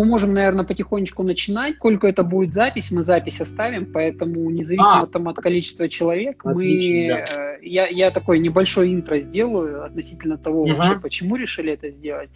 мы 0.00 0.06
можем, 0.06 0.32
наверное, 0.32 0.64
потихонечку 0.64 1.22
начинать. 1.22 1.76
Сколько 1.76 2.08
это 2.08 2.22
будет 2.22 2.54
запись, 2.54 2.90
мы 2.90 3.02
запись 3.02 3.40
оставим, 3.40 3.92
поэтому 3.92 4.48
независимо 4.50 5.02
а, 5.02 5.06
там, 5.06 5.28
от 5.28 5.36
количества 5.36 5.88
человек, 5.88 6.44
отлично, 6.44 6.96
мы, 6.96 7.08
да. 7.08 7.54
Э, 7.54 7.58
я, 7.62 7.86
я 7.86 8.10
такой 8.10 8.38
небольшой 8.38 8.94
интро 8.94 9.20
сделаю 9.20 9.84
относительно 9.84 10.38
того, 10.38 10.62
угу. 10.62 10.74
вообще, 10.74 11.00
почему 11.00 11.36
решили 11.36 11.72
это 11.72 11.90
сделать. 11.90 12.30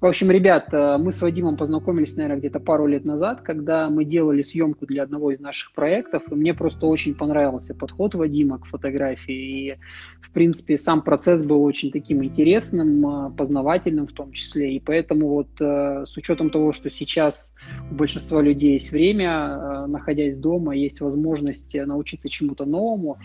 В 0.00 0.06
общем, 0.06 0.30
ребят, 0.30 0.72
э, 0.72 0.98
мы 0.98 1.12
с 1.12 1.22
Вадимом 1.22 1.56
познакомились, 1.56 2.16
наверное, 2.16 2.38
где-то 2.38 2.60
пару 2.60 2.86
лет 2.86 3.04
назад, 3.04 3.42
когда 3.42 3.88
мы 3.88 4.04
делали 4.04 4.42
съемку 4.42 4.86
для 4.86 5.04
одного 5.04 5.30
из 5.30 5.40
наших 5.40 5.72
проектов, 5.72 6.24
и 6.30 6.34
мне 6.34 6.52
просто 6.52 6.86
очень 6.86 7.14
понравился 7.14 7.74
подход 7.74 8.14
Вадима 8.14 8.58
к 8.58 8.66
фотографии, 8.66 9.34
и, 9.34 9.76
в 10.20 10.30
принципе, 10.32 10.76
сам 10.76 11.02
процесс 11.02 11.44
был 11.44 11.62
очень 11.62 11.92
таким 11.92 12.24
интересным, 12.24 13.06
э, 13.06 13.30
познавательным 13.36 14.06
в 14.06 14.12
том 14.12 14.32
числе, 14.32 14.74
и 14.74 14.80
поэтому 14.80 15.28
вот 15.28 15.48
э, 15.60 16.04
с 16.06 16.16
учетом 16.16 16.50
того, 16.50 16.72
что 16.72 16.90
сейчас 16.90 17.54
у 17.90 17.94
большинства 17.94 18.42
людей 18.42 18.74
есть 18.74 18.90
время, 18.90 19.86
находясь 19.86 20.36
дома, 20.38 20.76
есть 20.76 21.00
возможность 21.00 21.74
научиться 21.74 22.28
чему-то 22.28 22.64
новому, 22.64 23.18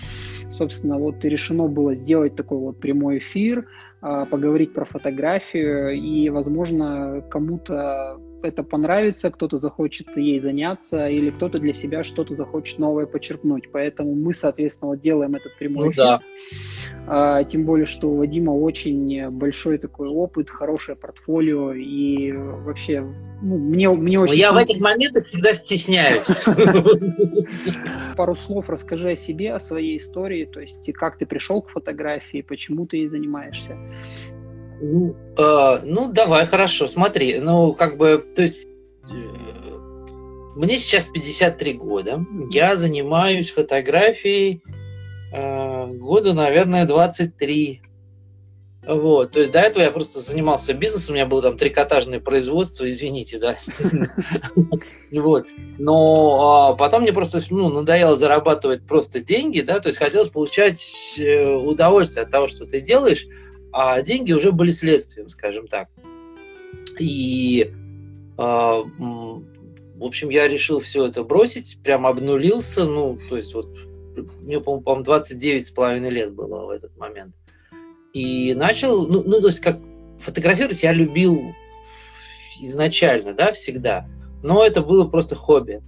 собственно, 0.51 0.98
вот 0.98 1.26
решено 1.26 1.67
было 1.67 1.95
сделать 1.95 2.35
такой 2.35 2.59
вот 2.59 2.79
прямой 2.79 3.17
эфир, 3.17 3.65
поговорить 4.02 4.73
про 4.73 4.85
фотографию, 4.85 5.91
и, 5.91 6.30
возможно, 6.30 7.21
кому-то 7.30 8.20
это 8.43 8.63
понравится, 8.63 9.31
кто-то 9.31 9.57
захочет 9.57 10.16
ей 10.17 10.39
заняться, 10.39 11.07
или 11.07 11.29
кто-то 11.29 11.59
для 11.59 11.73
себя 11.73 12.03
что-то 12.03 12.35
захочет 12.35 12.79
новое 12.79 13.05
почерпнуть. 13.05 13.71
Поэтому 13.71 14.15
мы, 14.15 14.34
соответственно, 14.34 14.91
вот 14.91 15.02
делаем 15.02 15.35
этот 15.35 15.57
прямой 15.57 15.85
ну, 15.85 15.91
эфир. 15.91 16.03
Да. 16.03 16.21
А, 17.07 17.43
тем 17.43 17.65
более, 17.65 17.85
что 17.85 18.09
у 18.09 18.17
Вадима 18.17 18.52
очень 18.52 19.29
большой 19.31 19.77
такой 19.77 20.07
опыт, 20.10 20.49
хорошее 20.49 20.98
портфолио, 20.98 21.73
и 21.73 22.32
вообще, 22.32 23.01
ну, 23.41 23.57
мне, 23.57 23.90
мне 23.90 24.20
очень... 24.20 24.34
Но 24.34 24.40
я 24.40 24.51
в 24.51 24.57
этих 24.57 24.79
моментах 24.82 25.26
всегда 25.26 25.54
стесняюсь. 25.54 26.27
Пару 28.15 28.35
слов 28.35 28.70
расскажи 28.70 29.12
о 29.12 29.15
себе, 29.15 29.54
о 29.54 29.60
своей 29.60 29.98
истории, 29.98 30.45
то 30.45 30.60
есть 30.60 30.91
как 30.93 31.17
ты 31.17 31.26
пришел 31.26 31.62
к 31.62 31.70
фотографии, 31.70 32.41
почему 32.41 32.85
ты 32.85 32.98
ей 32.98 33.07
занимаешься. 33.07 33.77
Ну, 34.82 35.16
э, 35.38 35.77
ну, 35.84 36.12
давай, 36.12 36.46
хорошо, 36.46 36.88
смотри. 36.88 37.40
Ну, 37.40 37.74
как 37.74 37.98
бы, 37.98 38.26
то 38.35 38.41
есть, 38.41 38.68
э, 39.04 39.49
мне 40.55 40.77
сейчас 40.77 41.05
53 41.05 41.74
года. 41.74 42.26
Я 42.52 42.76
занимаюсь 42.76 43.50
фотографией 43.50 44.62
э, 45.34 45.88
года, 45.88 46.34
наверное, 46.34 46.85
23. 46.85 47.82
Вот, 48.88 49.34
то 49.34 49.41
есть 49.41 49.52
до 49.52 49.60
этого 49.60 49.84
я 49.84 49.91
просто 49.91 50.20
занимался 50.20 50.74
бизнесом, 50.74 51.13
у 51.13 51.16
меня 51.16 51.26
было 51.26 51.41
там 51.41 51.57
трикотажное 51.57 52.20
производство, 52.20 52.90
извините, 52.90 53.38
да. 53.38 53.55
Вот. 55.12 55.48
Но 55.77 56.70
а, 56.72 56.76
потом 56.76 57.02
мне 57.02 57.12
просто 57.12 57.41
ну, 57.50 57.70
надоело 57.70 58.16
зарабатывать 58.16 58.85
просто 58.85 59.20
деньги, 59.20 59.62
да, 59.62 59.80
то 59.80 59.90
есть 59.90 60.00
хотелось 60.00 60.30
получать 60.30 61.16
э, 61.18 61.46
удовольствие 61.50 62.24
от 62.24 62.32
того, 62.32 62.48
что 62.48 62.66
ты 62.66 62.80
делаешь, 62.80 63.27
а 63.71 64.01
деньги 64.01 64.34
уже 64.34 64.51
были 64.51 64.72
следствием, 64.72 65.29
скажем 65.29 65.67
так. 65.67 65.89
И, 67.00 67.72
э, 68.38 68.41
в 68.41 70.03
общем, 70.03 70.29
я 70.29 70.47
решил 70.47 70.79
все 70.79 71.07
это 71.07 71.23
бросить, 71.23 71.78
прям 71.84 72.06
обнулился, 72.06 72.85
ну, 72.85 73.17
то 73.29 73.38
есть 73.38 73.53
вот 73.53 73.67
мне, 74.41 74.59
по-моему, 74.59 75.03
29 75.03 75.67
с 75.67 75.72
половиной 75.72 76.09
лет 76.09 76.34
было 76.34 76.66
в 76.66 76.69
этот 76.69 76.95
момент. 76.97 77.35
И 78.13 78.53
начал, 78.53 79.07
ну, 79.07 79.23
ну, 79.23 79.39
то 79.39 79.47
есть 79.47 79.59
как 79.59 79.79
фотографировать 80.19 80.83
я 80.83 80.91
любил 80.91 81.53
изначально, 82.61 83.33
да, 83.33 83.53
всегда, 83.53 84.07
но 84.44 84.65
это 84.65 84.81
было 84.81 85.05
просто 85.07 85.35
хобби. 85.35 85.81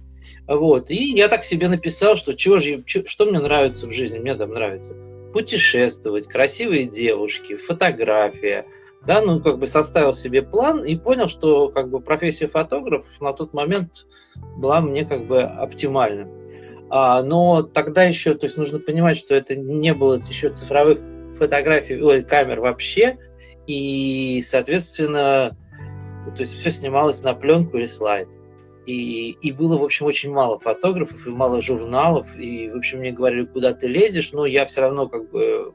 Вот, 0.46 0.90
и 0.90 1.14
я 1.14 1.28
так 1.28 1.44
себе 1.44 1.68
написал, 1.68 2.16
что 2.16 2.32
чего 2.32 2.58
же, 2.58 2.82
что 2.86 3.26
мне 3.26 3.38
нравится 3.38 3.86
в 3.86 3.92
жизни, 3.92 4.18
мне 4.18 4.34
там 4.34 4.50
нравится 4.50 4.94
путешествовать, 5.32 6.28
красивые 6.28 6.86
девушки, 6.86 7.56
фотография. 7.56 8.66
Да, 9.06 9.20
ну, 9.20 9.40
как 9.40 9.58
бы 9.58 9.66
составил 9.66 10.14
себе 10.14 10.42
план 10.42 10.84
и 10.84 10.96
понял, 10.96 11.26
что 11.26 11.68
как 11.70 11.90
бы 11.90 12.00
профессия 12.00 12.46
фотограф 12.46 13.04
на 13.20 13.32
тот 13.32 13.52
момент 13.52 14.06
была 14.56 14.80
мне 14.80 15.04
как 15.04 15.26
бы 15.26 15.42
оптимальна. 15.42 16.28
А, 16.88 17.22
но 17.22 17.62
тогда 17.62 18.04
еще, 18.04 18.34
то 18.34 18.46
есть 18.46 18.56
нужно 18.56 18.78
понимать, 18.78 19.16
что 19.16 19.34
это 19.34 19.56
не 19.56 19.92
было 19.94 20.14
еще 20.14 20.50
цифровых 20.50 20.98
фотографий, 21.38 22.00
ой, 22.00 22.22
камер 22.22 22.60
вообще, 22.60 23.16
и, 23.66 24.40
соответственно, 24.44 25.56
то 26.36 26.40
есть 26.40 26.54
все 26.54 26.70
снималось 26.70 27.22
на 27.24 27.34
пленку 27.34 27.78
или 27.78 27.86
слайд. 27.86 28.28
И, 28.86 29.30
и 29.30 29.52
было, 29.52 29.78
в 29.78 29.84
общем, 29.84 30.06
очень 30.06 30.32
мало 30.32 30.58
фотографов 30.58 31.26
и 31.26 31.30
мало 31.30 31.60
журналов. 31.60 32.36
И, 32.36 32.68
в 32.70 32.76
общем, 32.76 32.98
мне 32.98 33.12
говорили, 33.12 33.44
куда 33.44 33.74
ты 33.74 33.86
лезешь, 33.86 34.32
но 34.32 34.44
я 34.44 34.66
все 34.66 34.80
равно 34.80 35.08
как 35.08 35.30
бы 35.30 35.72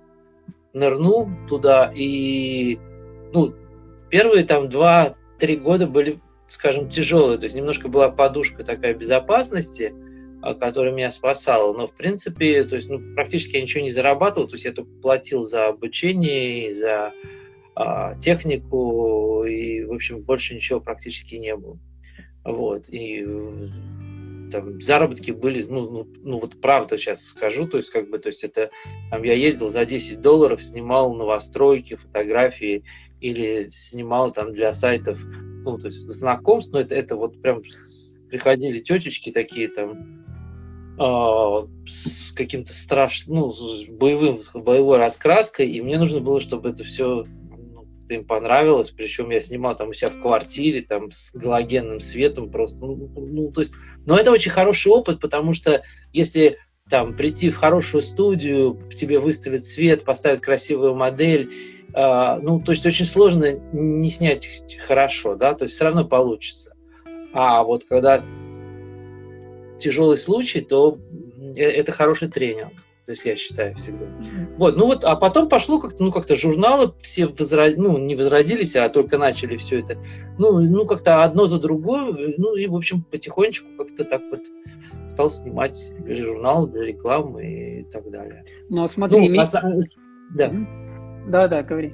нырнул 0.73 1.29
туда. 1.47 1.91
И, 1.95 2.77
ну, 3.33 3.53
первые 4.09 4.43
там 4.43 4.69
два-три 4.69 5.55
года 5.55 5.87
были, 5.87 6.19
скажем, 6.47 6.89
тяжелые. 6.89 7.37
То 7.37 7.45
есть 7.45 7.55
немножко 7.55 7.87
была 7.87 8.09
подушка 8.09 8.65
такая 8.65 8.93
безопасности, 8.93 9.93
а, 10.41 10.53
которая 10.53 10.93
меня 10.93 11.11
спасала. 11.11 11.71
Но, 11.77 11.87
в 11.87 11.95
принципе, 11.95 12.65
то 12.65 12.75
есть, 12.75 12.89
ну, 12.89 12.99
практически 13.15 13.55
я 13.55 13.61
ничего 13.61 13.83
не 13.83 13.89
зарабатывал. 13.89 14.47
То 14.47 14.55
есть 14.55 14.65
я 14.65 14.73
только 14.73 14.91
платил 15.01 15.43
за 15.43 15.67
обучение, 15.67 16.73
за 16.73 17.13
а, 17.73 18.15
технику, 18.15 19.45
и, 19.45 19.83
в 19.83 19.93
общем, 19.93 20.23
больше 20.23 20.55
ничего 20.55 20.81
практически 20.81 21.35
не 21.35 21.55
было. 21.55 21.77
Вот, 22.47 22.87
и 22.87 23.25
э, 23.27 23.67
там 24.51 24.79
заработки 24.79 25.31
были, 25.31 25.65
ну, 25.67 25.89
ну, 25.89 26.07
ну 26.23 26.39
вот 26.39 26.61
правда 26.61 26.97
сейчас 26.97 27.25
скажу, 27.25 27.67
то 27.67 27.75
есть 27.75 27.89
как 27.89 28.09
бы, 28.09 28.19
то 28.19 28.29
есть 28.29 28.45
это, 28.45 28.71
там 29.11 29.23
я 29.23 29.33
ездил 29.33 29.69
за 29.69 29.83
10 29.83 30.21
долларов, 30.21 30.63
снимал 30.63 31.13
новостройки, 31.13 31.97
фотографии 31.97 32.85
или 33.19 33.67
снимал 33.69 34.31
там 34.31 34.53
для 34.53 34.73
сайтов, 34.73 35.21
ну, 35.65 35.77
то 35.77 35.87
есть 35.87 36.09
знакомств, 36.09 36.71
но 36.71 36.79
это, 36.79 36.95
это 36.95 37.17
вот 37.17 37.41
прям 37.41 37.61
приходили 38.29 38.79
тетечки 38.79 39.29
такие 39.29 39.67
там, 39.67 40.25
э, 40.97 41.67
с 41.85 42.31
каким-то 42.31 42.71
страшным, 42.73 43.39
ну, 43.39 43.51
с 43.51 43.89
боевым, 43.89 44.39
боевой 44.53 44.99
раскраской, 44.99 45.67
и 45.67 45.81
мне 45.81 45.97
нужно 45.97 46.21
было, 46.21 46.39
чтобы 46.39 46.69
это 46.69 46.85
все 46.85 47.25
им 48.11 48.25
понравилось, 48.25 48.91
причем 48.91 49.29
я 49.29 49.39
снимал 49.39 49.75
там 49.75 49.89
у 49.89 49.93
себя 49.93 50.09
в 50.09 50.21
квартире, 50.21 50.81
там 50.81 51.11
с 51.11 51.35
галогенным 51.35 51.99
светом 51.99 52.49
просто, 52.49 52.85
ну, 52.85 53.09
ну, 53.15 53.51
то 53.51 53.61
есть, 53.61 53.73
но 54.05 54.17
это 54.17 54.31
очень 54.31 54.51
хороший 54.51 54.91
опыт, 54.91 55.19
потому 55.19 55.53
что 55.53 55.83
если 56.13 56.57
там 56.89 57.15
прийти 57.15 57.49
в 57.49 57.57
хорошую 57.57 58.01
студию, 58.01 58.79
тебе 58.95 59.19
выставят 59.19 59.65
свет, 59.65 60.05
поставят 60.05 60.41
красивую 60.41 60.95
модель, 60.95 61.51
э, 61.93 62.39
ну, 62.41 62.61
то 62.61 62.71
есть 62.71 62.85
очень 62.85 63.05
сложно 63.05 63.59
не 63.73 64.09
снять 64.09 64.47
хорошо, 64.85 65.35
да, 65.35 65.53
то 65.53 65.65
есть 65.65 65.75
все 65.75 65.85
равно 65.85 66.05
получится. 66.05 66.75
А 67.33 67.63
вот 67.63 67.83
когда 67.83 68.23
тяжелый 69.77 70.17
случай, 70.17 70.61
то 70.61 70.97
э, 71.55 71.61
это 71.61 71.91
хороший 71.91 72.29
тренинг. 72.29 72.73
То 73.07 73.13
есть 73.13 73.23
я 73.23 73.37
считаю 73.37 73.73
всегда. 73.75 74.05
Вот, 74.57 74.75
ну 74.75 74.87
вот, 74.87 75.05
а 75.05 75.15
потом 75.15 75.47
пошло 75.47 75.79
как-то, 75.79 76.03
ну 76.03 76.11
как-то 76.11 76.35
журналы 76.35 76.93
все 76.99 77.27
возрод... 77.27 77.77
ну 77.77 77.97
не 77.97 78.17
возродились, 78.17 78.75
а 78.75 78.89
только 78.89 79.17
начали 79.17 79.55
все 79.55 79.79
это. 79.79 79.97
Ну, 80.37 80.59
ну 80.59 80.85
как-то 80.85 81.23
одно 81.23 81.45
за 81.45 81.57
другое, 81.57 82.35
ну 82.37 82.57
и 82.57 82.67
в 82.67 82.75
общем 82.75 83.03
потихонечку 83.09 83.69
как-то 83.77 84.03
так 84.03 84.21
вот 84.29 84.41
стал 85.07 85.29
снимать 85.29 85.93
журналы 86.05 86.69
для 86.69 86.83
рекламы 86.83 87.79
и 87.79 87.83
так 87.85 88.11
далее. 88.11 88.43
Ну 88.67 88.83
а 88.83 88.89
смотри, 88.89 89.19
ну, 89.19 89.27
иметь... 89.27 89.51
да. 90.35 90.51
Да, 91.29 91.47
да, 91.47 91.63
говори. 91.63 91.93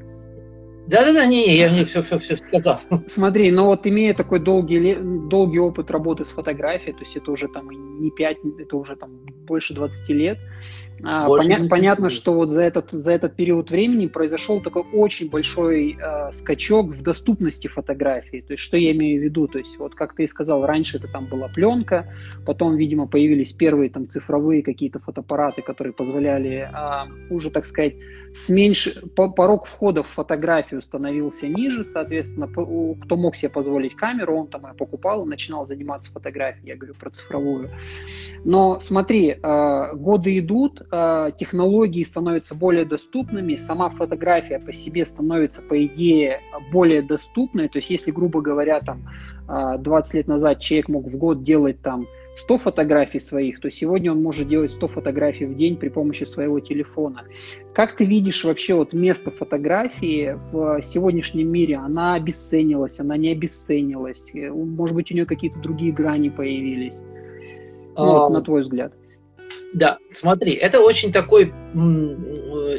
Да-да-да, 0.88 1.26
не, 1.26 1.48
не, 1.48 1.58
я 1.58 1.72
мне 1.72 1.86
все, 1.86 2.02
все, 2.02 2.20
все 2.20 2.36
сказал. 2.36 2.78
Смотри, 3.08 3.52
ну 3.52 3.66
вот 3.66 3.88
имея 3.88 4.14
такой 4.14 4.40
долгий, 4.40 4.96
долгий 5.30 5.60
опыт 5.60 5.90
работы 5.92 6.26
с 6.26 6.30
фотографией, 6.30 6.94
то 6.94 7.00
есть 7.00 7.16
это 7.16 7.32
уже 7.32 7.48
там 7.48 7.70
не 7.70 8.12
5, 8.12 8.38
это 8.60 8.76
уже 8.76 8.98
там 8.98 9.22
больше 9.48 9.74
20 9.74 10.10
лет, 10.10 10.40
а, 11.04 11.28
Поня- 11.28 11.68
понятно, 11.70 12.10
что 12.10 12.34
вот 12.34 12.50
за 12.50 12.62
этот, 12.62 12.92
за 12.92 13.12
этот 13.12 13.36
период 13.36 13.72
времени 13.72 14.08
произошел 14.08 14.62
такой 14.62 14.84
очень 14.94 15.30
большой 15.30 15.98
э, 16.00 16.32
скачок 16.32 16.94
в 16.94 17.02
доступности 17.02 17.68
фотографии. 17.68 18.44
То 18.46 18.54
есть, 18.54 18.64
что 18.64 18.78
я 18.78 18.92
имею 18.92 19.20
в 19.22 19.24
виду? 19.24 19.48
То 19.48 19.60
есть, 19.60 19.78
вот 19.78 19.96
как 19.96 20.16
ты 20.16 20.24
и 20.24 20.28
сказал, 20.28 20.66
раньше 20.66 20.98
это 20.98 21.08
там 21.08 21.26
была 21.26 21.48
пленка, 21.50 22.08
потом, 22.46 22.78
видимо, 22.78 23.08
появились 23.08 23.52
первые 23.52 23.90
там 23.90 24.08
цифровые 24.08 24.64
какие-то 24.64 25.00
фотоаппараты, 25.00 25.62
которые 25.62 25.94
позволяли 25.94 26.70
э, 26.72 27.34
уже, 27.34 27.50
так 27.50 27.66
сказать, 27.66 27.96
с 28.34 28.50
меньше, 28.50 29.02
порог 29.16 29.66
входа 29.66 30.04
в 30.04 30.08
фотографию 30.08 30.82
становился 30.82 31.48
ниже, 31.48 31.84
соответственно, 31.84 32.48
кто 32.48 33.16
мог 33.16 33.36
себе 33.36 33.50
позволить 33.50 33.96
камеру, 33.96 34.38
он 34.38 34.48
там 34.48 34.66
ее 34.66 34.74
покупал 34.74 35.26
и 35.26 35.30
начинал 35.30 35.66
заниматься 35.66 36.12
фотографией, 36.12 36.70
я 36.70 36.76
говорю 36.76 36.96
про 36.96 37.10
цифровую. 37.12 37.70
Но 38.44 38.80
смотри, 38.80 39.30
э, 39.32 39.96
годы 39.96 40.40
идут, 40.40 40.82
э, 40.92 41.32
технологии 41.38 42.04
становятся 42.04 42.56
более 42.56 42.86
доступными, 42.86 43.56
сама 43.56 43.90
фотография 43.90 44.60
по 44.60 44.74
себе 44.74 45.06
становится, 45.06 45.62
по 45.62 45.86
идее, 45.86 46.42
более 46.72 47.02
доступной. 47.02 47.68
То 47.68 47.78
есть, 47.78 47.90
если, 47.90 48.12
грубо 48.12 48.42
говоря, 48.42 48.82
там 48.82 49.08
20 49.48 50.14
лет 50.14 50.28
назад 50.28 50.60
человек 50.60 50.88
мог 50.88 51.06
в 51.06 51.18
год 51.18 51.44
делать 51.44 51.82
там 51.82 52.08
100 52.36 52.58
фотографий 52.58 53.20
своих, 53.20 53.60
то 53.60 53.70
сегодня 53.70 54.12
он 54.12 54.22
может 54.22 54.48
делать 54.48 54.72
100 54.72 54.88
фотографий 54.88 55.46
в 55.46 55.56
день 55.56 55.78
при 55.78 55.90
помощи 55.90 56.24
своего 56.24 56.60
телефона. 56.60 57.24
Как 57.74 57.96
ты 57.96 58.06
видишь 58.06 58.44
вообще 58.44 58.74
вот 58.74 58.94
место 58.94 59.32
фотографии 59.32 60.38
в 60.52 60.82
сегодняшнем 60.82 61.50
мире? 61.50 61.76
Она 61.76 62.16
обесценилась, 62.16 63.00
она 63.00 63.18
не 63.18 63.32
обесценилась? 63.32 64.32
Может 64.34 64.96
быть, 64.96 65.12
у 65.12 65.14
нее 65.14 65.26
какие-то 65.26 65.60
другие 65.60 65.92
грани 65.92 66.30
появились? 66.30 67.02
Ну, 67.96 68.06
вот, 68.06 68.30
на 68.30 68.42
твой 68.42 68.64
взгляд. 68.64 68.94
Да, 69.74 69.98
смотри, 70.12 70.54
это 70.54 70.80
очень 70.80 71.12
такой 71.12 71.54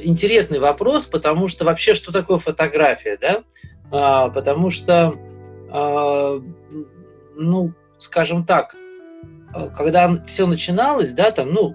интересный 0.04 0.58
вопрос, 0.58 1.06
потому 1.06 1.48
что 1.48 1.64
вообще 1.64 1.94
что 1.94 2.12
такое 2.12 2.38
фотография, 2.38 3.16
да? 3.20 3.44
А, 3.90 4.28
потому 4.30 4.70
что, 4.70 5.14
а, 5.70 6.40
ну, 7.36 7.72
скажем 7.98 8.44
так, 8.44 8.74
Э, 8.74 8.83
когда 9.76 10.14
все 10.26 10.46
начиналось, 10.46 11.12
да, 11.12 11.30
там, 11.30 11.52
ну, 11.52 11.74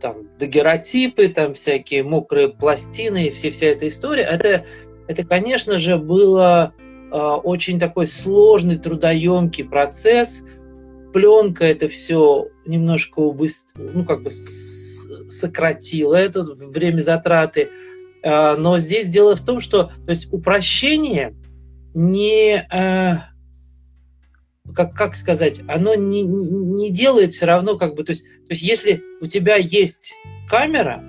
там, 0.00 0.28
дагеротипы, 0.38 1.28
там 1.28 1.54
всякие 1.54 2.02
мокрые 2.02 2.48
пластины, 2.48 3.30
все, 3.30 3.50
вся 3.50 3.66
эта 3.66 3.88
история, 3.88 4.24
это, 4.24 4.64
это 5.08 5.24
конечно 5.24 5.78
же, 5.78 5.96
было 5.96 6.74
э, 7.10 7.16
очень 7.16 7.78
такой 7.78 8.06
сложный, 8.06 8.78
трудоемкий 8.78 9.64
процесс. 9.64 10.42
Пленка 11.12 11.64
это 11.64 11.88
все 11.88 12.48
немножко 12.66 13.20
ну, 13.76 14.04
как 14.04 14.22
бы 14.22 14.30
сократила 14.30 16.14
это 16.14 16.42
время 16.42 17.00
затраты. 17.00 17.70
Э, 18.22 18.56
но 18.56 18.78
здесь 18.78 19.08
дело 19.08 19.36
в 19.36 19.44
том, 19.44 19.60
что 19.60 19.84
то 19.84 20.10
есть 20.10 20.32
упрощение 20.32 21.34
не, 21.94 22.66
э, 22.70 23.14
как, 24.74 24.94
как 24.94 25.16
сказать, 25.16 25.60
оно 25.68 25.94
не, 25.94 26.22
не 26.22 26.90
делает 26.90 27.32
все 27.32 27.46
равно 27.46 27.76
как 27.76 27.94
бы, 27.94 28.04
то 28.04 28.10
есть, 28.10 28.24
то 28.24 28.50
есть 28.50 28.62
если 28.62 29.02
у 29.20 29.26
тебя 29.26 29.56
есть 29.56 30.14
камера, 30.48 31.02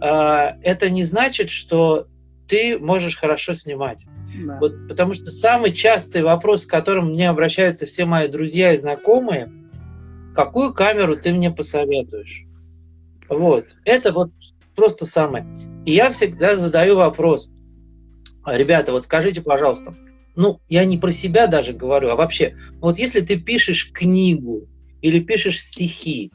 э, 0.00 0.58
это 0.62 0.90
не 0.90 1.02
значит, 1.04 1.50
что 1.50 2.06
ты 2.48 2.78
можешь 2.78 3.16
хорошо 3.16 3.54
снимать. 3.54 4.06
Да. 4.44 4.58
Вот, 4.60 4.88
потому 4.88 5.12
что 5.12 5.26
самый 5.26 5.72
частый 5.72 6.22
вопрос, 6.22 6.62
с 6.62 6.66
которым 6.66 7.10
мне 7.10 7.28
обращаются 7.28 7.86
все 7.86 8.04
мои 8.04 8.28
друзья 8.28 8.72
и 8.72 8.76
знакомые, 8.76 9.50
какую 10.34 10.74
камеру 10.74 11.16
ты 11.16 11.32
мне 11.32 11.50
посоветуешь? 11.50 12.44
Вот, 13.28 13.68
это 13.84 14.12
вот 14.12 14.32
просто 14.74 15.06
самое. 15.06 15.46
И 15.86 15.92
я 15.94 16.10
всегда 16.10 16.56
задаю 16.56 16.96
вопрос, 16.96 17.48
ребята, 18.46 18.92
вот 18.92 19.04
скажите, 19.04 19.40
пожалуйста, 19.40 19.94
ну, 20.34 20.60
я 20.68 20.84
не 20.84 20.98
про 20.98 21.10
себя 21.10 21.46
даже 21.46 21.72
говорю, 21.72 22.10
а 22.10 22.16
вообще, 22.16 22.56
вот 22.80 22.98
если 22.98 23.20
ты 23.20 23.38
пишешь 23.38 23.90
книгу 23.92 24.68
или 25.00 25.20
пишешь 25.20 25.60
стихи, 25.60 26.32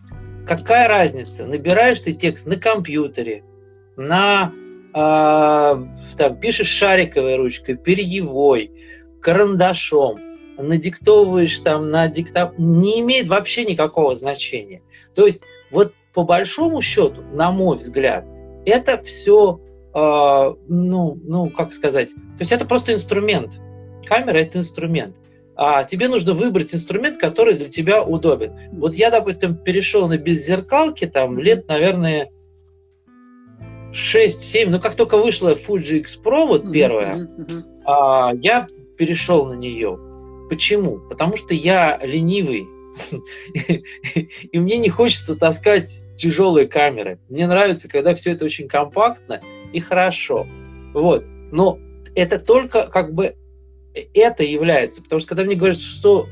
какая 0.47 0.87
разница, 0.87 1.45
набираешь 1.45 2.01
ты 2.01 2.13
текст 2.13 2.45
на 2.45 2.57
компьютере, 2.57 3.43
на 3.95 4.53
э, 4.93 6.15
там, 6.17 6.39
пишешь 6.39 6.67
шариковой 6.67 7.37
ручкой, 7.37 7.75
перьевой, 7.75 8.71
карандашом, 9.21 10.19
надиктовываешь 10.57 11.59
там 11.59 11.89
на 11.89 12.07
диктофон, 12.07 12.55
не 12.57 12.99
имеет 12.99 13.27
вообще 13.27 13.65
никакого 13.65 14.15
значения. 14.15 14.81
То 15.15 15.25
есть 15.25 15.43
вот 15.71 15.93
по 16.13 16.23
большому 16.23 16.81
счету, 16.81 17.21
на 17.33 17.51
мой 17.51 17.77
взгляд, 17.77 18.25
это 18.65 19.01
все, 19.03 19.59
э, 19.93 20.53
ну, 20.67 21.19
ну, 21.23 21.49
как 21.49 21.73
сказать, 21.73 22.09
то 22.13 22.39
есть 22.39 22.51
это 22.51 22.65
просто 22.65 22.93
инструмент. 22.93 23.59
Камера– 24.07 24.37
это 24.37 24.59
инструмент. 24.59 25.15
А 25.55 25.83
тебе 25.83 26.07
нужно 26.07 26.33
выбрать 26.33 26.73
инструмент, 26.73 27.17
который 27.17 27.55
для 27.55 27.67
тебя 27.67 28.03
удобен. 28.03 28.53
Вот 28.73 28.93
я, 28.93 29.09
допустим, 29.09 29.55
перешел 29.55 30.07
на 30.07 30.17
беззеркалки 30.17 31.07
там 31.07 31.39
лет, 31.39 31.67
наверное, 31.67 32.29
6-7, 33.91 34.69
ну 34.69 34.79
как 34.79 34.95
только 34.95 35.17
вышла 35.17 35.55
Fuji 35.55 35.99
X 35.99 36.19
Pro, 36.23 36.45
вот 36.45 36.71
первая, 36.71 37.13
mm-hmm. 37.13 37.63
а, 37.85 38.33
я 38.35 38.67
перешел 38.97 39.47
на 39.47 39.53
нее. 39.53 39.97
Почему? 40.49 40.99
Потому 41.09 41.35
что 41.35 41.53
я 41.55 41.99
ленивый, 42.03 42.67
и 44.51 44.59
мне 44.59 44.77
не 44.77 44.89
хочется 44.89 45.35
таскать 45.35 45.89
тяжелые 46.15 46.67
камеры. 46.67 47.19
Мне 47.29 47.47
нравится, 47.47 47.89
когда 47.89 48.13
все 48.13 48.33
это 48.33 48.45
очень 48.45 48.67
компактно 48.67 49.41
и 49.73 49.79
хорошо. 49.79 50.47
Вот. 50.93 51.25
Но 51.51 51.79
это 52.15 52.39
только 52.39 52.87
как 52.87 53.13
бы 53.13 53.35
это 54.13 54.43
является. 54.43 55.01
Потому 55.01 55.19
что 55.19 55.29
когда 55.29 55.43
мне 55.43 55.55
говорят, 55.55 55.79
что 55.79 56.27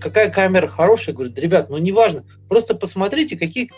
какая 0.00 0.30
камера 0.30 0.66
хорошая, 0.66 1.08
я 1.08 1.14
говорю, 1.14 1.32
ребят, 1.36 1.70
ну 1.70 1.78
неважно, 1.78 2.24
просто 2.48 2.74
посмотрите, 2.74 3.36
какие, 3.36 3.68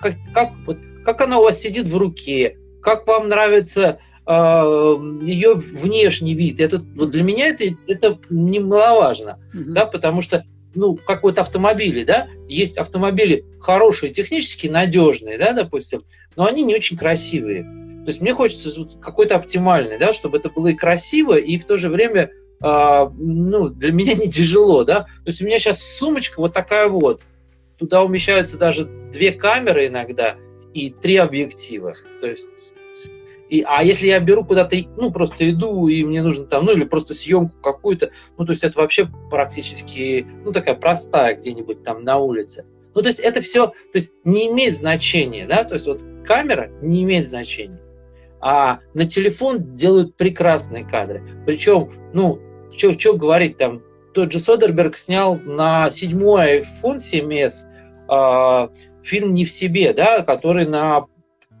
как, 0.00 0.14
как, 0.32 0.52
вот, 0.66 0.78
как 1.04 1.20
она 1.20 1.38
у 1.38 1.42
вас 1.42 1.60
сидит 1.60 1.86
в 1.86 1.96
руке, 1.96 2.58
как 2.80 3.06
вам 3.06 3.28
нравится 3.28 3.98
э, 4.26 4.32
ее 4.32 5.54
внешний 5.54 6.34
вид. 6.34 6.60
Это, 6.60 6.84
вот 6.94 7.10
для 7.10 7.22
меня 7.22 7.48
это, 7.48 7.64
это 7.86 8.18
немаловажно, 8.30 9.38
mm-hmm. 9.54 9.64
да, 9.68 9.86
потому 9.86 10.20
что 10.20 10.44
ну, 10.74 10.96
как 10.96 11.22
вот 11.22 11.38
автомобили, 11.38 12.04
да, 12.04 12.28
есть 12.48 12.78
автомобили 12.78 13.44
хорошие, 13.60 14.12
технически 14.12 14.68
надежные, 14.68 15.38
да, 15.38 15.52
допустим, 15.52 16.00
но 16.36 16.46
они 16.46 16.62
не 16.62 16.74
очень 16.74 16.96
красивые. 16.96 17.64
То 18.04 18.08
есть 18.08 18.20
мне 18.20 18.32
хочется 18.32 18.70
какой-то 19.00 19.36
оптимальный, 19.36 19.98
да, 19.98 20.12
чтобы 20.12 20.38
это 20.38 20.50
было 20.50 20.68
и 20.68 20.74
красиво, 20.74 21.36
и 21.36 21.58
в 21.58 21.66
то 21.66 21.76
же 21.76 21.88
время 21.88 22.30
а, 22.30 22.41
ну, 22.62 23.68
для 23.68 23.92
меня 23.92 24.14
не 24.16 24.30
тяжело, 24.30 24.84
да. 24.84 25.00
То 25.00 25.26
есть 25.26 25.42
у 25.42 25.44
меня 25.44 25.58
сейчас 25.58 25.82
сумочка 25.82 26.40
вот 26.40 26.52
такая 26.52 26.88
вот. 26.88 27.22
Туда 27.78 28.04
умещаются 28.04 28.58
даже 28.58 28.84
две 28.84 29.32
камеры 29.32 29.88
иногда 29.88 30.36
и 30.72 30.90
три 30.90 31.16
объектива. 31.16 31.94
То 32.20 32.28
есть 32.28 32.74
и, 33.52 33.62
а 33.66 33.84
если 33.84 34.06
я 34.06 34.18
беру 34.18 34.46
куда-то, 34.46 34.76
ну, 34.96 35.12
просто 35.12 35.50
иду, 35.50 35.86
и 35.86 36.02
мне 36.04 36.22
нужно 36.22 36.46
там, 36.46 36.64
ну, 36.64 36.72
или 36.72 36.84
просто 36.84 37.12
съемку 37.12 37.54
какую-то, 37.60 38.10
ну, 38.38 38.46
то 38.46 38.52
есть 38.52 38.64
это 38.64 38.80
вообще 38.80 39.06
практически, 39.30 40.26
ну, 40.42 40.52
такая 40.52 40.74
простая 40.74 41.36
где-нибудь 41.36 41.82
там 41.82 42.02
на 42.02 42.16
улице. 42.16 42.64
Ну, 42.94 43.02
то 43.02 43.08
есть 43.08 43.20
это 43.20 43.42
все, 43.42 43.66
то 43.66 43.74
есть 43.92 44.12
не 44.24 44.48
имеет 44.48 44.74
значения, 44.74 45.46
да, 45.46 45.64
то 45.64 45.74
есть 45.74 45.86
вот 45.86 46.02
камера 46.24 46.70
не 46.80 47.02
имеет 47.02 47.26
значения. 47.26 47.78
А 48.40 48.80
на 48.94 49.04
телефон 49.04 49.76
делают 49.76 50.16
прекрасные 50.16 50.86
кадры. 50.86 51.22
Причем, 51.44 51.90
ну, 52.14 52.40
что 52.76 53.14
говорить, 53.14 53.56
там, 53.56 53.82
тот 54.14 54.32
же 54.32 54.38
Содерберг 54.38 54.96
снял 54.96 55.36
на 55.36 55.90
седьмой 55.90 56.60
iPhone 56.60 56.96
7s 56.96 57.64
э, 58.10 58.68
фильм 59.02 59.34
«Не 59.34 59.44
в 59.44 59.50
себе», 59.50 59.92
да, 59.92 60.22
который 60.22 60.66
на 60.66 61.06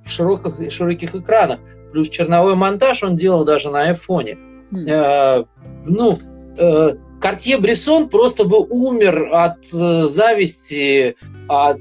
широких, 0.06 0.72
широких 0.72 1.14
экранах. 1.14 1.60
Плюс 1.92 2.08
черновой 2.08 2.54
монтаж 2.54 3.02
он 3.02 3.14
делал 3.14 3.44
даже 3.44 3.70
на 3.70 3.82
айфоне. 3.82 4.38
Mm. 4.70 4.88
Э, 4.88 5.44
ну, 5.86 6.18
э, 6.56 6.94
Картье 7.20 7.58
Бresson 7.58 8.08
просто 8.08 8.44
бы 8.44 8.58
умер 8.58 9.28
от 9.32 9.58
э, 9.72 10.06
зависти, 10.08 11.16
от, 11.48 11.78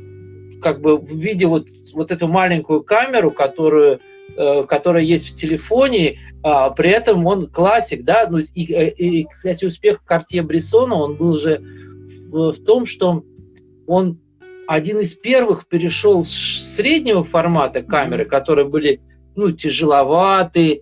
как 0.62 0.82
бы 0.82 0.98
в 0.98 1.10
виде 1.10 1.48
вот, 1.48 1.68
вот 1.94 2.12
эту 2.12 2.28
маленькую 2.28 2.84
камеру, 2.84 3.32
которую, 3.32 4.00
э, 4.38 4.64
которая 4.64 5.04
есть 5.04 5.32
в 5.32 5.36
телефоне, 5.36 6.20
а, 6.44 6.72
при 6.72 6.90
этом 6.90 7.26
он 7.26 7.48
классик, 7.48 8.04
да, 8.04 8.28
ну, 8.30 8.40
и, 8.40 8.74
э, 8.74 8.90
и, 8.90 9.26
кстати, 9.26 9.66
успех 9.66 10.04
Картье 10.04 10.42
Брессона, 10.42 10.96
он 10.96 11.16
был 11.16 11.38
же 11.38 11.62
в, 12.32 12.54
в 12.54 12.64
том, 12.64 12.86
что 12.86 13.24
он 13.88 14.20
один 14.68 15.00
из 15.00 15.14
первых 15.14 15.68
перешел 15.68 16.24
с 16.24 16.30
среднего 16.30 17.24
формата 17.24 17.84
камеры, 17.84 18.26
которые 18.26 18.68
были, 18.68 19.02
ну, 19.36 19.52
тяжеловаты, 19.52 20.82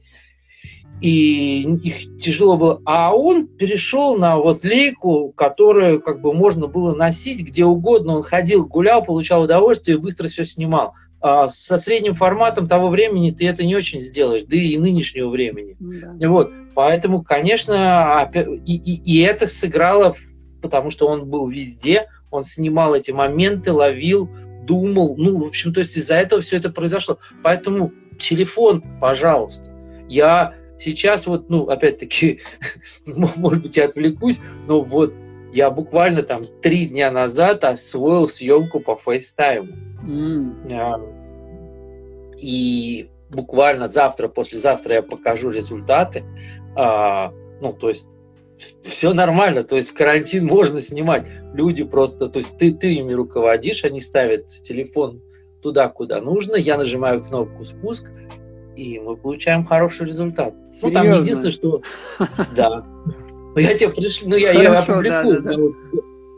и 1.02 1.62
их 1.62 2.18
тяжело 2.18 2.58
было, 2.58 2.82
а 2.86 3.16
он 3.16 3.48
перешел 3.48 4.18
на 4.18 4.38
вот 4.38 4.64
лейку, 4.64 5.32
которую 5.36 6.02
как 6.02 6.22
бы 6.22 6.34
можно 6.34 6.68
было 6.68 6.94
носить 6.94 7.42
где 7.42 7.64
угодно, 7.64 8.18
он 8.18 8.24
ходил, 8.24 8.66
гулял, 8.66 9.04
получал 9.04 9.44
удовольствие 9.44 9.98
и 9.98 10.00
быстро 10.00 10.28
все 10.28 10.44
снимал 10.44 10.94
со 11.22 11.78
средним 11.78 12.14
форматом 12.14 12.68
того 12.68 12.88
времени 12.90 13.32
ты 13.32 13.48
это 13.48 13.66
не 13.66 13.76
очень 13.76 14.00
сделаешь, 14.02 14.44
да 14.44 14.56
и 14.56 14.78
нынешнего 14.78 15.30
времени. 15.30 15.76
Да. 15.80 16.30
Вот, 16.30 16.52
поэтому, 16.76 17.24
конечно, 17.24 18.30
и, 18.34 18.76
и, 18.76 19.02
и 19.04 19.22
это 19.22 19.48
сыграло, 19.48 20.16
потому 20.62 20.90
что 20.90 21.08
он 21.08 21.30
был 21.30 21.48
везде, 21.48 22.08
он 22.32 22.44
снимал 22.44 22.96
эти 22.96 23.12
моменты, 23.12 23.74
ловил, 23.74 24.30
думал, 24.66 25.16
ну, 25.18 25.40
в 25.40 25.48
общем, 25.48 25.74
то 25.74 25.80
есть 25.80 25.98
из-за 25.98 26.16
этого 26.16 26.42
все 26.42 26.58
это 26.58 26.70
произошло. 26.70 27.18
Поэтому 27.44 27.92
телефон, 28.20 28.84
пожалуйста. 29.02 29.72
Я 30.08 30.54
сейчас 30.78 31.28
вот, 31.28 31.50
ну, 31.50 31.64
опять-таки, 31.64 32.42
может 33.06 33.64
быть, 33.64 33.78
я 33.78 33.86
отвлекусь, 33.86 34.40
но 34.68 34.82
вот 34.82 35.14
я 35.54 35.70
буквально 35.72 36.24
там 36.24 36.44
три 36.62 36.86
дня 36.86 37.12
назад 37.12 37.64
освоил 37.64 38.28
съемку 38.28 38.80
по 38.80 38.96
фейстайму. 38.96 39.74
Mm. 40.02 40.66
и 42.40 43.10
буквально 43.30 43.90
завтра, 43.90 44.28
послезавтра 44.28 44.96
я 44.96 45.02
покажу 45.04 45.50
результаты. 45.52 46.24
А, 46.76 47.34
ну, 47.62 47.74
то 47.74 47.90
есть 47.90 48.10
все 48.82 49.14
нормально, 49.14 49.64
то 49.64 49.76
есть 49.76 49.90
в 49.90 49.94
карантин 49.94 50.46
можно 50.46 50.82
снимать. 50.82 51.26
Люди 51.54 51.84
просто, 51.84 52.28
то 52.30 52.40
есть 52.40 52.58
ты, 52.58 52.74
ты 52.74 52.96
ими 52.96 53.14
руководишь, 53.14 53.84
они 53.84 54.00
ставят 54.02 54.48
телефон 54.48 55.22
туда, 55.62 55.90
куда 55.90 56.22
нужно, 56.22 56.56
я 56.56 56.78
нажимаю 56.78 57.24
кнопку 57.24 57.64
спуск, 57.64 58.08
и 58.76 59.00
мы 59.00 59.18
получаем 59.18 59.66
хороший 59.66 60.08
результат. 60.08 60.54
Серьезно? 60.72 60.88
Ну, 60.88 60.92
там 60.92 61.22
единственное, 61.22 61.52
что... 61.52 61.82
Да. 62.56 62.86
Ну, 63.56 63.62
я 63.62 63.78
тебе 63.78 63.90
пришлю, 63.90 64.30
ну, 64.30 64.36
я, 64.36 64.52
я 64.52 64.80
опубликую. 64.80 65.76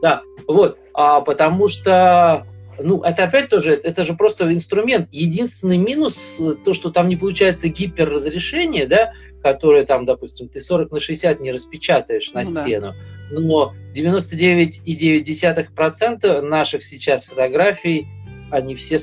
Да, 0.02 0.24
вот, 0.48 0.78
а, 0.94 1.22
потому 1.22 1.68
что 1.68 2.46
ну, 2.84 3.02
это 3.02 3.24
опять 3.26 3.50
тоже, 3.50 3.74
это 3.74 4.04
же 4.04 4.14
просто 4.14 4.54
инструмент. 4.54 5.10
Единственный 5.12 5.78
минус, 5.78 6.40
то, 6.64 6.74
что 6.74 6.92
там 6.92 7.08
не 7.08 7.16
получается 7.16 7.68
гиперразрешение, 7.68 8.86
да, 8.88 9.14
которое 9.42 9.86
там, 9.86 10.06
допустим, 10.06 10.50
ты 10.50 10.62
40 10.62 10.92
на 10.92 11.00
60 11.00 11.40
не 11.40 11.52
распечатаешь 11.52 12.32
на 12.34 12.42
ну, 12.42 12.48
стену, 12.48 12.94
да. 13.32 13.40
но 13.40 13.74
99,9% 13.96 16.42
наших 16.42 16.84
сейчас 16.84 17.26
фотографий, 17.26 18.08
они 18.50 18.74
все, 18.76 18.98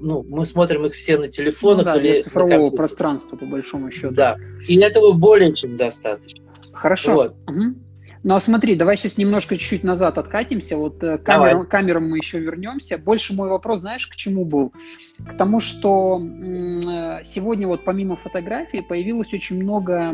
ну, 0.00 0.24
мы 0.28 0.46
смотрим 0.46 0.86
их 0.86 0.94
все 0.94 1.18
на 1.18 1.26
телефонах 1.28 1.86
ну, 1.86 1.92
да, 1.92 2.00
или 2.00 2.20
цифрового 2.20 2.70
пространства, 2.70 3.36
по 3.36 3.46
большому 3.46 3.90
счету. 3.90 4.14
Да, 4.14 4.36
и 4.66 4.78
этого 4.78 5.12
более 5.12 5.54
чем 5.54 5.76
достаточно. 5.76 6.49
Хорошо. 6.80 7.14
Вот. 7.14 7.36
Угу. 7.46 7.74
Ну 8.22 8.34
а 8.34 8.40
смотри, 8.40 8.74
давай 8.74 8.96
сейчас 8.96 9.18
немножко 9.18 9.56
чуть-чуть 9.56 9.84
назад 9.84 10.18
откатимся. 10.18 10.76
Вот 10.76 11.02
э, 11.02 11.18
камерам, 11.18 11.66
камерам 11.66 12.08
мы 12.08 12.18
еще 12.18 12.38
вернемся. 12.38 12.98
Больше 12.98 13.34
мой 13.34 13.48
вопрос, 13.48 13.80
знаешь, 13.80 14.06
к 14.06 14.16
чему 14.16 14.44
был? 14.44 14.72
К 15.28 15.36
тому, 15.36 15.60
что 15.60 16.20
э, 16.20 17.24
сегодня 17.24 17.66
вот 17.66 17.84
помимо 17.84 18.16
фотографии 18.16 18.80
появилось 18.80 19.32
очень 19.32 19.62
много 19.62 20.12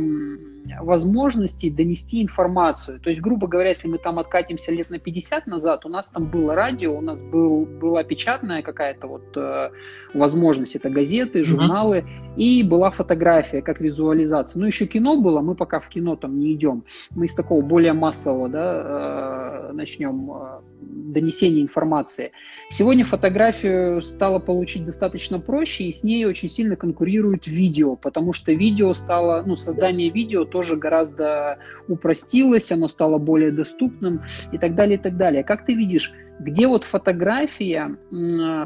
возможностей 0.81 1.71
донести 1.71 2.23
информацию. 2.23 3.01
То 3.01 3.11
есть, 3.11 3.21
грубо 3.21 3.47
говоря, 3.47 3.71
если 3.71 3.89
мы 3.89 3.99
там 3.99 4.19
откатимся 4.19 4.73
лет 4.73 4.91
на 4.91 4.99
50 4.99 5.47
назад, 5.47 5.87
у 5.87 5.89
нас 5.89 6.09
там 6.09 6.27
было 6.27 6.55
радио, 6.55 6.97
у 6.97 7.01
нас 7.01 7.21
был, 7.21 7.67
была 7.67 8.05
печатная 8.05 8.63
какая-то 8.63 9.07
вот 9.07 9.37
э, 9.37 9.71
возможность, 10.15 10.77
это 10.77 10.91
газеты, 10.91 11.45
журналы, 11.45 11.99
mm-hmm. 11.99 12.37
и 12.37 12.63
была 12.63 12.91
фотография 12.91 13.63
как 13.63 13.81
визуализация. 13.81 14.61
Ну, 14.61 14.67
еще 14.67 14.87
кино 14.87 15.21
было, 15.21 15.41
мы 15.41 15.55
пока 15.55 15.81
в 15.81 15.89
кино 15.89 16.17
там 16.17 16.39
не 16.39 16.53
идем. 16.53 16.85
Мы 17.11 17.27
из 17.27 17.35
такого 17.35 17.63
более 17.63 17.93
массового 17.93 18.49
да, 18.49 19.69
э, 19.69 19.73
начнем 19.73 20.31
э, 20.31 20.61
донесения 20.81 21.63
информации. 21.63 22.33
Сегодня 22.69 23.05
фотографию 23.05 24.03
стало 24.03 24.41
получить 24.41 24.85
достаточно 24.85 25.39
проще, 25.39 25.85
и 25.85 25.93
с 25.93 26.03
ней 26.03 26.25
очень 26.25 26.49
сильно 26.49 26.75
конкурирует 26.75 27.47
видео, 27.47 27.95
потому 27.95 28.33
что 28.33 28.53
видео 28.53 28.93
стало, 28.93 29.45
ну, 29.47 29.55
создание 29.55 30.11
видео 30.11 30.45
тоже 30.45 30.77
гораздо 30.77 31.59
упростилось, 31.87 32.73
оно 32.73 32.89
стало 32.89 33.19
более 33.19 33.53
доступным 33.53 34.23
и 34.51 34.59
так 34.59 34.75
далее, 34.75 34.99
и 34.99 35.01
так 35.01 35.17
далее. 35.17 35.45
Как 35.45 35.65
ты 35.65 35.75
видишь, 35.75 36.13
где 36.41 36.67
вот 36.67 36.83
фотография 36.83 37.97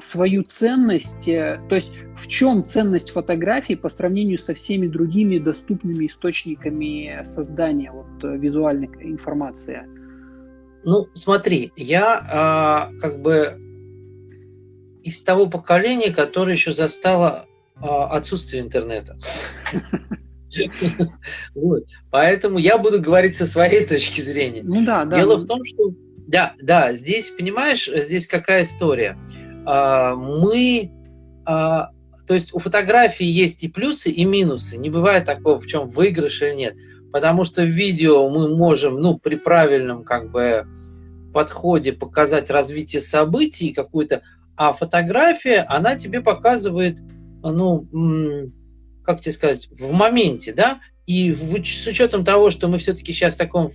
свою 0.02 0.44
ценность, 0.44 1.28
э, 1.28 1.60
то 1.68 1.76
есть 1.76 1.92
в 2.16 2.26
чем 2.26 2.64
ценность 2.64 3.10
фотографии 3.10 3.74
по 3.74 3.90
сравнению 3.90 4.38
со 4.38 4.54
всеми 4.54 4.86
другими 4.86 5.38
доступными 5.38 6.06
источниками 6.06 7.22
создания 7.24 7.92
вот, 7.92 8.24
э, 8.24 8.38
визуальной 8.38 8.88
информации? 9.02 9.82
Ну, 10.84 11.06
смотри, 11.12 11.70
я 11.76 12.26
а, 12.28 12.90
как 13.02 13.20
бы 13.20 13.69
из 15.02 15.22
того 15.22 15.46
поколения, 15.46 16.12
которое 16.12 16.52
еще 16.52 16.72
застало 16.72 17.46
а, 17.76 18.06
отсутствие 18.16 18.62
интернета. 18.62 19.18
Вот. 21.54 21.84
Поэтому 22.10 22.58
я 22.58 22.76
буду 22.76 23.00
говорить 23.00 23.36
со 23.36 23.46
своей 23.46 23.86
точки 23.88 24.20
зрения. 24.20 24.62
Ну 24.64 24.84
да, 24.84 25.04
да. 25.04 25.16
Дело 25.16 25.36
в 25.36 25.46
том, 25.46 25.62
что 25.64 25.92
да, 26.26 26.54
да, 26.60 26.92
здесь, 26.92 27.30
понимаешь, 27.30 27.88
здесь 27.92 28.26
какая 28.26 28.62
история. 28.62 29.18
А, 29.66 30.14
мы, 30.14 30.90
а, 31.44 31.90
то 32.26 32.34
есть 32.34 32.54
у 32.54 32.58
фотографии 32.58 33.26
есть 33.26 33.64
и 33.64 33.68
плюсы, 33.68 34.10
и 34.10 34.24
минусы. 34.24 34.76
Не 34.76 34.90
бывает 34.90 35.24
такого, 35.24 35.58
в 35.58 35.66
чем 35.66 35.90
выигрыш 35.90 36.42
или 36.42 36.54
нет. 36.54 36.76
Потому 37.12 37.42
что 37.42 37.62
в 37.62 37.68
видео 37.68 38.28
мы 38.30 38.54
можем, 38.54 39.00
ну, 39.00 39.18
при 39.18 39.34
правильном, 39.34 40.04
как 40.04 40.30
бы, 40.30 40.64
подходе 41.32 41.92
показать 41.92 42.50
развитие 42.50 43.02
событий 43.02 43.72
какую-то 43.72 44.22
а 44.60 44.74
фотография, 44.74 45.60
она 45.60 45.96
тебе 45.96 46.20
показывает, 46.20 46.98
ну, 47.42 47.88
как 49.02 49.22
тебе 49.22 49.32
сказать, 49.32 49.68
в 49.70 49.90
моменте, 49.90 50.52
да, 50.52 50.80
и 51.06 51.32
в, 51.32 51.64
с 51.64 51.86
учетом 51.86 52.24
того, 52.24 52.50
что 52.50 52.68
мы 52.68 52.76
все-таки 52.76 53.14
сейчас 53.14 53.36
в 53.36 53.38
таком 53.38 53.72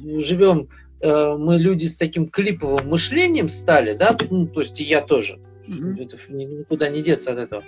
живем, 0.00 0.68
э, 1.00 1.34
мы 1.36 1.58
люди 1.58 1.86
с 1.86 1.96
таким 1.96 2.28
клиповым 2.28 2.88
мышлением 2.88 3.48
стали, 3.48 3.96
да, 3.96 4.16
ну, 4.30 4.46
то 4.46 4.60
есть 4.60 4.80
и 4.80 4.84
я 4.84 5.00
тоже, 5.00 5.40
mm-hmm. 5.66 6.04
это, 6.04 6.16
никуда 6.28 6.88
не 6.88 7.02
деться 7.02 7.32
от 7.32 7.38
этого, 7.38 7.64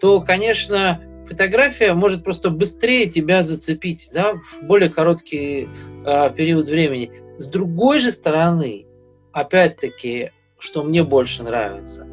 то, 0.00 0.20
конечно, 0.20 1.00
фотография 1.26 1.92
может 1.92 2.22
просто 2.22 2.50
быстрее 2.50 3.10
тебя 3.10 3.42
зацепить, 3.42 4.10
да, 4.14 4.34
в 4.34 4.62
более 4.62 4.90
короткий 4.90 5.68
э, 6.06 6.30
период 6.36 6.70
времени. 6.70 7.10
С 7.38 7.48
другой 7.48 7.98
же 7.98 8.12
стороны, 8.12 8.86
опять-таки, 9.32 10.30
что 10.60 10.84
мне 10.84 11.02
больше 11.02 11.42
нравится. 11.42 12.06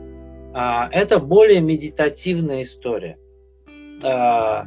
А, 0.53 0.89
это 0.91 1.20
более 1.20 1.62
медитативная 1.62 2.63
история. 2.63 3.18
А, 4.03 4.65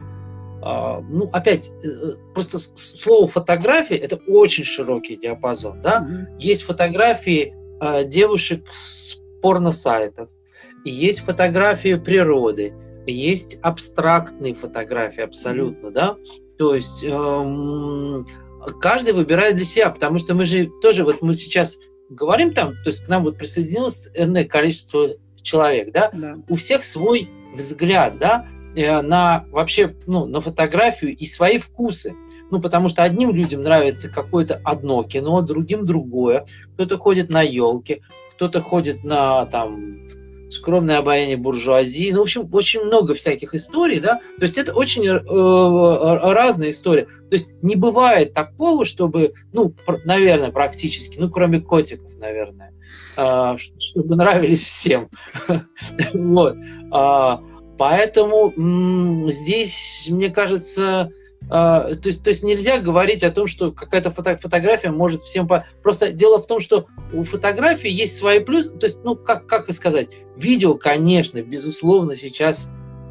а, 0.62 1.00
ну, 1.00 1.28
опять, 1.32 1.72
э, 1.82 1.88
э, 1.88 2.12
просто 2.34 2.58
слово 2.58 3.26
фотография 3.26 3.96
это 3.96 4.16
очень 4.28 4.64
широкий 4.64 5.16
диапазон. 5.16 5.80
Да? 5.80 6.06
Mm-hmm. 6.06 6.38
Есть 6.40 6.62
фотографии 6.62 7.54
девушек 8.06 8.68
с 8.70 9.16
порно-сайтов, 9.40 10.28
есть 10.84 11.18
фотографии 11.18 11.96
природы, 11.96 12.72
есть 13.06 13.58
абстрактные 13.60 14.54
фотографии 14.54 15.22
абсолютно, 15.22 15.88
mm-hmm. 15.88 15.92
да. 15.92 16.16
То 16.58 16.76
есть 16.76 17.02
эм, 17.02 18.24
каждый 18.80 19.14
выбирает 19.14 19.56
для 19.56 19.64
себя, 19.64 19.90
потому 19.90 20.18
что 20.18 20.34
мы 20.34 20.44
же 20.44 20.70
тоже, 20.80 21.02
вот 21.02 21.22
мы 21.22 21.34
сейчас 21.34 21.76
говорим 22.08 22.54
там, 22.54 22.74
то 22.84 22.90
есть 22.90 23.04
к 23.04 23.08
нам 23.08 23.24
вот 23.24 23.36
присоединилось 23.36 24.08
энное 24.14 24.44
количество 24.44 25.08
человек, 25.42 25.92
да, 25.92 26.10
да. 26.12 26.38
у 26.48 26.56
всех 26.56 26.84
свой 26.84 27.28
взгляд, 27.54 28.18
да, 28.18 28.46
э, 28.76 29.00
на 29.02 29.44
вообще, 29.50 29.94
ну, 30.06 30.26
на 30.26 30.40
фотографию 30.40 31.16
и 31.16 31.26
свои 31.26 31.58
вкусы. 31.58 32.14
Ну, 32.50 32.60
потому 32.60 32.90
что 32.90 33.02
одним 33.02 33.34
людям 33.34 33.62
нравится 33.62 34.10
какое-то 34.10 34.60
одно 34.62 35.02
кино, 35.04 35.40
другим 35.40 35.86
другое. 35.86 36.44
Кто-то 36.74 36.98
ходит 36.98 37.30
на 37.30 37.40
елки, 37.40 38.02
кто-то 38.32 38.60
ходит 38.60 39.04
на 39.04 39.46
там 39.46 40.08
скромное 40.52 40.98
обаяние 40.98 41.36
буржуазии. 41.36 42.12
Ну, 42.12 42.18
в 42.18 42.22
общем, 42.22 42.48
очень 42.52 42.82
много 42.82 43.14
всяких 43.14 43.54
историй, 43.54 44.00
да. 44.00 44.20
То 44.38 44.42
есть 44.42 44.58
это 44.58 44.74
очень 44.74 45.06
э, 45.06 45.12
э 45.12 46.32
разная 46.32 46.70
история. 46.70 47.04
То 47.04 47.36
есть 47.36 47.50
не 47.62 47.74
бывает 47.74 48.34
такого, 48.34 48.84
чтобы, 48.84 49.34
ну, 49.52 49.74
наверное, 50.04 50.50
практически, 50.50 51.18
ну, 51.18 51.30
кроме 51.30 51.60
котиков, 51.60 52.16
наверное, 52.18 52.72
чтобы 53.14 54.16
нравились 54.16 54.62
всем. 54.62 55.08
Вот. 56.14 56.56
А, 56.90 57.40
поэтому 57.78 58.52
здесь, 59.30 60.08
мне 60.10 60.30
кажется, 60.30 61.10
Uh, 61.48 61.94
то, 61.96 62.08
есть, 62.08 62.22
то 62.22 62.30
есть 62.30 62.44
нельзя 62.44 62.78
говорить 62.78 63.24
о 63.24 63.30
том, 63.30 63.46
что 63.46 63.72
какая-то 63.72 64.10
фото 64.10 64.36
фотография 64.36 64.90
может 64.90 65.22
всем... 65.22 65.48
По... 65.48 65.66
Просто 65.82 66.12
дело 66.12 66.40
в 66.40 66.46
том, 66.46 66.60
что 66.60 66.86
у 67.12 67.24
фотографии 67.24 67.90
есть 67.90 68.16
свои 68.16 68.38
плюсы. 68.38 68.70
То 68.70 68.86
есть, 68.86 69.02
ну, 69.04 69.16
как, 69.16 69.46
как 69.46 69.68
и 69.68 69.72
сказать, 69.72 70.08
видео, 70.36 70.76
конечно, 70.76 71.42
безусловно, 71.42 72.16
сейчас 72.16 72.70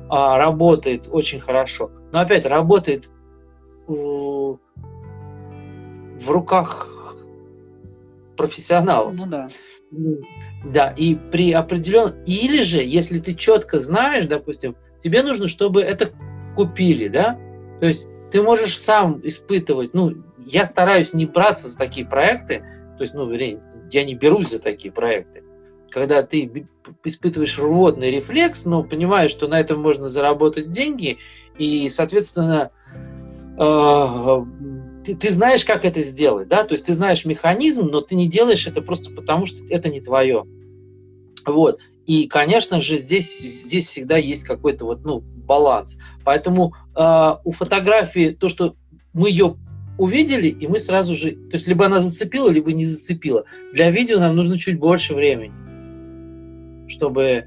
uh, 0.10 0.38
работает 0.38 1.08
очень 1.12 1.40
хорошо. 1.40 1.92
Но 2.12 2.22
опять 2.22 2.46
работает 2.46 3.12
uh, 3.88 4.58
в 6.20 6.30
руках 6.30 6.88
профессионала. 8.38 9.12
Ну 9.12 9.26
да. 9.28 9.50
Да, 10.66 10.94
и 10.96 11.16
при 11.16 11.52
определенном... 11.52 12.24
Или 12.26 12.64
же, 12.64 12.82
если 12.84 13.20
ты 13.20 13.34
четко 13.34 13.80
знаешь, 13.80 14.26
допустим, 14.26 14.76
тебе 15.04 15.24
нужно, 15.24 15.48
чтобы 15.48 15.82
это 15.82 16.12
купили, 16.56 17.08
да? 17.08 17.38
То 17.80 17.88
есть 17.88 18.08
ты 18.32 18.42
можешь 18.42 18.78
сам 18.78 19.20
испытывать, 19.24 19.94
ну, 19.94 20.14
я 20.38 20.66
стараюсь 20.66 21.14
не 21.14 21.26
браться 21.26 21.68
за 21.68 21.78
такие 21.78 22.06
проекты, 22.06 22.60
то 22.98 23.02
есть, 23.02 23.14
ну, 23.14 23.30
я 23.32 24.04
не 24.04 24.16
берусь 24.16 24.52
за 24.52 24.60
такие 24.60 24.94
проекты, 24.94 25.44
когда 25.90 26.24
ты 26.24 26.68
испытываешь 27.04 27.60
рвотный 27.60 28.12
рефлекс, 28.12 28.66
но 28.66 28.84
понимаешь, 28.84 29.32
что 29.32 29.48
на 29.48 29.60
этом 29.60 29.82
можно 29.82 30.08
заработать 30.08 30.70
деньги, 30.70 31.18
и, 31.58 31.90
соответственно, 31.90 32.72
э, 33.58 34.46
ты, 35.04 35.16
ты 35.16 35.30
знаешь, 35.30 35.66
как 35.66 35.86
это 35.86 36.02
сделать, 36.02 36.48
да, 36.48 36.64
то 36.64 36.74
есть 36.74 36.86
ты 36.86 36.94
знаешь 36.94 37.26
механизм, 37.26 37.88
но 37.88 38.02
ты 38.02 38.16
не 38.16 38.28
делаешь 38.28 38.68
это 38.68 38.82
просто 38.82 39.12
потому, 39.12 39.46
что 39.46 39.64
это 39.70 39.90
не 39.90 40.02
твое. 40.02 40.46
Вот. 41.46 41.80
И, 42.06 42.28
конечно 42.28 42.82
же, 42.82 42.98
здесь, 42.98 43.40
здесь 43.40 43.88
всегда 43.88 44.18
есть 44.18 44.44
какой-то 44.44 44.86
вот, 44.86 45.04
ну, 45.04 45.20
баланс. 45.22 45.98
Поэтому 46.24 46.74
э, 46.96 47.36
у 47.44 47.52
фотографии 47.52 48.36
то, 48.38 48.50
что 48.50 48.76
мы 49.14 49.30
ее 49.30 49.56
увидели, 49.98 50.48
и 50.48 50.68
мы 50.68 50.80
сразу 50.80 51.14
же... 51.14 51.32
То 51.32 51.58
есть 51.58 51.68
либо 51.68 51.86
она 51.86 52.00
зацепила, 52.00 52.50
либо 52.50 52.72
не 52.72 52.86
зацепила. 52.86 53.46
Для 53.74 53.92
видео 53.92 54.20
нам 54.20 54.36
нужно 54.36 54.58
чуть 54.58 54.80
больше 54.80 55.14
времени, 55.14 55.54
чтобы... 56.90 57.46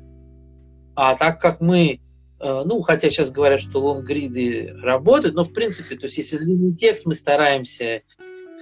А 0.95 1.17
так 1.17 1.41
как 1.41 1.61
мы... 1.61 2.01
Э, 2.45 2.63
ну, 2.67 2.83
хотя 2.83 3.09
сейчас 3.09 3.31
говорят, 3.31 3.59
что 3.59 3.81
лонгриды 3.81 4.77
работают, 4.83 5.35
но 5.35 5.45
в 5.45 5.53
принципе, 5.55 5.97
то 5.97 6.05
есть 6.05 6.19
если 6.19 6.37
длинный 6.37 6.75
текст, 6.75 7.07
мы 7.07 7.15
стараемся 7.15 8.03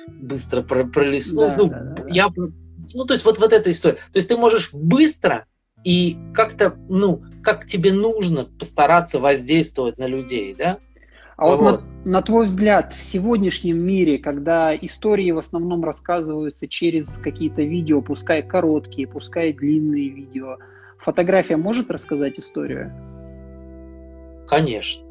быстро 0.06 0.62
пролистнуть. 0.62 1.56
Да, 1.56 1.56
ну, 1.56 1.68
да, 1.68 1.80
да, 1.96 2.04
я... 2.08 2.28
Ну, 2.94 3.04
то 3.06 3.14
есть 3.14 3.24
вот, 3.24 3.38
вот 3.38 3.52
эта 3.52 3.72
история. 3.72 3.96
То 3.96 4.18
есть 4.18 4.28
ты 4.28 4.36
можешь 4.36 4.72
быстро 4.72 5.46
и 5.82 6.16
как-то, 6.32 6.76
ну, 6.88 7.24
как 7.42 7.66
тебе 7.66 7.92
нужно 7.92 8.44
постараться 8.44 9.18
воздействовать 9.18 9.98
на 9.98 10.06
людей, 10.06 10.54
да? 10.56 10.78
А 11.36 11.46
вот, 11.46 11.60
вот 11.60 11.82
на, 12.04 12.10
на 12.10 12.22
твой 12.22 12.46
взгляд, 12.46 12.92
в 12.92 13.02
сегодняшнем 13.02 13.78
мире, 13.78 14.18
когда 14.18 14.76
истории 14.76 15.32
в 15.32 15.38
основном 15.38 15.82
рассказываются 15.82 16.68
через 16.68 17.16
какие-то 17.16 17.62
видео, 17.62 18.00
пускай 18.00 18.44
короткие, 18.44 19.08
пускай 19.08 19.52
длинные 19.52 20.08
видео, 20.08 20.58
фотография 20.98 21.56
может 21.56 21.90
рассказать 21.90 22.38
историю? 22.38 22.92
Конечно. 24.52 25.04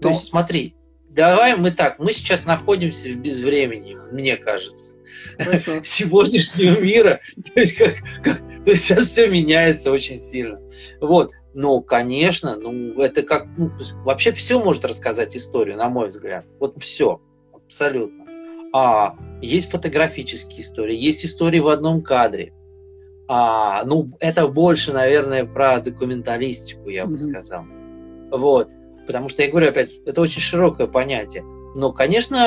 То 0.00 0.08
есть, 0.08 0.24
смотри, 0.24 0.74
давай 1.10 1.56
мы 1.56 1.70
так, 1.70 1.98
мы 1.98 2.12
сейчас 2.12 2.46
находимся 2.46 3.08
в 3.08 3.16
безвремени, 3.16 3.96
мне 4.10 4.36
кажется. 4.36 4.96
сегодняшнего 5.82 6.80
мира. 6.80 7.20
То 7.54 7.60
есть, 7.60 7.76
как, 7.76 7.96
как, 8.22 8.38
то 8.64 8.70
есть 8.70 8.84
сейчас 8.84 9.06
все 9.06 9.28
меняется 9.28 9.92
очень 9.92 10.18
сильно. 10.18 10.58
Вот. 11.00 11.32
Но, 11.54 11.82
конечно, 11.82 12.56
ну, 12.56 12.98
это 12.98 13.22
как... 13.22 13.46
Ну, 13.58 13.70
вообще 14.04 14.32
все 14.32 14.58
может 14.58 14.86
рассказать 14.86 15.36
историю, 15.36 15.76
на 15.76 15.90
мой 15.90 16.08
взгляд. 16.08 16.46
Вот 16.58 16.80
все. 16.80 17.20
Абсолютно. 17.52 18.24
А, 18.72 19.14
есть 19.42 19.70
фотографические 19.70 20.62
истории, 20.62 20.96
есть 20.96 21.26
истории 21.26 21.58
в 21.58 21.68
одном 21.68 22.02
кадре. 22.02 22.54
А, 23.28 23.84
ну, 23.84 24.12
это 24.18 24.48
больше, 24.48 24.92
наверное, 24.92 25.44
про 25.44 25.78
документалистику, 25.80 26.88
я 26.88 27.04
бы 27.04 27.14
mm-hmm. 27.14 27.18
сказал. 27.18 27.64
Вот. 28.32 28.68
Потому 29.06 29.28
что, 29.28 29.42
я 29.42 29.50
говорю 29.50 29.68
опять, 29.68 29.90
это 30.06 30.20
очень 30.20 30.40
широкое 30.40 30.86
понятие. 30.86 31.42
Но, 31.74 31.92
конечно, 31.92 32.46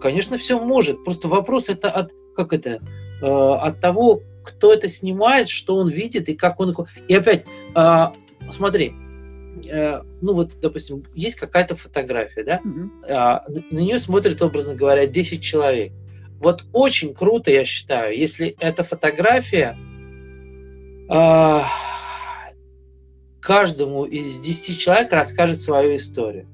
Конечно, 0.00 0.38
все 0.38 0.58
может. 0.58 1.04
Просто 1.04 1.28
вопрос 1.28 1.68
это 1.68 1.90
от, 1.90 2.12
как 2.34 2.52
это, 2.52 2.80
э, 3.22 3.26
от 3.26 3.80
того, 3.80 4.22
кто 4.42 4.72
это 4.72 4.88
снимает, 4.88 5.48
что 5.48 5.76
он 5.76 5.90
видит 5.90 6.28
и 6.28 6.34
как 6.34 6.58
он... 6.58 6.74
И 7.06 7.14
опять, 7.14 7.44
э, 7.76 8.06
смотри, 8.50 8.94
э, 9.68 10.00
ну 10.22 10.32
вот, 10.32 10.58
допустим, 10.60 11.04
есть 11.14 11.36
какая-то 11.36 11.76
фотография, 11.76 12.44
да, 12.44 12.60
э, 13.06 13.60
на 13.70 13.78
нее 13.78 13.98
смотрит, 13.98 14.40
образно 14.40 14.74
говоря, 14.74 15.06
10 15.06 15.42
человек. 15.42 15.92
Вот 16.38 16.64
очень 16.72 17.12
круто, 17.12 17.50
я 17.50 17.66
считаю, 17.66 18.16
если 18.16 18.56
эта 18.58 18.82
фотография 18.82 19.76
э, 21.10 21.60
каждому 23.40 24.04
из 24.04 24.38
10 24.40 24.78
человек 24.78 25.12
расскажет 25.12 25.60
свою 25.60 25.96
историю. 25.96 26.46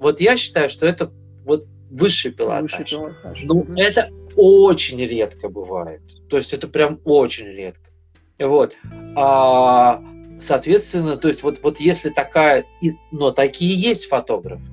Вот 0.00 0.20
я 0.20 0.36
считаю, 0.36 0.68
что 0.68 0.86
это 0.86 1.10
вот 1.44 1.66
высший 1.90 2.32
пилотаж. 2.32 2.78
Высший 2.78 2.84
пилотаж. 2.84 3.42
Ну, 3.44 3.66
это 3.76 4.10
очень 4.36 4.98
редко 4.98 5.48
бывает. 5.48 6.02
То 6.28 6.36
есть 6.36 6.52
это 6.52 6.68
прям 6.68 7.00
очень 7.04 7.46
редко. 7.46 7.90
Вот. 8.38 8.76
А, 9.16 10.02
соответственно, 10.38 11.16
то 11.16 11.28
есть 11.28 11.42
вот, 11.42 11.60
вот 11.62 11.80
если 11.80 12.10
такая, 12.10 12.66
но 13.12 13.30
такие 13.30 13.74
есть 13.74 14.06
фотографы. 14.06 14.70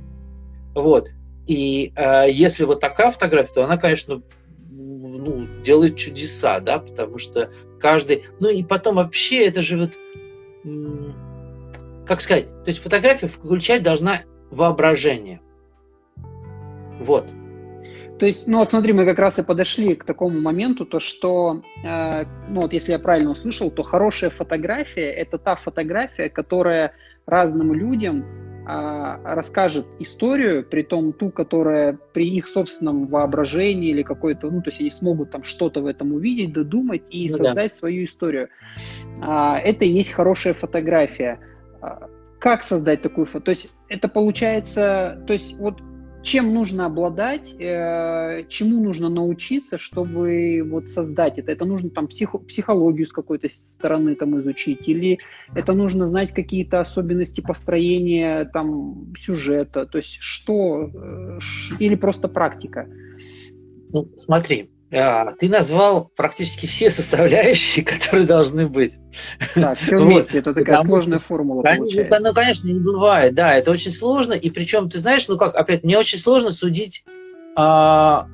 Вот. 0.74 1.10
И 1.48 1.94
а, 1.96 2.26
если 2.26 2.66
вот 2.66 2.80
такая 2.80 3.12
фотография, 3.12 3.54
то 3.54 3.64
она, 3.64 3.78
конечно, 3.78 4.22
ну, 4.70 5.48
делает 5.62 5.98
чудеса, 5.98 6.60
да, 6.60 6.80
потому 6.80 7.18
что 7.18 7.52
каждый... 7.80 8.24
Ну 8.40 8.50
и 8.50 8.64
потом 8.64 8.96
вообще 8.96 9.46
это 9.46 9.62
же 9.62 9.78
вот... 9.78 9.92
Как 12.12 12.20
сказать? 12.20 12.48
То 12.66 12.72
есть 12.72 12.80
фотография 12.80 13.28
включать 13.28 13.84
должна 13.84 14.24
воображение. 14.50 15.40
Вот. 17.00 17.32
То 18.20 18.26
есть, 18.26 18.48
ну 18.48 18.58
вот 18.58 18.70
смотри, 18.70 18.92
мы 18.92 19.06
как 19.06 19.18
раз 19.18 19.40
и 19.40 19.44
подошли 19.44 19.96
к 19.96 20.04
такому 20.04 20.42
моменту, 20.42 20.86
то 20.86 21.00
что, 21.00 21.64
э, 21.86 22.24
ну 22.50 22.64
вот 22.64 22.74
если 22.74 22.92
я 22.92 23.00
правильно 23.00 23.32
услышал, 23.32 23.72
то 23.72 23.84
хорошая 23.84 24.30
фотография– 24.30 25.10
это 25.14 25.38
та 25.38 25.56
фотография, 25.56 26.28
которая 26.28 26.92
разным 27.26 27.74
людям 27.74 28.26
э, 28.68 29.18
расскажет 29.24 29.86
историю, 30.00 30.66
при 30.66 30.84
том 30.84 31.14
ту, 31.14 31.32
которая 31.32 31.98
при 32.14 32.28
их 32.28 32.50
собственном 32.50 33.08
воображении 33.08 33.92
или 33.92 34.04
какой-то, 34.04 34.52
ну 34.52 34.62
то 34.62 34.68
есть 34.68 34.82
они 34.82 34.90
смогут 34.90 35.32
там 35.32 35.44
что-то 35.44 35.82
в 35.82 35.86
этом 35.86 36.12
увидеть, 36.12 36.52
додумать 36.52 37.04
и 37.10 37.30
ну, 37.30 37.38
создать 37.38 37.72
да. 37.72 37.78
свою 37.78 38.04
историю. 38.04 38.50
Э, 39.24 39.54
это 39.64 39.86
и 39.86 39.90
есть 39.90 40.12
хорошая 40.12 40.54
фотография. 40.54 41.40
Как 42.40 42.64
создать 42.64 43.02
такую 43.02 43.26
фото? 43.26 43.46
То 43.46 43.52
есть 43.52 43.70
это 43.88 44.08
получается, 44.08 45.24
то 45.28 45.34
есть 45.34 45.56
вот 45.58 45.82
чем 46.24 46.54
нужно 46.54 46.86
обладать, 46.86 47.54
э, 47.60 48.46
чему 48.48 48.84
нужно 48.84 49.10
научиться, 49.10 49.78
чтобы 49.78 50.62
вот 50.64 50.88
создать 50.88 51.40
это. 51.40 51.52
Это 51.52 51.66
нужно 51.66 51.90
там 51.90 52.08
психо 52.08 52.38
психологию 52.38 53.06
с 53.06 53.12
какой-то 53.12 53.50
стороны 53.50 54.16
там 54.16 54.38
изучить, 54.40 54.88
или 54.88 55.20
это 55.56 55.74
нужно 55.74 56.06
знать 56.06 56.32
какие-то 56.34 56.80
особенности 56.80 57.42
построения 57.42 58.46
там 58.46 59.14
сюжета, 59.18 59.86
то 59.86 59.98
есть 59.98 60.18
что, 60.20 60.92
э, 60.94 61.40
или 61.80 61.96
просто 61.96 62.28
практика. 62.28 62.88
Ну, 63.94 64.08
смотри, 64.16 64.70
а, 64.70 64.81
ты 64.92 65.48
назвал 65.48 66.12
практически 66.18 66.66
все 66.66 66.90
составляющие, 66.90 67.86
которые 67.86 68.26
должны 68.26 68.68
быть. 68.68 69.00
Так, 69.56 69.78
все 69.80 69.98
вместе, 69.98 70.34
вот. 70.34 70.40
это 70.42 70.54
такая 70.54 70.78
Потому, 70.78 70.90
сложная 70.90 71.20
формула 71.20 71.64
конечно, 71.64 72.20
Ну, 72.20 72.34
конечно, 72.34 72.68
не 72.68 72.80
бывает, 72.80 73.34
да, 73.34 73.56
это 73.56 73.72
очень 73.72 73.92
сложно, 73.92 74.34
и 74.34 74.50
причем, 74.50 74.90
ты 74.90 75.00
знаешь, 75.00 75.28
ну 75.30 75.38
как, 75.38 75.56
опять, 75.56 75.84
мне 75.84 75.98
очень 75.98 76.20
сложно 76.20 76.52
судить, 76.52 77.06
а, 77.56 78.28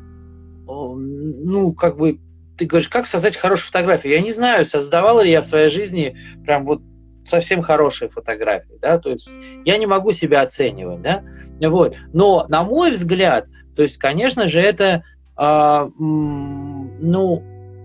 ну, 0.66 1.74
как 1.74 1.98
бы, 1.98 2.20
ты 2.58 2.66
говоришь, 2.66 2.90
как 2.90 3.06
создать 3.06 3.38
хорошую 3.38 3.68
фотографию? 3.68 4.14
Я 4.14 4.22
не 4.22 4.32
знаю, 4.32 4.66
создавал 4.66 5.22
ли 5.22 5.30
я 5.30 5.42
в 5.42 5.46
своей 5.46 5.70
жизни 5.70 6.18
прям 6.44 6.66
вот 6.66 6.82
совсем 7.24 7.62
хорошие 7.62 8.10
фотографии, 8.10 8.80
да, 8.82 8.98
то 8.98 9.12
есть 9.12 9.30
я 9.64 9.78
не 9.78 9.86
могу 9.86 10.12
себя 10.12 10.42
оценивать, 10.42 11.04
да, 11.04 11.24
вот, 11.62 11.96
но 12.14 12.48
на 12.50 12.64
мой 12.64 12.90
взгляд, 12.92 13.46
то 13.76 13.84
есть, 13.84 14.00
конечно 14.00 14.48
же, 14.48 14.60
это 14.60 15.04
а, 15.04 15.17
ну, 15.38 17.44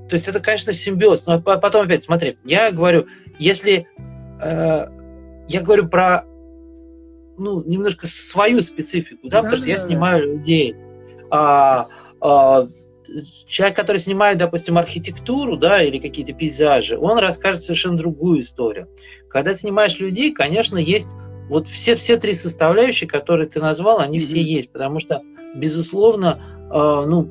то 0.09 0.15
есть 0.15 0.29
это, 0.29 0.41
конечно, 0.41 0.73
симбиоз. 0.73 1.27
Но 1.27 1.41
потом 1.41 1.87
опять, 1.87 2.05
смотри, 2.05 2.39
я 2.45 2.71
говорю, 2.71 3.07
если 3.39 3.89
э, 4.41 4.87
я 5.49 5.61
говорю 5.61 5.89
про 5.89 6.25
ну, 7.39 7.63
немножко 7.65 8.07
свою 8.07 8.63
специфику, 8.63 9.29
да, 9.29 9.31
да 9.31 9.43
потому 9.43 9.57
что 9.57 9.67
да, 9.67 9.73
я 9.73 9.79
снимаю 9.79 10.27
да. 10.27 10.33
людей. 10.33 10.77
А, 11.31 11.89
а, 12.21 12.67
человек, 13.47 13.77
который 13.77 13.99
снимает, 13.99 14.39
допустим, 14.39 14.79
архитектуру, 14.79 15.57
да, 15.57 15.83
или 15.83 15.99
какие-то 15.99 16.33
пейзажи, 16.33 16.99
он 16.99 17.19
расскажет 17.19 17.63
совершенно 17.63 17.97
другую 17.97 18.43
историю. 18.43 18.89
Когда 19.29 19.55
снимаешь 19.55 19.99
людей, 19.99 20.33
конечно, 20.33 20.79
есть 20.79 21.15
вот 21.49 21.69
все, 21.69 21.95
все 21.95 22.17
три 22.17 22.35
составляющие, 22.35 23.09
которые 23.09 23.49
ты 23.49 23.61
назвал, 23.61 23.99
они 23.99 24.19
mm-hmm. 24.19 24.21
все 24.21 24.43
есть, 24.43 24.73
потому 24.73 25.01
что, 25.01 25.23
безусловно, 25.55 26.41
ну, 26.73 27.31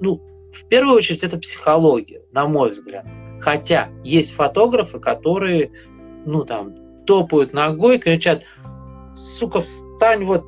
ну, 0.00 0.22
в 0.52 0.64
первую 0.68 0.96
очередь 0.96 1.22
это 1.22 1.38
психология, 1.38 2.22
на 2.32 2.46
мой 2.46 2.70
взгляд. 2.70 3.06
Хотя 3.40 3.88
есть 4.04 4.32
фотографы, 4.32 5.00
которые, 5.00 5.72
ну, 6.26 6.44
там, 6.44 6.74
топают 7.06 7.52
ногой, 7.52 7.98
кричат, 7.98 8.44
сука, 9.14 9.60
встань 9.60 10.24
вот 10.24 10.44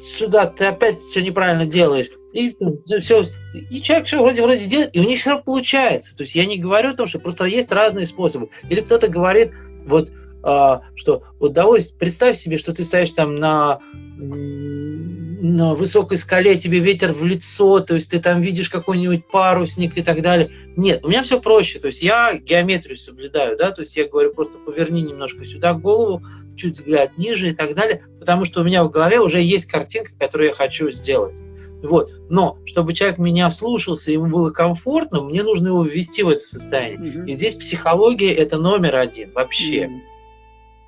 сюда, 0.00 0.46
ты 0.46 0.66
опять 0.66 1.00
все 1.00 1.22
неправильно 1.22 1.66
делаешь. 1.66 2.10
И 2.32 2.56
все, 2.98 3.22
и 3.70 3.82
человек 3.82 4.06
все 4.06 4.20
вроде 4.22 4.42
вроде 4.42 4.66
делает, 4.66 4.96
и 4.96 5.00
у 5.00 5.04
них 5.04 5.18
все 5.18 5.38
получается. 5.38 6.16
То 6.16 6.22
есть 6.22 6.34
я 6.34 6.46
не 6.46 6.56
говорю 6.58 6.90
о 6.90 6.94
том, 6.94 7.06
что 7.06 7.18
просто 7.18 7.44
есть 7.44 7.70
разные 7.72 8.06
способы. 8.06 8.48
Или 8.70 8.80
кто-то 8.80 9.08
говорит, 9.08 9.52
вот, 9.84 10.10
э, 10.10 10.80
что 10.94 11.24
вот 11.38 11.52
давай 11.52 11.82
представь 11.98 12.36
себе, 12.36 12.56
что 12.56 12.72
ты 12.72 12.84
стоишь 12.84 13.12
там 13.12 13.36
на 13.36 13.80
на 15.44 15.74
высокой 15.74 16.18
скале 16.18 16.56
тебе 16.56 16.78
ветер 16.78 17.12
в 17.12 17.24
лицо, 17.24 17.80
то 17.80 17.94
есть 17.94 18.12
ты 18.12 18.20
там 18.20 18.40
видишь 18.40 18.70
какой-нибудь 18.70 19.26
парусник 19.26 19.98
и 19.98 20.02
так 20.02 20.22
далее. 20.22 20.52
Нет, 20.76 21.04
у 21.04 21.08
меня 21.08 21.24
все 21.24 21.40
проще, 21.40 21.80
то 21.80 21.88
есть 21.88 22.00
я 22.00 22.34
геометрию 22.34 22.96
соблюдаю, 22.96 23.58
да, 23.58 23.72
то 23.72 23.82
есть 23.82 23.96
я 23.96 24.08
говорю 24.08 24.32
просто 24.32 24.58
поверни 24.58 25.02
немножко 25.02 25.44
сюда 25.44 25.74
голову, 25.74 26.22
чуть 26.56 26.74
взгляд 26.74 27.18
ниже 27.18 27.50
и 27.50 27.54
так 27.54 27.74
далее, 27.74 28.04
потому 28.20 28.44
что 28.44 28.60
у 28.60 28.64
меня 28.64 28.84
в 28.84 28.90
голове 28.92 29.18
уже 29.18 29.42
есть 29.42 29.66
картинка, 29.66 30.12
которую 30.16 30.50
я 30.50 30.54
хочу 30.54 30.92
сделать. 30.92 31.42
Вот. 31.82 32.12
Но 32.30 32.58
чтобы 32.64 32.92
человек 32.92 33.18
меня 33.18 33.50
слушался, 33.50 34.12
ему 34.12 34.26
было 34.26 34.50
комфортно, 34.50 35.22
мне 35.22 35.42
нужно 35.42 35.68
его 35.68 35.82
ввести 35.82 36.22
в 36.22 36.28
это 36.28 36.44
состояние. 36.44 37.18
Угу. 37.18 37.28
И 37.28 37.32
здесь 37.32 37.56
психология 37.56 38.32
это 38.32 38.58
номер 38.58 38.94
один 38.94 39.32
вообще. 39.32 39.86
Угу. 39.86 40.02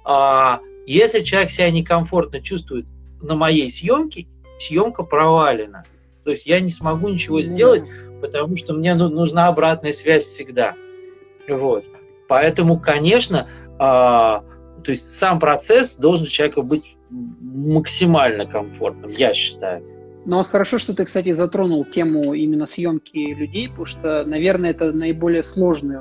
А, 0.05 0.61
если 0.87 1.25
человек 1.25 1.51
себя 1.51 1.73
некомфортно 1.73 2.41
чувствует 2.41 2.87
на 3.21 3.35
моей 3.35 3.69
съемке, 3.69 4.29
съемка 4.59 5.03
провалена. 5.03 5.85
То 6.25 6.31
есть 6.31 6.47
я 6.47 6.61
не 6.61 6.71
смогу 6.71 7.09
ничего 7.09 7.43
сделать, 7.43 7.85
потому 8.21 8.57
что 8.57 8.73
мне 8.75 8.95
ну, 8.95 9.09
нужна 9.09 9.49
обратная 9.49 9.93
связь 9.93 10.25
всегда. 10.25 10.75
Вот. 11.49 11.85
Поэтому, 12.29 12.79
конечно, 12.79 13.49
а, 13.79 14.43
то 14.83 14.91
есть 14.91 15.13
сам 15.13 15.39
процесс 15.39 15.97
должен 15.97 16.27
человеку 16.27 16.63
быть 16.63 16.97
максимально 17.11 18.47
комфортным, 18.47 19.11
я 19.11 19.35
считаю. 19.35 19.85
Ну 20.27 20.39
вот 20.39 20.47
хорошо, 20.47 20.79
что 20.79 20.95
ты, 20.95 21.05
кстати, 21.05 21.33
затронул 21.33 21.85
тему 21.85 22.35
именно 22.35 22.67
съемки 22.67 23.35
людей, 23.35 23.69
потому 23.69 23.85
что, 23.85 24.25
наверное, 24.25 24.71
это 24.71 24.93
наиболее 24.93 25.43
сложный 25.43 25.99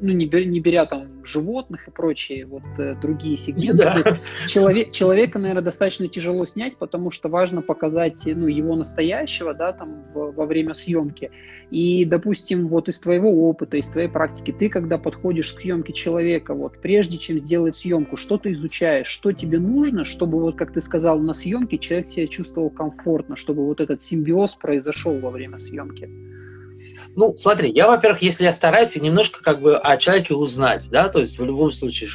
ну, 0.00 0.12
не 0.12 0.26
беря, 0.26 0.44
не 0.44 0.60
беря 0.60 0.86
там 0.86 1.24
животных 1.24 1.88
и 1.88 1.90
прочие 1.90 2.46
вот 2.46 2.62
э, 2.78 2.94
другие 3.00 3.36
сегменты. 3.36 3.84
Да. 3.84 4.18
Человек, 4.48 4.92
человека, 4.92 5.38
наверное, 5.38 5.62
достаточно 5.62 6.08
тяжело 6.08 6.44
снять, 6.46 6.76
потому 6.76 7.10
что 7.10 7.28
важно 7.28 7.62
показать 7.62 8.22
ну, 8.26 8.46
его 8.46 8.76
настоящего, 8.76 9.54
да, 9.54 9.72
там 9.72 10.04
в, 10.12 10.32
во 10.32 10.46
время 10.46 10.74
съемки. 10.74 11.30
И, 11.70 12.04
допустим, 12.04 12.68
вот 12.68 12.88
из 12.88 12.98
твоего 13.00 13.48
опыта, 13.48 13.76
из 13.76 13.86
твоей 13.86 14.08
практики, 14.08 14.54
ты, 14.56 14.68
когда 14.68 14.98
подходишь 14.98 15.52
к 15.52 15.60
съемке 15.60 15.92
человека, 15.92 16.54
вот 16.54 16.80
прежде 16.80 17.18
чем 17.18 17.38
сделать 17.38 17.74
съемку, 17.74 18.16
что 18.16 18.38
ты 18.38 18.52
изучаешь, 18.52 19.06
что 19.06 19.32
тебе 19.32 19.58
нужно, 19.58 20.04
чтобы, 20.04 20.40
вот 20.40 20.56
как 20.56 20.72
ты 20.72 20.80
сказал, 20.80 21.18
на 21.18 21.34
съемке 21.34 21.78
человек 21.78 22.08
себя 22.08 22.26
чувствовал 22.26 22.70
комфортно, 22.70 23.36
чтобы 23.36 23.64
вот 23.64 23.80
этот 23.80 24.02
симбиоз 24.02 24.56
произошел 24.56 25.18
во 25.18 25.30
время 25.30 25.58
съемки? 25.58 26.08
Ну, 27.16 27.36
смотри, 27.38 27.70
я, 27.70 27.86
во-первых, 27.86 28.22
если 28.22 28.44
я 28.44 28.52
стараюсь 28.52 28.96
немножко 28.96 29.42
как 29.42 29.60
бы 29.60 29.76
о 29.76 29.96
человеке 29.96 30.34
узнать, 30.34 30.88
да, 30.90 31.08
то 31.08 31.20
есть 31.20 31.38
в 31.38 31.44
любом 31.44 31.70
случае, 31.70 32.08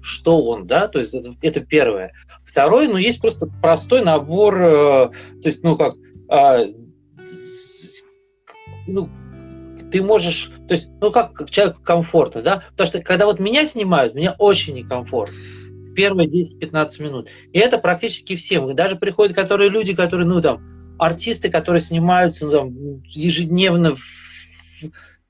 что 0.00 0.42
он, 0.44 0.66
да, 0.66 0.88
то 0.88 0.98
есть 0.98 1.14
это, 1.14 1.34
это 1.42 1.60
первое. 1.60 2.12
Второе, 2.44 2.88
ну, 2.88 2.96
есть 2.96 3.20
просто 3.20 3.48
простой 3.60 4.02
набор, 4.02 4.56
э, 4.56 5.08
то 5.42 5.46
есть, 5.48 5.62
ну, 5.62 5.76
как, 5.76 5.94
э, 6.30 6.72
ну, 8.86 9.08
ты 9.90 10.02
можешь, 10.02 10.52
то 10.68 10.74
есть, 10.74 10.88
ну, 11.00 11.10
как, 11.10 11.32
как 11.32 11.50
человеку 11.50 11.80
комфортно, 11.82 12.42
да, 12.42 12.64
потому 12.72 12.86
что 12.86 13.00
когда 13.02 13.26
вот 13.26 13.40
меня 13.40 13.64
снимают, 13.66 14.14
мне 14.14 14.32
очень 14.32 14.74
некомфортно 14.74 15.36
первые 15.94 16.28
10-15 16.28 17.02
минут. 17.02 17.28
И 17.52 17.58
это 17.58 17.78
практически 17.78 18.36
всем. 18.36 18.72
Даже 18.74 18.96
приходят 18.96 19.34
которые 19.34 19.70
люди, 19.70 19.94
которые, 19.94 20.28
ну, 20.28 20.42
там, 20.42 20.60
артисты, 20.98 21.50
которые 21.50 21.80
снимаются 21.80 22.44
ну, 22.46 22.52
там, 22.52 23.02
ежедневно 23.04 23.96
в 23.96 24.02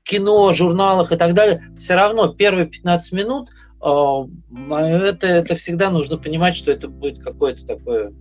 кино, 0.02 0.52
журналах 0.52 1.12
и 1.12 1.16
так 1.16 1.34
далее, 1.34 1.62
все 1.78 1.94
равно 1.94 2.32
первые 2.32 2.66
15 2.66 3.12
минут 3.12 3.50
а, 3.80 4.26
это, 4.70 5.26
это 5.26 5.54
всегда 5.56 5.90
нужно 5.90 6.16
понимать, 6.16 6.54
что 6.54 6.70
это 6.70 6.88
будет 6.88 7.22
какое-то 7.22 7.66
такое 7.66 8.12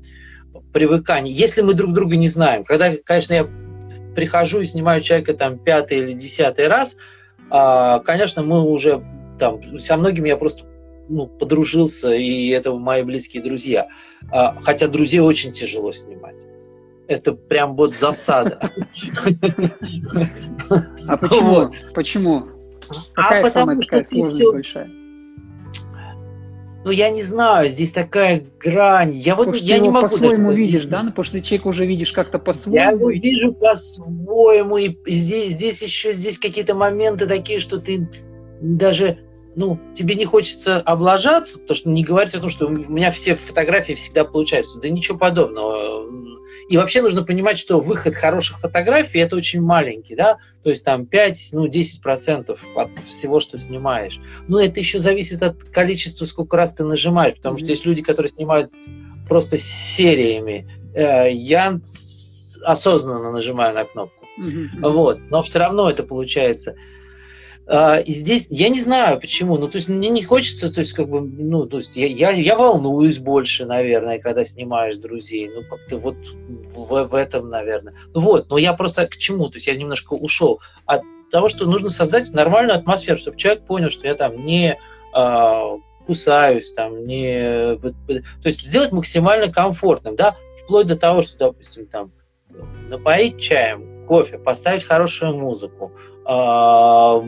привыкание. 0.73 1.33
Если 1.33 1.61
мы 1.61 1.73
друг 1.73 1.93
друга 1.93 2.15
не 2.15 2.27
знаем, 2.27 2.63
когда, 2.63 2.93
конечно, 3.03 3.33
я 3.33 3.47
прихожу 4.15 4.61
и 4.61 4.65
снимаю 4.65 5.01
человека 5.01 5.33
там 5.33 5.57
пятый 5.57 5.99
или 5.99 6.13
десятый 6.13 6.67
раз, 6.67 6.97
а, 7.49 7.99
конечно, 7.99 8.41
мы 8.41 8.61
уже 8.63 9.03
там, 9.37 9.77
со 9.77 9.97
многими 9.97 10.29
я 10.29 10.37
просто 10.37 10.65
ну, 11.07 11.27
подружился, 11.27 12.15
и 12.15 12.47
это 12.49 12.73
мои 12.73 13.03
близкие 13.03 13.43
друзья. 13.43 13.87
А, 14.31 14.59
хотя 14.61 14.87
друзей 14.87 15.19
очень 15.19 15.51
тяжело 15.51 15.91
снимать 15.91 16.45
это 17.07 17.33
прям 17.33 17.75
вот 17.75 17.95
засада. 17.95 18.59
А 21.07 21.17
почему? 21.17 21.71
Почему? 21.93 22.47
А 23.15 23.39
а 23.39 23.41
потому 23.43 23.81
что 23.81 24.03
ты 24.03 24.23
все... 24.23 24.45
Ну, 26.85 26.91
я 26.91 27.09
не 27.09 27.23
знаю, 27.23 27.67
здесь 27.69 27.91
такая 27.91 28.45
грань. 28.59 29.11
Я 29.11 29.35
вот 29.35 29.55
я 29.55 29.79
не 29.79 29.89
могу 29.89 30.07
по-своему 30.07 30.51
видишь, 30.51 30.85
да? 30.85 31.01
Ну, 31.01 31.09
потому 31.09 31.23
что 31.23 31.37
ты 31.37 31.41
человека 31.41 31.67
уже 31.69 31.83
видишь 31.87 32.11
как-то 32.11 32.37
по-своему. 32.37 32.75
Я 32.75 32.91
его 32.91 33.09
вижу 33.09 33.53
по-своему, 33.53 34.77
и 34.77 34.95
здесь, 35.07 35.53
здесь 35.53 35.81
еще 35.81 36.13
здесь 36.13 36.37
какие-то 36.37 36.75
моменты 36.75 37.25
такие, 37.25 37.57
что 37.57 37.79
ты 37.79 38.07
даже 38.61 39.17
ну, 39.55 39.79
тебе 39.95 40.15
не 40.15 40.25
хочется 40.25 40.79
облажаться, 40.79 41.59
потому 41.59 41.75
что 41.75 41.89
не 41.89 42.03
говорить 42.03 42.35
о 42.35 42.41
том, 42.41 42.49
что 42.49 42.67
у 42.67 42.69
меня 42.69 43.11
все 43.11 43.35
фотографии 43.35 43.93
всегда 43.93 44.25
получаются. 44.25 44.79
Да 44.79 44.89
ничего 44.89 45.17
подобного. 45.17 46.05
И 46.67 46.77
вообще 46.77 47.01
нужно 47.01 47.23
понимать, 47.23 47.59
что 47.59 47.79
выход 47.79 48.15
хороших 48.15 48.59
фотографий 48.59 49.19
это 49.19 49.35
очень 49.35 49.61
маленький, 49.61 50.15
да, 50.15 50.37
то 50.63 50.69
есть 50.69 50.83
там 50.83 51.05
5, 51.05 51.49
ну, 51.53 51.67
10 51.67 52.01
процентов 52.01 52.65
от 52.75 52.89
всего, 53.07 53.39
что 53.39 53.57
снимаешь. 53.57 54.19
Но 54.47 54.59
это 54.59 54.79
еще 54.79 54.99
зависит 54.99 55.43
от 55.43 55.63
количества, 55.63 56.25
сколько 56.25 56.57
раз 56.57 56.73
ты 56.73 56.83
нажимаешь, 56.83 57.35
потому 57.35 57.55
mm-hmm. 57.55 57.59
что 57.59 57.69
есть 57.69 57.85
люди, 57.85 58.01
которые 58.01 58.31
снимают 58.31 58.71
просто 59.29 59.57
сериями. 59.57 60.67
Э, 60.95 61.31
я 61.31 61.79
осознанно 62.63 63.31
нажимаю 63.31 63.75
на 63.75 63.85
кнопку. 63.85 64.25
Mm-hmm. 64.39 64.89
Вот, 64.91 65.19
но 65.29 65.43
все 65.43 65.59
равно 65.59 65.89
это 65.89 66.03
получается. 66.03 66.75
А, 67.67 67.97
и 67.97 68.11
здесь 68.11 68.47
я 68.51 68.69
не 68.69 68.79
знаю 68.79 69.19
почему, 69.19 69.57
ну 69.57 69.67
то 69.67 69.77
есть 69.77 69.89
мне 69.89 70.09
не 70.09 70.23
хочется, 70.23 70.71
то 70.71 70.81
есть 70.81 70.93
как 70.93 71.09
бы, 71.09 71.21
ну 71.21 71.65
то 71.65 71.77
есть 71.77 71.95
я, 71.95 72.05
я, 72.05 72.29
я 72.29 72.55
волнуюсь 72.55 73.17
больше, 73.17 73.65
наверное, 73.65 74.19
когда 74.19 74.45
снимаешь 74.45 74.97
друзей, 74.97 75.49
ну 75.49 75.63
как-то 75.63 75.97
вот 75.97 76.15
в, 76.75 77.05
в 77.05 77.15
этом, 77.15 77.49
наверное. 77.49 77.93
Ну 78.13 78.21
вот, 78.21 78.49
но 78.49 78.59
я 78.59 78.73
просто 78.73 79.07
к 79.07 79.17
чему, 79.17 79.49
то 79.49 79.57
есть 79.57 79.65
я 79.65 79.73
немножко 79.75 80.13
ушел 80.13 80.59
от 80.85 81.01
того, 81.31 81.49
что 81.49 81.65
нужно 81.65 81.89
создать 81.89 82.31
нормальную 82.33 82.77
атмосферу, 82.77 83.17
чтобы 83.17 83.37
человек 83.37 83.63
понял, 83.63 83.89
что 83.89 84.07
я 84.07 84.13
там 84.13 84.45
не 84.45 84.77
э, 85.17 85.77
кусаюсь, 86.05 86.71
там 86.73 87.07
не, 87.07 87.77
то 87.77 88.21
есть 88.43 88.61
сделать 88.61 88.91
максимально 88.91 89.51
комфортным, 89.51 90.15
да, 90.15 90.35
вплоть 90.63 90.85
до 90.85 90.95
того, 90.95 91.23
что, 91.23 91.37
допустим, 91.37 91.87
там 91.87 92.11
напоить 92.89 93.39
чаем, 93.39 93.94
кофе, 94.05 94.37
поставить 94.37 94.83
хорошую 94.83 95.37
музыку, 95.37 95.91
а, 96.25 97.21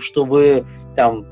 чтобы 0.00 0.64
там 0.96 1.26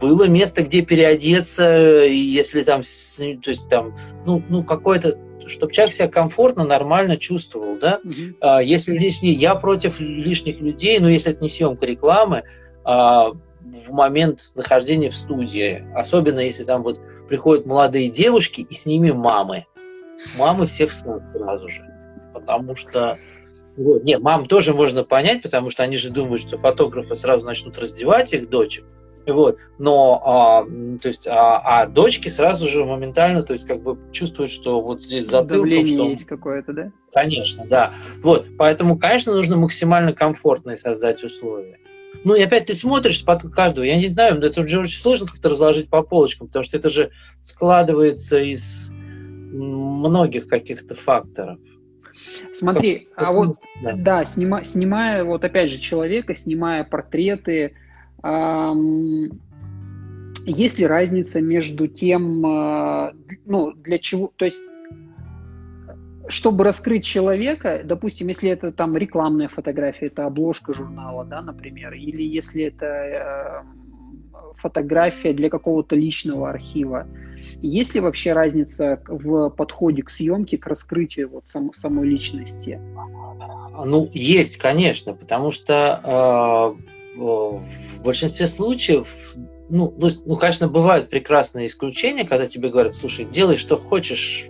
было 0.00 0.24
место, 0.24 0.62
где 0.62 0.82
переодеться, 0.82 1.64
если 2.06 2.62
там, 2.62 2.82
то 2.82 3.50
есть 3.50 3.68
там, 3.68 3.96
ну, 4.26 4.42
ну 4.48 4.64
какое-то, 4.64 5.18
чтобы 5.46 5.72
человек 5.72 5.94
себя 5.94 6.08
комфортно, 6.08 6.64
нормально 6.64 7.16
чувствовал, 7.16 7.76
да. 7.78 8.00
А, 8.40 8.62
если 8.62 8.96
лишний, 8.96 9.32
я 9.32 9.54
против 9.54 10.00
лишних 10.00 10.60
людей, 10.60 10.98
но 10.98 11.08
если 11.08 11.32
это 11.32 11.42
не 11.42 11.48
съемка 11.48 11.86
рекламы, 11.86 12.44
а, 12.84 13.32
в 13.86 13.92
момент 13.92 14.40
нахождения 14.54 15.10
в 15.10 15.16
студии, 15.16 15.84
особенно 15.94 16.40
если 16.40 16.64
там 16.64 16.82
вот 16.82 17.00
приходят 17.28 17.66
молодые 17.66 18.08
девушки 18.08 18.60
и 18.60 18.74
с 18.74 18.86
ними 18.86 19.10
мамы, 19.10 19.66
мамы 20.36 20.66
все 20.66 20.86
встают 20.86 21.28
сразу 21.28 21.68
же, 21.68 21.82
потому 22.32 22.76
что 22.76 23.18
вот. 23.76 24.04
Нет, 24.04 24.20
мам 24.20 24.46
тоже 24.46 24.72
можно 24.72 25.04
понять, 25.04 25.42
потому 25.42 25.70
что 25.70 25.82
они 25.82 25.96
же 25.96 26.10
думают, 26.10 26.40
что 26.40 26.58
фотографы 26.58 27.16
сразу 27.16 27.46
начнут 27.46 27.78
раздевать 27.78 28.32
их 28.32 28.48
дочек. 28.48 28.84
Вот. 29.26 29.58
Но, 29.78 30.22
а, 30.24 30.64
то 31.00 31.08
есть, 31.08 31.26
а, 31.26 31.58
а 31.58 31.86
дочки 31.86 32.28
сразу 32.28 32.68
же 32.68 32.84
моментально, 32.84 33.42
то 33.42 33.54
есть, 33.54 33.66
как 33.66 33.82
бы 33.82 33.98
чувствуют, 34.12 34.50
что 34.50 34.80
вот 34.80 35.02
здесь 35.02 35.26
затылком... 35.26 35.86
Что... 35.86 36.08
есть 36.10 36.26
какое-то, 36.26 36.72
да? 36.72 36.92
Конечно, 37.12 37.64
да. 37.66 37.92
Вот. 38.22 38.46
Поэтому, 38.58 38.98
конечно, 38.98 39.32
нужно 39.32 39.56
максимально 39.56 40.12
комфортные 40.12 40.76
создать 40.76 41.24
условия. 41.24 41.78
Ну 42.22 42.34
и 42.34 42.42
опять 42.42 42.66
ты 42.66 42.74
смотришь 42.74 43.24
под 43.24 43.42
каждого. 43.50 43.84
Я 43.84 43.96
не 43.96 44.06
знаю, 44.08 44.40
это 44.40 44.60
уже 44.60 44.78
очень 44.78 44.98
сложно 44.98 45.26
как-то 45.26 45.48
разложить 45.48 45.88
по 45.88 46.02
полочкам, 46.02 46.46
потому 46.46 46.62
что 46.62 46.76
это 46.76 46.88
же 46.88 47.10
складывается 47.42 48.38
из 48.38 48.90
многих 48.90 50.46
каких-то 50.46 50.94
факторов. 50.94 51.58
Смотри, 52.56 53.08
как, 53.14 53.28
а 53.28 53.32
вот, 53.32 53.56
да, 53.82 53.96
да 53.96 54.24
снима, 54.24 54.62
снимая, 54.64 55.24
вот 55.24 55.44
опять 55.44 55.70
же, 55.70 55.78
человека, 55.78 56.34
снимая 56.34 56.84
портреты, 56.84 57.74
эм, 58.22 59.40
есть 60.46 60.78
ли 60.78 60.86
разница 60.86 61.40
между 61.40 61.88
тем, 61.88 62.44
э, 62.44 63.12
ну, 63.46 63.72
для 63.72 63.98
чего, 63.98 64.32
то 64.36 64.44
есть, 64.44 64.60
чтобы 66.28 66.64
раскрыть 66.64 67.04
человека, 67.04 67.82
допустим, 67.84 68.28
если 68.28 68.50
это 68.50 68.72
там 68.72 68.96
рекламная 68.96 69.48
фотография, 69.48 70.06
это 70.06 70.26
обложка 70.26 70.72
журнала, 70.72 71.24
да, 71.24 71.42
например, 71.42 71.92
или 71.94 72.22
если 72.22 72.64
это 72.64 72.86
э, 72.86 73.62
фотография 74.54 75.32
для 75.32 75.50
какого-то 75.50 75.96
личного 75.96 76.50
архива, 76.50 77.06
есть 77.66 77.94
ли 77.94 78.00
вообще 78.00 78.32
разница 78.32 79.00
в 79.06 79.50
подходе 79.50 80.02
к 80.02 80.10
съемке, 80.10 80.58
к 80.58 80.66
раскрытию 80.66 81.30
вот 81.30 81.46
сам, 81.46 81.72
самой 81.72 82.08
личности? 82.08 82.80
Ну, 83.84 84.08
есть, 84.12 84.58
конечно, 84.58 85.14
потому 85.14 85.50
что 85.50 86.76
э, 87.16 87.18
в 87.18 87.62
большинстве 88.02 88.46
случаев, 88.48 89.34
ну, 89.68 89.94
ну, 89.96 90.08
ну, 90.26 90.36
конечно, 90.36 90.68
бывают 90.68 91.08
прекрасные 91.10 91.68
исключения, 91.68 92.24
когда 92.24 92.46
тебе 92.46 92.70
говорят, 92.70 92.94
слушай, 92.94 93.24
делай, 93.24 93.56
что 93.56 93.76
хочешь, 93.76 94.46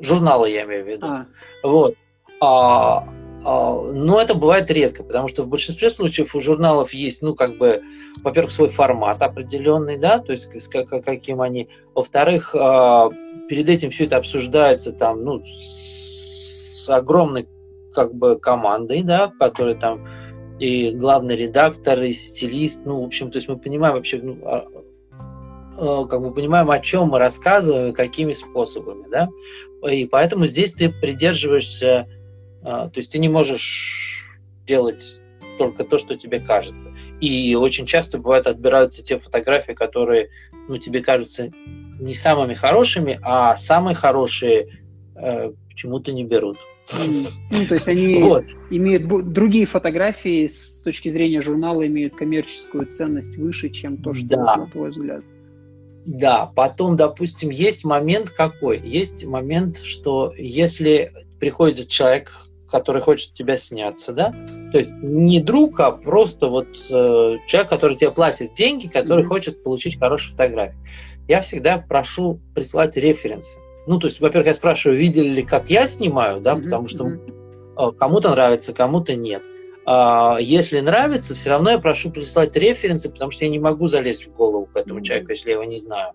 журналы 0.00 0.50
я 0.50 0.64
имею 0.64 0.84
в 0.84 0.88
виду. 0.88 1.06
А. 1.06 1.26
Вот. 1.62 1.96
А, 2.40 3.08
но 3.44 4.22
это 4.22 4.34
бывает 4.34 4.70
редко, 4.70 5.04
потому 5.04 5.28
что 5.28 5.42
в 5.42 5.48
большинстве 5.48 5.90
случаев 5.90 6.34
у 6.34 6.40
журналов 6.40 6.94
есть, 6.94 7.20
ну, 7.20 7.34
как 7.34 7.58
бы, 7.58 7.82
во-первых, 8.22 8.50
свой 8.50 8.70
формат 8.70 9.20
определенный, 9.22 9.98
да, 9.98 10.18
то 10.18 10.32
есть 10.32 10.50
с 10.50 10.68
каким 10.68 11.42
они. 11.42 11.68
Во-вторых, 11.94 12.54
а, 12.58 13.10
перед 13.50 13.68
этим 13.68 13.90
все 13.90 14.04
это 14.06 14.16
обсуждается 14.16 14.92
там, 14.92 15.22
ну, 15.24 15.42
с 15.44 16.88
огромной, 16.88 17.46
как 17.92 18.14
бы, 18.14 18.38
командой, 18.38 19.02
да, 19.02 19.30
которая 19.38 19.74
там 19.74 20.08
и 20.58 20.92
главный 20.92 21.36
редактор, 21.36 22.02
и 22.02 22.14
стилист, 22.14 22.86
ну, 22.86 23.02
в 23.02 23.06
общем, 23.06 23.30
то 23.30 23.36
есть 23.36 23.48
мы 23.48 23.58
понимаем 23.58 23.96
вообще, 23.96 24.22
ну, 24.22 26.06
как 26.06 26.22
бы 26.22 26.32
понимаем, 26.32 26.70
о 26.70 26.78
чем 26.78 27.08
мы 27.08 27.18
рассказываем 27.18 27.90
и 27.90 27.94
какими 27.94 28.32
способами, 28.32 29.04
да, 29.10 29.28
и 29.86 30.06
поэтому 30.06 30.46
здесь 30.46 30.72
ты 30.72 30.88
придерживаешься 30.88 32.06
а, 32.08 32.13
то 32.64 32.92
есть 32.96 33.12
ты 33.12 33.18
не 33.18 33.28
можешь 33.28 34.26
делать 34.66 35.20
только 35.58 35.84
то, 35.84 35.98
что 35.98 36.16
тебе 36.16 36.40
кажется. 36.40 36.92
И 37.20 37.54
очень 37.54 37.86
часто 37.86 38.18
бывает 38.18 38.46
отбираются 38.46 39.02
те 39.02 39.18
фотографии, 39.18 39.72
которые 39.72 40.30
ну, 40.68 40.78
тебе 40.78 41.00
кажутся 41.00 41.50
не 42.00 42.14
самыми 42.14 42.54
хорошими, 42.54 43.20
а 43.22 43.56
самые 43.56 43.94
хорошие 43.94 44.80
э, 45.14 45.52
почему-то 45.68 46.12
не 46.12 46.24
берут. 46.24 46.58
Ну, 46.92 47.66
то 47.66 47.74
есть 47.74 47.88
они 47.88 48.16
вот. 48.22 48.44
имеют 48.70 49.06
другие 49.32 49.66
фотографии 49.66 50.46
с 50.46 50.82
точки 50.82 51.08
зрения 51.08 51.40
журнала 51.40 51.86
имеют 51.86 52.16
коммерческую 52.16 52.86
ценность 52.86 53.36
выше, 53.36 53.70
чем 53.70 53.96
то, 53.98 54.12
что 54.12 54.26
да. 54.26 54.56
на 54.56 54.66
твой 54.66 54.90
взгляд. 54.90 55.22
Да, 56.04 56.52
потом, 56.54 56.96
допустим, 56.96 57.48
есть 57.48 57.84
момент 57.84 58.28
какой? 58.28 58.78
Есть 58.80 59.24
момент, 59.24 59.78
что 59.78 60.34
если 60.36 61.10
приходит 61.40 61.88
человек 61.88 62.30
который 62.70 63.00
хочет 63.00 63.34
тебя 63.34 63.56
сняться, 63.56 64.12
да? 64.12 64.30
То 64.72 64.78
есть 64.78 64.92
не 64.94 65.40
друг, 65.40 65.78
а 65.80 65.92
просто 65.92 66.48
вот 66.48 66.66
э, 66.90 67.36
человек, 67.46 67.70
который 67.70 67.96
тебе 67.96 68.10
платит 68.10 68.52
деньги, 68.52 68.88
который 68.88 69.24
mm-hmm. 69.24 69.28
хочет 69.28 69.62
получить 69.62 69.98
хорошие 69.98 70.32
фотографии. 70.32 70.76
Я 71.28 71.40
всегда 71.40 71.78
прошу 71.78 72.40
прислать 72.54 72.96
референсы. 72.96 73.60
Ну, 73.86 73.98
то 73.98 74.08
есть, 74.08 74.20
во-первых, 74.20 74.48
я 74.48 74.54
спрашиваю, 74.54 74.98
видели 74.98 75.28
ли, 75.28 75.42
как 75.42 75.70
я 75.70 75.86
снимаю, 75.86 76.40
да, 76.40 76.54
mm-hmm. 76.54 76.62
потому 76.62 76.88
что 76.88 77.06
э, 77.06 77.92
кому-то 77.98 78.30
нравится, 78.30 78.72
кому-то 78.72 79.14
нет. 79.14 79.42
А, 79.86 80.38
если 80.40 80.80
нравится, 80.80 81.34
все 81.34 81.50
равно 81.50 81.70
я 81.70 81.78
прошу 81.78 82.10
прислать 82.10 82.56
референсы, 82.56 83.10
потому 83.10 83.30
что 83.30 83.44
я 83.44 83.50
не 83.50 83.58
могу 83.58 83.86
залезть 83.86 84.26
в 84.26 84.32
голову 84.32 84.66
к 84.66 84.76
этому 84.76 85.02
человеку, 85.02 85.30
если 85.30 85.50
я 85.50 85.54
его 85.54 85.64
не 85.64 85.78
знаю. 85.78 86.12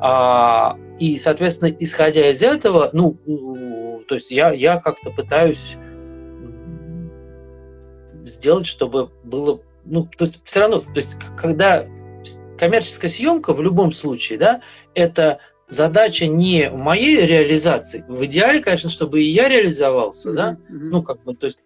А, 0.00 0.78
и, 0.98 1.18
соответственно, 1.18 1.74
исходя 1.78 2.30
из 2.30 2.42
этого, 2.42 2.90
ну, 2.92 3.18
то 4.06 4.14
есть 4.14 4.30
я, 4.30 4.52
я 4.52 4.78
как-то 4.80 5.10
пытаюсь 5.10 5.76
сделать, 8.24 8.66
чтобы 8.66 9.10
было, 9.24 9.60
ну, 9.84 10.04
то 10.04 10.24
есть 10.24 10.44
все 10.44 10.60
равно, 10.60 10.80
то 10.80 10.96
есть 10.96 11.16
когда 11.36 11.86
коммерческая 12.58 13.10
съемка 13.10 13.52
в 13.52 13.62
любом 13.62 13.92
случае, 13.92 14.38
да, 14.38 14.62
это 14.94 15.38
задача 15.68 16.26
не 16.26 16.70
моей 16.70 17.26
реализации. 17.26 18.04
В 18.08 18.24
идеале, 18.24 18.62
конечно, 18.62 18.90
чтобы 18.90 19.22
и 19.22 19.30
я 19.30 19.48
реализовался, 19.48 20.30
mm-hmm. 20.30 20.34
да, 20.34 20.58
ну, 20.68 21.02
как 21.02 21.22
бы, 21.24 21.34
то 21.34 21.46
есть 21.46 21.60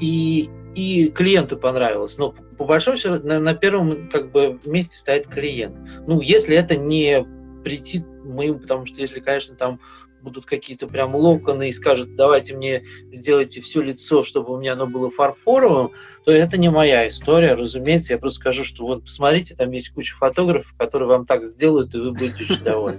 и, 0.00 0.48
и 0.74 1.10
клиенту 1.10 1.56
понравилось, 1.56 2.18
но 2.18 2.34
по 2.56 2.64
большому 2.64 2.96
счету 2.96 3.26
на, 3.26 3.38
на 3.38 3.54
первом 3.54 4.08
как 4.08 4.32
бы 4.32 4.58
месте 4.64 4.96
стоит 4.96 5.26
клиент. 5.26 5.76
Ну, 6.06 6.20
если 6.20 6.56
это 6.56 6.76
не 6.76 7.26
прийти 7.62 8.04
мы, 8.24 8.58
потому 8.58 8.86
что 8.86 9.00
если, 9.00 9.20
конечно, 9.20 9.56
там 9.56 9.80
будут 10.26 10.44
какие-то 10.44 10.88
прям 10.88 11.14
локоны 11.14 11.68
и 11.68 11.72
скажут, 11.72 12.16
давайте 12.16 12.56
мне 12.56 12.82
сделайте 13.12 13.60
все 13.60 13.80
лицо, 13.80 14.24
чтобы 14.24 14.52
у 14.52 14.58
меня 14.58 14.72
оно 14.72 14.88
было 14.88 15.08
фарфоровым, 15.08 15.92
то 16.24 16.32
это 16.32 16.58
не 16.58 16.68
моя 16.68 17.06
история, 17.06 17.52
разумеется. 17.54 18.12
Я 18.12 18.18
просто 18.18 18.40
скажу, 18.40 18.64
что 18.64 18.84
вот 18.84 19.04
посмотрите, 19.04 19.54
там 19.54 19.70
есть 19.70 19.90
куча 19.90 20.16
фотографов, 20.16 20.74
которые 20.76 21.08
вам 21.08 21.26
так 21.26 21.46
сделают, 21.46 21.94
и 21.94 21.98
вы 21.98 22.10
будете 22.10 22.42
очень 22.42 22.64
довольны. 22.64 22.98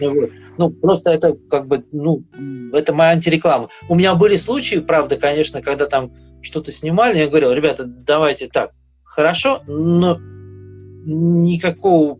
Ну, 0.00 0.30
ну, 0.58 0.70
просто 0.70 1.10
это 1.10 1.36
как 1.50 1.66
бы, 1.66 1.84
ну, 1.90 2.22
это 2.72 2.94
моя 2.94 3.10
антиреклама. 3.10 3.68
У 3.88 3.96
меня 3.96 4.14
были 4.14 4.36
случаи, 4.36 4.76
правда, 4.76 5.16
конечно, 5.16 5.62
когда 5.62 5.86
там 5.86 6.12
что-то 6.40 6.70
снимали, 6.70 7.18
я 7.18 7.26
говорил, 7.26 7.52
ребята, 7.52 7.84
давайте 7.84 8.46
так, 8.46 8.70
хорошо, 9.02 9.62
но 9.66 10.20
никакого 11.04 12.19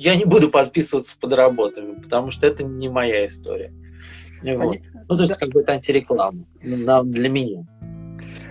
я 0.00 0.16
не 0.16 0.24
буду 0.24 0.48
подписываться 0.48 1.14
под 1.20 1.34
работами, 1.34 2.00
потому 2.00 2.30
что 2.30 2.46
это 2.46 2.64
не 2.64 2.88
моя 2.88 3.26
история. 3.26 3.70
Вот. 4.42 4.78
Ну, 5.08 5.16
то 5.16 5.22
есть, 5.22 5.36
как 5.36 5.50
бы 5.50 5.60
это 5.60 5.72
антиреклама 5.72 6.46
для 6.62 7.28
меня. 7.28 7.66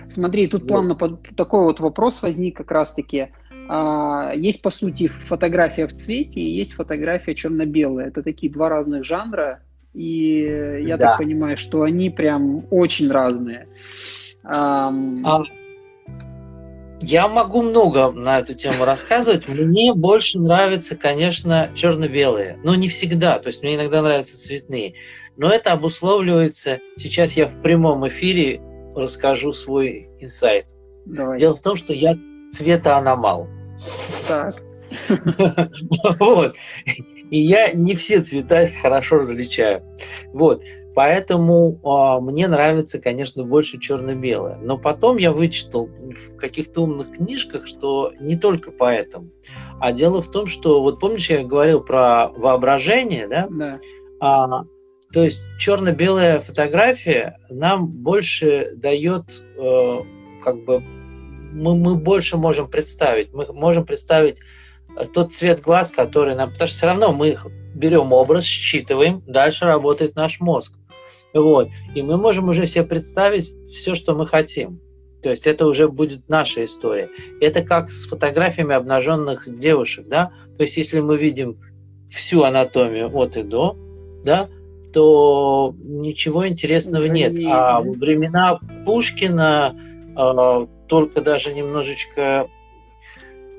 Смотри, 0.08 0.46
тут 0.46 0.62
вот. 0.62 0.68
плавно 0.68 0.94
под, 0.94 1.22
такой 1.36 1.64
вот 1.64 1.80
вопрос 1.80 2.22
возник 2.22 2.56
как 2.56 2.70
раз-таки. 2.70 3.30
А, 3.68 4.32
есть, 4.34 4.62
по 4.62 4.70
сути, 4.70 5.08
фотография 5.08 5.88
в 5.88 5.92
цвете 5.92 6.40
и 6.40 6.50
есть 6.50 6.72
фотография 6.74 7.34
черно-белая. 7.34 8.08
Это 8.08 8.22
такие 8.22 8.52
два 8.52 8.68
разных 8.68 9.04
жанра, 9.04 9.60
и 9.92 10.80
я 10.82 10.96
да. 10.96 11.10
так 11.10 11.18
понимаю, 11.18 11.56
что 11.56 11.82
они 11.82 12.10
прям 12.10 12.64
очень 12.70 13.10
разные. 13.10 13.66
А, 14.44 14.92
я 17.00 17.28
могу 17.28 17.62
много 17.62 18.10
на 18.10 18.38
эту 18.38 18.54
тему 18.54 18.84
рассказывать. 18.84 19.48
Мне 19.48 19.94
больше 19.94 20.38
нравятся, 20.38 20.96
конечно, 20.96 21.70
черно-белые, 21.74 22.58
но 22.62 22.74
не 22.74 22.88
всегда. 22.88 23.38
То 23.38 23.48
есть 23.48 23.62
мне 23.62 23.76
иногда 23.76 24.02
нравятся 24.02 24.36
цветные. 24.36 24.94
Но 25.36 25.50
это 25.50 25.72
обусловливается. 25.72 26.80
Сейчас 26.96 27.32
я 27.34 27.46
в 27.46 27.62
прямом 27.62 28.06
эфире 28.08 28.60
расскажу 28.94 29.52
свой 29.52 30.10
инсайт. 30.20 30.66
Давай. 31.06 31.38
Дело 31.38 31.56
в 31.56 31.62
том, 31.62 31.76
что 31.76 31.94
я 31.94 32.18
цвета 32.50 32.96
аномал. 32.96 33.48
Так. 34.28 34.62
Вот. 36.18 36.56
И 37.30 37.38
я 37.38 37.72
не 37.72 37.94
все 37.94 38.20
цвета 38.20 38.68
хорошо 38.82 39.18
различаю. 39.18 39.82
Вот. 40.32 40.62
Поэтому 40.94 41.78
э, 41.82 42.20
мне 42.20 42.48
нравится, 42.48 42.98
конечно, 42.98 43.44
больше 43.44 43.78
черно-белое. 43.78 44.58
Но 44.60 44.76
потом 44.76 45.18
я 45.18 45.32
вычитал 45.32 45.86
в 45.86 46.36
каких-то 46.36 46.82
умных 46.82 47.12
книжках, 47.12 47.66
что 47.66 48.12
не 48.18 48.36
только 48.36 48.72
поэтому. 48.72 49.30
А 49.78 49.92
дело 49.92 50.20
в 50.20 50.30
том, 50.30 50.46
что, 50.46 50.82
вот 50.82 50.98
помнишь, 50.98 51.30
я 51.30 51.44
говорил 51.44 51.82
про 51.82 52.28
воображение, 52.28 53.28
да? 53.28 53.46
Да. 53.50 53.80
А, 54.20 54.64
то 55.12 55.22
есть 55.22 55.44
черно-белая 55.58 56.40
фотография 56.40 57.38
нам 57.48 57.86
больше 57.86 58.72
дает, 58.74 59.44
э, 59.56 59.96
как 60.42 60.64
бы, 60.64 60.80
мы, 61.52 61.76
мы 61.76 61.94
больше 61.96 62.36
можем 62.36 62.68
представить. 62.68 63.32
Мы 63.32 63.46
можем 63.52 63.86
представить 63.86 64.40
тот 65.14 65.32
цвет 65.32 65.60
глаз, 65.60 65.92
который 65.92 66.34
нам... 66.34 66.50
Потому 66.50 66.68
что 66.68 66.76
все 66.76 66.86
равно 66.86 67.12
мы 67.12 67.36
берем 67.74 68.12
образ, 68.12 68.44
считываем, 68.44 69.22
дальше 69.26 69.64
работает 69.64 70.16
наш 70.16 70.40
мозг. 70.40 70.74
Вот. 71.34 71.68
И 71.94 72.02
мы 72.02 72.16
можем 72.16 72.48
уже 72.48 72.66
себе 72.66 72.84
представить 72.84 73.54
все, 73.68 73.94
что 73.94 74.14
мы 74.14 74.26
хотим. 74.26 74.80
То 75.22 75.30
есть 75.30 75.46
это 75.46 75.66
уже 75.66 75.88
будет 75.88 76.28
наша 76.28 76.64
история. 76.64 77.10
Это 77.40 77.62
как 77.62 77.90
с 77.90 78.06
фотографиями 78.06 78.74
обнаженных 78.74 79.44
девушек, 79.58 80.06
да? 80.08 80.32
То 80.56 80.62
есть 80.62 80.76
если 80.76 81.00
мы 81.00 81.16
видим 81.18 81.58
всю 82.10 82.42
анатомию 82.42 83.10
от 83.14 83.36
и 83.36 83.42
до, 83.42 83.76
да, 84.24 84.48
то 84.92 85.74
ничего 85.78 86.48
интересного 86.48 87.02
уже 87.02 87.12
нет. 87.12 87.32
нет. 87.32 87.48
А 87.50 87.80
во 87.80 87.92
времена 87.92 88.58
Пушкина 88.84 89.76
э, 90.16 90.66
только 90.88 91.20
даже 91.20 91.54
немножечко 91.54 92.48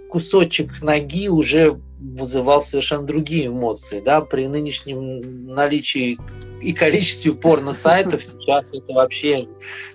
кусочек 0.09 0.81
ноги 0.81 1.29
уже 1.29 1.79
вызывал 2.01 2.61
совершенно 2.61 3.05
другие 3.05 3.47
эмоции. 3.47 4.01
Да? 4.01 4.21
При 4.21 4.47
нынешнем 4.47 5.47
наличии 5.47 6.19
и 6.61 6.73
количестве 6.73 7.33
порно-сайтов 7.33 8.23
сейчас 8.23 8.73
это 8.73 8.93
вообще 8.93 9.47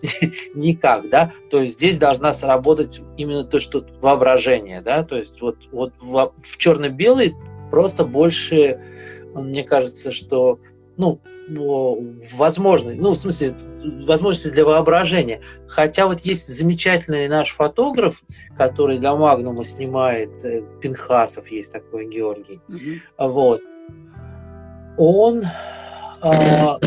никак. 0.55 1.11
Да? 1.11 1.33
То 1.51 1.63
есть 1.63 1.75
здесь 1.75 1.99
должна 1.99 2.33
сработать 2.33 3.01
именно 3.17 3.45
то, 3.45 3.59
что 3.59 3.85
воображение. 4.01 4.81
Да? 4.81 5.03
То 5.05 5.17
есть 5.17 5.41
вот, 5.41 5.57
вот 5.73 5.93
в, 6.01 6.33
черно-белый 6.57 7.35
просто 7.71 8.05
больше, 8.05 8.81
мне 9.35 9.65
кажется, 9.65 10.13
что 10.13 10.61
ну, 10.97 11.21
возможность, 11.49 13.01
ну, 13.01 13.11
в 13.11 13.17
смысле, 13.17 13.55
возможности 14.07 14.49
для 14.49 14.65
воображения. 14.65 15.41
Хотя 15.69 16.07
вот 16.07 16.21
есть 16.21 16.49
замечательный 16.49 17.29
наш 17.29 17.51
фотограф, 17.51 18.23
который 18.57 18.99
для 18.99 19.15
Магнума 19.15 19.65
снимает, 19.65 20.45
э, 20.45 20.63
Пинхасов 20.81 21.51
есть 21.51 21.73
такой 21.73 22.09
Георгий. 22.09 22.61
Mm-hmm. 22.71 23.29
Вот. 23.29 23.63
Он, 24.99 25.45
а, 26.21 26.79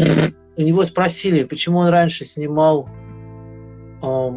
у 0.58 0.62
него 0.62 0.84
спросили, 0.84 1.44
почему 1.44 1.80
он 1.80 1.90
раньше 1.90 2.26
снимал, 2.26 2.90
а, 4.02 4.36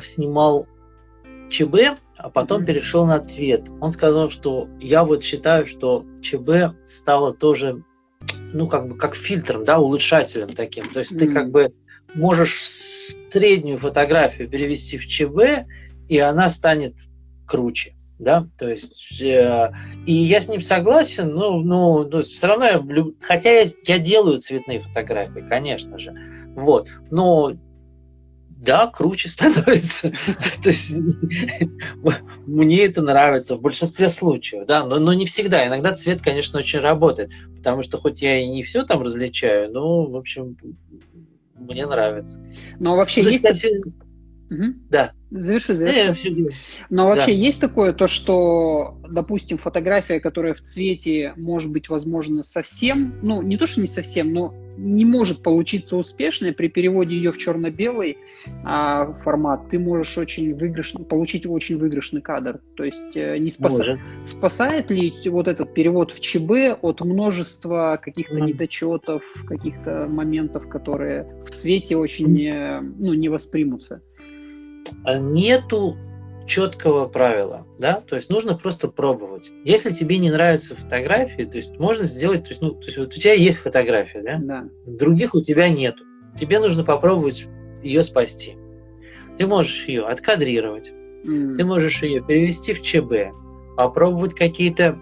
снимал 0.00 0.66
ЧБ, 1.50 1.98
а 2.16 2.30
потом 2.30 2.62
mm-hmm. 2.62 2.66
перешел 2.66 3.06
на 3.06 3.18
цвет. 3.18 3.68
Он 3.80 3.90
сказал, 3.90 4.30
что 4.30 4.68
я 4.78 5.04
вот 5.04 5.24
считаю, 5.24 5.66
что 5.66 6.04
ЧБ 6.20 6.76
стало 6.84 7.32
тоже 7.32 7.82
ну, 8.52 8.68
как 8.68 8.88
бы, 8.88 8.96
как 8.96 9.14
фильтром, 9.14 9.64
да, 9.64 9.78
улучшателем 9.78 10.54
таким. 10.54 10.88
То 10.90 11.00
есть 11.00 11.12
mm-hmm. 11.12 11.18
ты 11.18 11.32
как 11.32 11.50
бы 11.50 11.72
можешь 12.14 12.60
среднюю 13.28 13.78
фотографию 13.78 14.48
перевести 14.48 14.98
в 14.98 15.06
ЧБ, 15.06 15.68
и 16.08 16.18
она 16.18 16.48
станет 16.48 16.94
круче. 17.46 17.94
Да, 18.18 18.48
то 18.58 18.68
есть, 18.68 19.22
э, 19.22 19.72
и 20.04 20.12
я 20.12 20.40
с 20.40 20.48
ним 20.48 20.60
согласен, 20.60 21.32
но, 21.32 21.60
ну, 21.60 22.04
то 22.04 22.18
есть, 22.18 22.32
все 22.32 22.48
равно 22.48 22.64
я 22.64 22.72
люблю, 22.72 23.14
хотя 23.20 23.60
я, 23.60 23.64
я 23.84 23.98
делаю 24.00 24.40
цветные 24.40 24.80
фотографии, 24.80 25.38
конечно 25.48 25.98
же, 25.98 26.12
вот, 26.56 26.88
но 27.12 27.52
да, 28.60 28.88
круче 28.88 29.28
становится. 29.28 30.10
То 30.62 30.68
есть 30.70 30.96
мне 32.46 32.84
это 32.84 33.02
нравится 33.02 33.56
в 33.56 33.62
большинстве 33.62 34.08
случаев, 34.08 34.66
да, 34.66 34.84
но, 34.84 34.98
но 34.98 35.12
не 35.12 35.26
всегда. 35.26 35.66
Иногда 35.66 35.94
цвет, 35.94 36.22
конечно, 36.22 36.58
очень 36.58 36.80
работает, 36.80 37.30
потому 37.56 37.82
что 37.82 37.98
хоть 37.98 38.20
я 38.20 38.40
и 38.40 38.48
не 38.48 38.62
все 38.64 38.84
там 38.84 39.02
различаю, 39.02 39.70
но, 39.70 40.06
в 40.06 40.16
общем, 40.16 40.56
мне 41.54 41.86
нравится. 41.86 42.44
Но 42.80 42.96
вообще 42.96 43.22
ну, 43.22 43.28
есть... 43.28 43.44
Кстати, 43.44 43.82
Угу. 44.50 44.64
Да. 44.88 45.12
Заверши, 45.30 45.74
заверши. 45.74 46.30
Да, 46.30 46.50
Но 46.88 47.06
вообще 47.08 47.26
да. 47.26 47.32
есть 47.32 47.60
такое, 47.60 47.92
то, 47.92 48.06
что, 48.06 48.98
допустим, 49.06 49.58
фотография, 49.58 50.20
которая 50.20 50.54
в 50.54 50.62
цвете 50.62 51.34
может 51.36 51.70
быть, 51.70 51.90
возможно, 51.90 52.42
совсем, 52.42 53.14
ну, 53.22 53.42
не 53.42 53.58
то, 53.58 53.66
что 53.66 53.82
не 53.82 53.86
совсем, 53.86 54.32
но 54.32 54.54
не 54.78 55.04
может 55.04 55.42
получиться 55.42 55.96
успешной 55.96 56.52
при 56.52 56.68
переводе 56.68 57.16
ее 57.16 57.32
в 57.32 57.38
черно-белый 57.38 58.18
а, 58.64 59.12
формат, 59.24 59.68
ты 59.68 59.78
можешь 59.78 60.16
очень 60.16 60.54
выигрышный, 60.54 61.04
получить 61.04 61.46
очень 61.46 61.78
выигрышный 61.78 62.20
кадр. 62.20 62.60
То 62.76 62.84
есть 62.84 63.16
э, 63.16 63.38
не 63.38 63.50
спаса... 63.50 63.98
спасает 64.24 64.90
ли 64.90 65.12
вот 65.26 65.48
этот 65.48 65.74
перевод 65.74 66.12
в 66.12 66.20
ЧБ 66.20 66.78
от 66.80 67.00
множества 67.00 68.00
каких-то 68.02 68.38
mm. 68.38 68.46
недочетов, 68.46 69.24
каких-то 69.46 70.06
моментов, 70.08 70.68
которые 70.68 71.26
в 71.44 71.50
цвете 71.50 71.96
очень 71.96 72.38
mm. 72.38 72.94
ну, 72.98 73.14
не 73.14 73.28
воспримутся? 73.28 74.00
А 75.04 75.18
нету 75.18 75.96
четкого 76.48 77.06
правила, 77.06 77.66
да, 77.78 78.00
то 78.00 78.16
есть 78.16 78.30
нужно 78.30 78.56
просто 78.56 78.88
пробовать. 78.88 79.52
Если 79.64 79.90
тебе 79.90 80.16
не 80.16 80.30
нравятся 80.30 80.74
фотографии, 80.74 81.42
то 81.42 81.58
есть 81.58 81.78
можно 81.78 82.04
сделать, 82.04 82.44
то 82.44 82.50
есть, 82.50 82.62
ну, 82.62 82.70
то 82.70 82.86
есть 82.86 82.96
вот 82.96 83.08
у 83.08 83.20
тебя 83.20 83.34
есть 83.34 83.58
фотография, 83.58 84.22
да, 84.22 84.38
да. 84.40 84.68
других 84.86 85.34
у 85.34 85.42
тебя 85.42 85.68
нету. 85.68 86.04
Тебе 86.36 86.58
нужно 86.58 86.84
попробовать 86.84 87.46
ее 87.82 88.02
спасти. 88.02 88.56
Ты 89.36 89.46
можешь 89.46 89.86
ее 89.86 90.06
откадрировать, 90.06 90.90
mm. 90.90 91.56
ты 91.56 91.64
можешь 91.64 92.02
ее 92.02 92.24
перевести 92.24 92.72
в 92.72 92.80
ЧБ, 92.80 93.34
попробовать 93.76 94.34
какие-то 94.34 94.98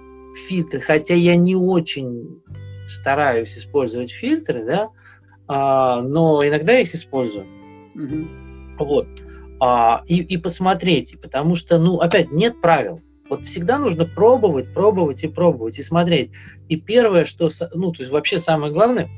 фильтры, 0.49 0.81
хотя 0.81 1.15
я 1.15 1.37
не 1.37 1.55
очень 1.55 2.43
стараюсь 2.89 3.57
использовать 3.57 4.11
фильтры, 4.11 4.65
да, 4.65 4.91
а, 5.47 6.03
но 6.03 6.47
иногда 6.47 6.77
их 6.79 6.95
использую. 6.95 7.47
Mm-hmm. 7.95 8.27
Вот 8.79 9.07
а, 9.61 10.03
и, 10.07 10.21
и 10.21 10.37
посмотреть, 10.37 11.19
потому 11.21 11.55
что, 11.55 11.79
ну, 11.79 12.01
опять, 12.01 12.33
нет 12.33 12.61
правил. 12.61 13.01
Вот 13.29 13.45
всегда 13.45 13.79
нужно 13.79 14.05
пробовать, 14.05 14.73
пробовать 14.73 15.25
и 15.25 15.29
пробовать, 15.29 15.79
и 15.79 15.83
смотреть. 15.83 16.31
И 16.69 16.77
первое, 16.77 17.25
что, 17.25 17.51
ну, 17.75 17.93
то 17.93 18.03
есть 18.03 18.13
вообще 18.13 18.39
самое 18.39 18.73
главное, 18.73 19.09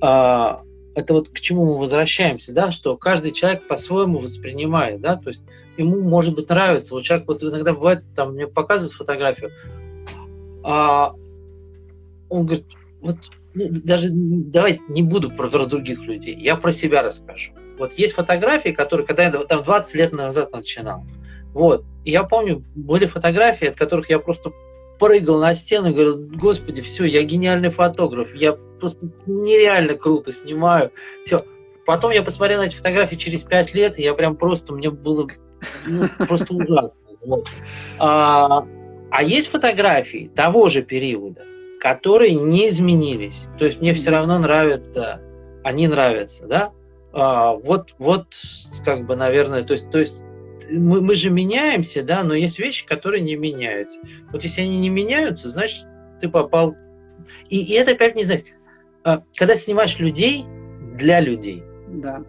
а, 0.00 0.62
это 0.94 1.14
вот 1.14 1.28
к 1.28 1.40
чему 1.40 1.66
мы 1.66 1.78
возвращаемся, 1.78 2.52
да, 2.52 2.70
что 2.70 2.96
каждый 2.96 3.32
человек 3.32 3.68
по-своему 3.68 4.18
воспринимает, 4.18 5.00
да, 5.00 5.16
то 5.16 5.28
есть 5.28 5.44
ему, 5.76 6.00
может 6.00 6.34
быть, 6.34 6.48
нравится. 6.48 6.94
Вот 6.94 7.04
человек 7.04 7.28
вот 7.28 7.42
иногда 7.42 7.72
бывает, 7.72 8.02
там, 8.16 8.34
мне 8.34 8.46
показывают 8.46 8.94
фотографию, 8.94 9.50
а 10.62 11.14
он 12.28 12.46
говорит, 12.46 12.66
вот 13.00 13.16
ну, 13.54 13.64
даже 13.70 14.08
давайте 14.10 14.80
не 14.88 15.02
буду 15.02 15.30
про, 15.30 15.48
про 15.48 15.66
других 15.66 16.00
людей, 16.02 16.36
я 16.36 16.56
про 16.56 16.72
себя 16.72 17.02
расскажу. 17.02 17.52
Вот 17.80 17.94
есть 17.94 18.14
фотографии, 18.14 18.68
которые, 18.68 19.06
когда 19.06 19.24
я 19.24 19.30
там 19.30 19.62
20 19.62 19.94
лет 19.94 20.12
назад 20.12 20.52
начинал, 20.52 21.02
вот, 21.54 21.82
и 22.04 22.10
я 22.10 22.24
помню, 22.24 22.62
были 22.74 23.06
фотографии, 23.06 23.68
от 23.68 23.76
которых 23.76 24.10
я 24.10 24.18
просто 24.18 24.52
прыгал 24.98 25.40
на 25.40 25.54
стену 25.54 25.88
и 25.88 25.94
говорил, 25.94 26.18
господи, 26.18 26.82
все, 26.82 27.06
я 27.06 27.22
гениальный 27.22 27.70
фотограф, 27.70 28.34
я 28.34 28.52
просто 28.52 29.08
нереально 29.26 29.94
круто 29.94 30.30
снимаю, 30.30 30.92
все. 31.24 31.42
Потом 31.86 32.10
я 32.10 32.22
посмотрел 32.22 32.60
на 32.60 32.66
эти 32.66 32.76
фотографии 32.76 33.16
через 33.16 33.44
5 33.44 33.74
лет, 33.74 33.98
и 33.98 34.02
я 34.02 34.12
прям 34.12 34.36
просто, 34.36 34.74
мне 34.74 34.90
было 34.90 35.26
ну, 35.86 36.04
просто 36.28 36.54
ужасно. 36.54 37.02
Вот. 37.24 37.48
А, 37.98 38.66
а 39.10 39.22
есть 39.22 39.48
фотографии 39.48 40.30
того 40.36 40.68
же 40.68 40.82
периода, 40.82 41.44
которые 41.80 42.34
не 42.34 42.68
изменились. 42.68 43.46
То 43.58 43.64
есть 43.64 43.80
мне 43.80 43.94
все 43.94 44.10
равно 44.10 44.38
нравятся, 44.38 45.22
они 45.64 45.88
нравятся, 45.88 46.46
да? 46.46 46.72
А, 47.12 47.54
вот, 47.54 47.94
вот, 47.98 48.34
как 48.84 49.06
бы, 49.06 49.16
наверное, 49.16 49.64
то 49.64 49.72
есть, 49.72 49.90
то 49.90 49.98
есть 49.98 50.22
мы, 50.70 51.00
мы 51.00 51.14
же 51.14 51.30
меняемся, 51.30 52.02
да, 52.02 52.22
но 52.22 52.34
есть 52.34 52.58
вещи, 52.58 52.86
которые 52.86 53.20
не 53.20 53.36
меняются. 53.36 54.00
Вот 54.32 54.44
если 54.44 54.62
они 54.62 54.78
не 54.78 54.88
меняются, 54.88 55.48
значит, 55.48 55.86
ты 56.20 56.28
попал... 56.28 56.76
И, 57.48 57.62
и 57.62 57.72
это 57.74 57.92
опять 57.92 58.14
не 58.14 58.22
знаю, 58.22 58.42
а, 59.04 59.22
когда 59.36 59.54
снимаешь 59.54 59.98
людей 59.98 60.44
для 60.96 61.20
людей, 61.20 61.64
да. 61.88 62.22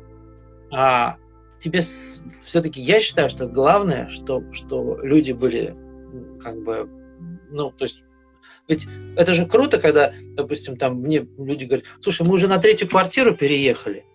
а, 0.72 1.18
тебе 1.60 1.82
все-таки, 1.82 2.82
я 2.82 3.00
считаю, 3.00 3.30
что 3.30 3.48
главное, 3.48 4.08
что, 4.08 4.44
что 4.52 4.98
люди 5.04 5.32
были 5.32 5.76
как 6.42 6.62
бы, 6.64 6.90
ну, 7.52 7.72
то 7.72 7.86
есть 7.86 8.02
ведь 8.68 8.88
это 9.18 9.34
же 9.34 9.46
круто, 9.46 9.80
когда, 9.80 10.14
допустим, 10.36 10.78
там 10.78 11.02
мне 11.02 11.28
люди 11.38 11.66
говорят, 11.66 11.86
слушай, 12.00 12.26
мы 12.26 12.34
уже 12.34 12.48
на 12.48 12.58
третью 12.58 12.88
квартиру 12.88 13.36
переехали, 13.36 14.06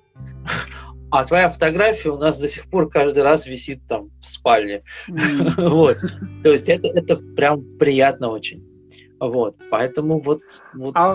а 1.11 1.24
твоя 1.24 1.48
фотография 1.48 2.11
у 2.11 2.18
нас 2.18 2.38
до 2.38 2.48
сих 2.48 2.68
пор 2.68 2.88
каждый 2.88 3.22
раз 3.22 3.46
висит 3.46 3.80
там 3.88 4.06
в 4.20 4.24
спальне. 4.24 4.82
Вот. 5.56 5.98
То 6.42 6.50
есть 6.50 6.68
это, 6.68 6.88
это 6.88 7.16
прям 7.16 7.78
приятно 7.78 8.28
очень. 8.28 8.64
Вот. 9.20 9.56
Поэтому 9.70 10.20
вот... 10.20 10.42
вот... 10.74 10.92
А 10.94 11.11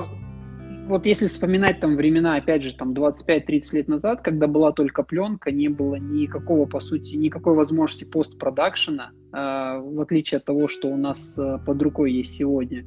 вот 0.88 1.06
если 1.06 1.28
вспоминать 1.28 1.80
там 1.80 1.96
времена, 1.96 2.36
опять 2.36 2.64
же, 2.64 2.76
там 2.76 2.94
25-30 2.94 3.62
лет 3.74 3.88
назад, 3.88 4.22
когда 4.22 4.48
была 4.48 4.72
только 4.72 5.04
пленка, 5.04 5.52
не 5.52 5.70
было 5.70 5.96
никакого, 5.96 6.66
по 6.66 6.80
сути, 6.80 7.16
никакой 7.16 7.56
возможности 7.56 8.04
постпродакшена, 8.04 9.12
э, 9.12 9.80
в 9.80 10.02
отличие 10.02 10.40
от 10.40 10.46
того, 10.46 10.68
что 10.68 10.90
у 10.90 10.98
нас 10.98 11.38
э, 11.38 11.60
под 11.66 11.82
рукой 11.82 12.12
есть 12.12 12.34
сегодня. 12.34 12.86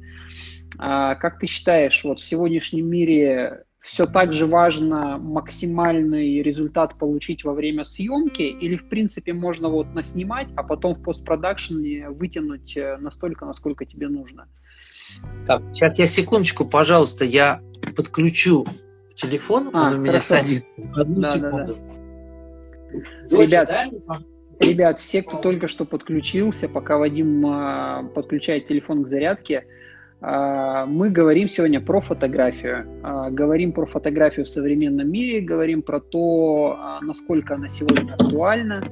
А 0.77 1.15
как 1.15 1.39
ты 1.39 1.47
считаешь, 1.47 2.03
вот 2.03 2.19
в 2.19 2.25
сегодняшнем 2.25 2.87
мире 2.87 3.63
все 3.85 4.07
так 4.07 4.33
же 4.33 4.47
важно 4.47 5.19
максимальный 5.19 6.41
результат 6.41 6.97
получить 6.97 7.43
во 7.43 7.53
время 7.53 7.83
съемки, 7.83 8.41
или 8.41 8.77
в 8.77 8.89
принципе 8.89 9.31
можно 9.31 9.69
вот 9.69 9.93
наснимать, 9.93 10.47
а 10.55 10.63
потом 10.63 10.95
в 10.95 11.03
постпродакшене 11.03 12.09
вытянуть 12.09 12.75
э, 12.75 12.97
настолько, 12.97 13.45
насколько 13.45 13.85
тебе 13.85 14.07
нужно? 14.07 14.47
Так, 15.45 15.61
сейчас 15.71 15.99
я 15.99 16.07
секундочку, 16.07 16.65
пожалуйста, 16.65 17.25
я 17.25 17.61
подключу 17.95 18.65
телефон, 19.13 19.69
а, 19.73 19.89
он 19.89 19.93
у 19.93 19.97
меня 19.97 20.13
хорошо. 20.13 20.27
садится. 20.27 20.89
Одну 20.95 21.21
да, 21.21 21.33
секунду. 21.33 21.77
Да, 21.77 23.27
да. 23.29 23.43
Ребят, 23.43 23.71
ребят, 24.59 24.99
все, 24.99 25.21
кто 25.21 25.37
только 25.37 25.67
что 25.67 25.85
подключился, 25.85 26.67
пока 26.67 26.97
Вадим 26.97 27.45
э, 27.45 28.09
подключает 28.15 28.65
телефон 28.65 29.03
к 29.03 29.07
зарядке, 29.07 29.59
а, 29.59 29.84
мы 30.25 31.09
говорим 31.09 31.47
сегодня 31.47 31.79
про 31.79 32.01
фотографию. 32.01 32.87
А, 33.03 33.29
говорим 33.29 33.73
про 33.73 33.85
фотографию 33.85 34.45
в 34.45 34.49
современном 34.49 35.11
мире, 35.11 35.41
говорим 35.41 35.83
про 35.83 35.99
то, 35.99 36.77
а, 36.79 36.99
насколько 37.01 37.53
она 37.53 37.67
сегодня 37.67 38.13
актуальна. 38.13 38.83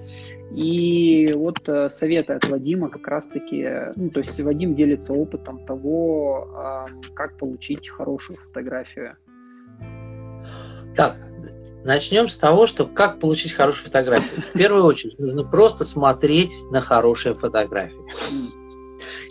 И 0.55 1.33
вот 1.33 1.67
э, 1.67 1.89
советы 1.89 2.33
от 2.33 2.47
Вадима 2.47 2.89
как 2.89 3.07
раз-таки, 3.07 3.67
ну, 3.95 4.11
то 4.11 4.19
есть 4.19 4.39
Вадим 4.39 4.75
делится 4.75 5.11
опытом 5.11 5.65
того, 5.65 6.87
как 7.15 7.39
получить 7.39 7.89
хорошую 7.89 8.37
фотографию. 8.37 9.17
Так, 10.95 11.15
начнем 11.83 12.27
с 12.27 12.37
того, 12.37 12.67
что 12.67 12.85
как 12.85 13.19
получить 13.19 13.53
хорошую 13.53 13.85
фотографию. 13.85 14.41
В 14.53 14.55
первую 14.55 14.83
очередь 14.83 15.17
нужно 15.17 15.43
просто 15.43 15.85
смотреть 15.85 16.53
на 16.69 16.81
хорошие 16.81 17.33
фотографии 17.33 18.62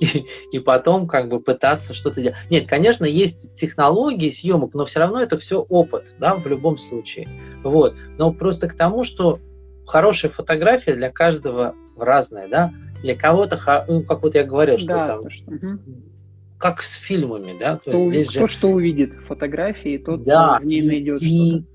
и, 0.02 0.26
и 0.50 0.58
потом 0.58 1.06
как 1.06 1.28
бы 1.28 1.40
пытаться 1.40 1.94
что-то 1.94 2.20
делать. 2.20 2.36
Нет, 2.50 2.68
конечно, 2.68 3.04
есть 3.04 3.54
технологии 3.54 4.30
съемок, 4.30 4.74
но 4.74 4.84
все 4.84 5.00
равно 5.00 5.20
это 5.20 5.38
все 5.38 5.60
опыт, 5.60 6.14
да, 6.18 6.34
в 6.34 6.46
любом 6.46 6.76
случае. 6.78 7.28
Вот. 7.62 7.94
Но 8.18 8.32
просто 8.32 8.68
к 8.68 8.74
тому, 8.74 9.04
что 9.04 9.38
хорошая 9.86 10.30
фотография 10.30 10.94
для 10.94 11.10
каждого 11.10 11.74
разная, 11.96 12.48
да. 12.48 12.72
Для 13.02 13.14
кого-то, 13.14 13.84
ну, 13.88 14.02
как 14.02 14.22
вот 14.22 14.34
я 14.34 14.44
говорил, 14.44 14.78
что 14.78 14.88
да, 14.88 15.06
там... 15.06 15.30
Что, 15.30 15.50
угу. 15.50 15.78
Как 16.58 16.82
с 16.82 16.94
фильмами, 16.94 17.56
да? 17.58 17.74
То 17.76 17.90
кто, 17.90 17.98
есть 17.98 18.10
здесь 18.10 18.28
кто 18.28 18.46
же... 18.46 18.52
что 18.52 18.68
увидит 18.68 19.14
фотографии, 19.26 19.98
тот 19.98 20.22
да, 20.22 20.58
в 20.60 20.64
ней 20.64 20.80
найдет 20.82 21.20
и, 21.20 21.50
что-то. 21.50 21.66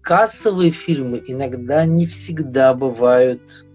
кассовые 0.00 0.70
фильмы 0.70 1.22
иногда 1.26 1.84
не 1.84 2.06
всегда 2.06 2.72
бывают 2.72 3.66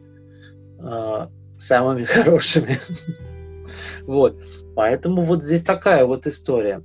э, 0.79 1.27
самыми 1.59 2.03
хорошими. 2.05 2.79
Вот. 4.05 4.37
Поэтому 4.75 5.23
вот 5.23 5.43
здесь 5.43 5.63
такая 5.63 6.05
вот 6.05 6.27
история. 6.27 6.83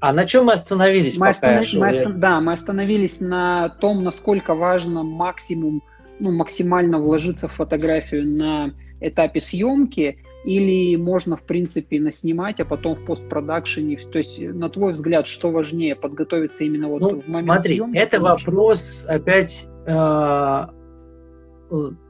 А 0.00 0.12
на 0.12 0.24
чем 0.24 0.46
мы 0.46 0.54
остановились? 0.54 1.16
Мы, 1.16 1.28
останов... 1.28 1.72
мы 1.74 1.88
останов... 1.88 2.18
Да, 2.18 2.40
мы 2.40 2.52
остановились 2.52 3.20
на 3.20 3.68
том, 3.68 4.02
насколько 4.02 4.54
важно 4.54 5.04
максимум, 5.04 5.82
ну, 6.18 6.32
максимально 6.32 6.98
вложиться 6.98 7.46
в 7.46 7.52
фотографию 7.52 8.26
на 8.26 8.74
этапе 9.00 9.40
съемки, 9.40 10.18
или 10.44 10.96
можно, 10.96 11.36
в 11.36 11.42
принципе, 11.42 12.00
наснимать, 12.00 12.58
а 12.60 12.64
потом 12.64 12.96
в 12.96 13.04
постпродакшене. 13.04 13.96
То 14.10 14.18
есть, 14.18 14.38
на 14.38 14.68
твой 14.68 14.92
взгляд, 14.92 15.26
что 15.26 15.50
важнее, 15.50 15.94
подготовиться 15.94 16.64
именно 16.64 16.88
вот 16.88 17.02
ну, 17.02 17.20
в 17.20 17.28
момент 17.28 17.60
смотри, 17.60 17.76
съемки? 17.76 17.96
это 17.96 18.20
вопрос, 18.20 19.06
опять, 19.08 19.68
э, 19.86 20.66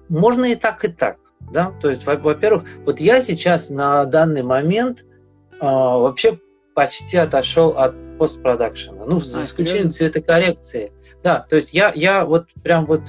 можно 0.09 0.45
и 0.47 0.55
так, 0.55 0.85
и 0.85 0.89
так. 0.89 1.19
Да? 1.51 1.73
То 1.81 1.91
есть, 1.91 2.07
во-первых, 2.07 2.65
вот 2.85 3.01
я 3.01 3.21
сейчас 3.21 3.71
на 3.71 4.05
данный 4.05 4.43
момент 4.43 5.05
э, 5.53 5.57
вообще 5.61 6.39
почти 6.75 7.17
отошел 7.17 7.71
от 7.71 7.95
постпродакшена. 8.19 9.05
Ну, 9.05 9.21
за 9.21 9.41
а, 9.41 9.45
исключением 9.45 9.91
цветокоррекции. 9.91 10.93
Да, 11.23 11.47
то 11.49 11.57
есть 11.57 11.73
я, 11.73 11.93
я 11.95 12.25
вот 12.25 12.49
прям 12.63 12.87
вот 12.87 13.03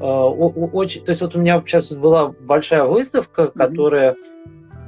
э, 0.00 0.04
очень... 0.04 1.04
То 1.04 1.10
есть 1.10 1.20
вот 1.20 1.36
у 1.36 1.40
меня 1.40 1.62
сейчас 1.66 1.92
была 1.92 2.28
большая 2.28 2.84
выставка, 2.84 3.42
mm-hmm. 3.42 3.52
которая 3.52 4.16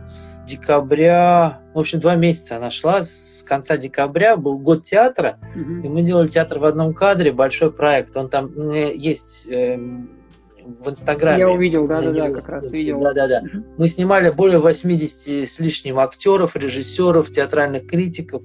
с 0.05 0.43
декабря, 0.45 1.61
в 1.72 1.78
общем, 1.78 2.01
два 2.01 2.14
месяца 2.14 2.57
она 2.57 2.70
шла, 2.70 3.03
с 3.03 3.43
конца 3.47 3.76
декабря 3.76 4.37
был 4.37 4.59
год 4.59 4.82
театра, 4.82 5.39
mm-hmm. 5.57 5.82
и 5.82 5.89
мы 5.89 6.03
делали 6.03 6.28
театр 6.28 6.59
в 6.59 6.64
одном 6.64 6.95
кадре, 6.95 7.32
большой 7.32 7.72
проект. 7.72 8.16
Он 8.16 8.28
там 8.28 8.53
есть 8.70 9.47
э, 9.49 9.78
в 10.65 10.91
Инстаграме. 10.91 11.39
Я 11.39 11.51
увидел, 11.51 11.87
да-да-да, 11.87 12.31
как 12.31 12.49
раз 12.49 12.73
видел. 12.73 13.01
Да-да-да. 13.01 13.43
Мы 13.77 13.89
снимали 13.89 14.31
более 14.31 14.59
80 14.59 15.49
с 15.49 15.59
лишним 15.61 15.99
актеров, 15.99 16.57
режиссеров, 16.57 17.31
театральных 17.31 17.87
критиков. 17.87 18.43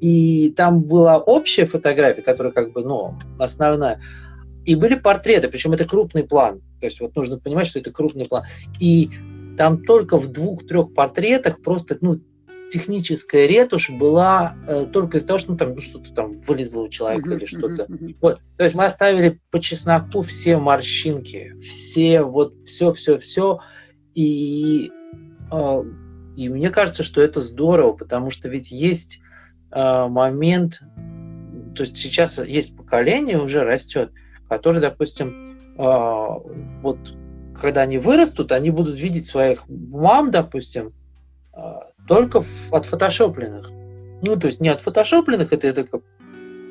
И 0.00 0.52
там 0.56 0.82
была 0.82 1.18
общая 1.18 1.64
фотография, 1.64 2.22
которая 2.22 2.52
как 2.52 2.72
бы, 2.72 2.82
ну, 2.84 3.14
основная. 3.38 4.00
И 4.64 4.74
были 4.74 4.96
портреты, 4.96 5.48
причем 5.48 5.72
это 5.72 5.84
крупный 5.84 6.24
план. 6.24 6.60
То 6.80 6.86
есть 6.86 7.00
вот 7.00 7.14
нужно 7.16 7.38
понимать, 7.38 7.66
что 7.66 7.78
это 7.78 7.90
крупный 7.90 8.26
план. 8.26 8.44
И 8.80 9.10
там 9.56 9.82
только 9.84 10.18
в 10.18 10.30
двух-трех 10.32 10.92
портретах 10.92 11.62
просто, 11.62 11.96
ну, 12.00 12.20
техническая 12.70 13.46
ретушь 13.46 13.90
была 13.90 14.56
э, 14.66 14.86
только 14.92 15.18
из-за 15.18 15.28
того, 15.28 15.38
что 15.38 15.52
ну, 15.52 15.58
там 15.58 15.74
ну, 15.74 15.80
что-то 15.80 16.12
там 16.12 16.40
вылезло 16.40 16.82
у 16.82 16.88
человека 16.88 17.30
или 17.30 17.44
что-то. 17.44 17.86
Вот. 18.20 18.40
То 18.56 18.64
есть 18.64 18.74
мы 18.74 18.84
оставили 18.84 19.40
по 19.50 19.60
чесноку 19.60 20.22
все 20.22 20.56
морщинки, 20.56 21.54
все 21.60 22.22
вот 22.22 22.54
все, 22.64 22.92
все, 22.92 23.18
все. 23.18 23.60
И, 24.14 24.90
э, 25.52 25.82
и 26.36 26.48
мне 26.48 26.70
кажется, 26.70 27.02
что 27.02 27.20
это 27.22 27.40
здорово, 27.40 27.92
потому 27.92 28.30
что 28.30 28.48
ведь 28.48 28.70
есть 28.70 29.20
э, 29.70 30.06
момент, 30.08 30.80
то 31.74 31.82
есть 31.82 31.96
сейчас 31.96 32.38
есть 32.38 32.76
поколение 32.76 33.40
уже 33.40 33.64
растет, 33.64 34.10
которое, 34.48 34.80
допустим, 34.80 35.58
э, 35.76 36.80
вот 36.82 36.98
когда 37.60 37.82
они 37.82 37.98
вырастут, 37.98 38.52
они 38.52 38.70
будут 38.70 38.98
видеть 38.98 39.26
своих 39.26 39.68
мам, 39.68 40.30
допустим, 40.30 40.92
э, 41.56 41.60
только 42.06 42.42
от 42.70 42.86
фотошопленных. 42.86 43.70
Ну, 44.22 44.36
то 44.36 44.46
есть 44.46 44.60
не 44.60 44.68
от 44.68 44.80
фотошопленных, 44.80 45.52
это, 45.52 45.66
это 45.66 45.86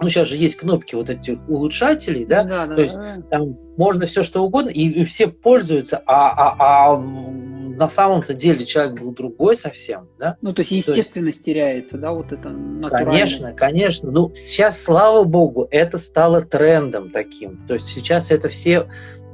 ну, 0.02 0.10
сейчас 0.10 0.28
же 0.28 0.36
есть 0.36 0.58
кнопки 0.58 0.96
вот 0.96 1.10
этих 1.10 1.38
улучшателей, 1.48 2.26
да, 2.26 2.44
да, 2.44 2.68
да 2.68 2.76
то 2.76 2.82
есть 2.82 2.96
да. 2.96 3.22
там 3.30 3.58
можно 3.78 4.06
все 4.06 4.24
что 4.24 4.44
угодно, 4.44 4.70
и, 4.70 4.88
и 4.88 5.04
все 5.06 5.28
пользуются, 5.28 6.02
а, 6.06 6.30
а, 6.30 6.94
а 6.94 6.98
на 6.98 7.90
самом-то 7.90 8.34
деле 8.34 8.66
человек 8.66 9.00
был 9.00 9.14
другой 9.14 9.56
совсем, 9.56 10.08
да. 10.20 10.38
Ну, 10.42 10.54
то 10.54 10.62
есть 10.62 10.72
естественность 10.72 11.14
то 11.14 11.40
есть, 11.40 11.46
теряется, 11.46 11.98
да, 11.98 12.12
вот 12.12 12.32
это 12.32 12.54
Конечно, 12.90 13.54
конечно. 13.54 14.12
Ну, 14.12 14.32
сейчас, 14.34 14.82
слава 14.82 15.24
богу, 15.24 15.68
это 15.72 15.98
стало 15.98 16.42
трендом 16.42 17.10
таким. 17.10 17.66
То 17.68 17.76
есть 17.76 17.88
сейчас 17.88 18.32
это 18.32 18.50
все, 18.50 18.88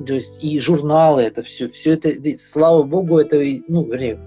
то 0.06 0.14
есть 0.14 0.44
и 0.44 0.60
журналы, 0.60 1.24
это 1.24 1.42
все, 1.42 1.68
все 1.68 1.94
это, 1.94 2.12
слава 2.38 2.84
богу, 2.84 3.18
это, 3.18 3.38
ну, 3.68 3.86
вернее, 3.86 4.20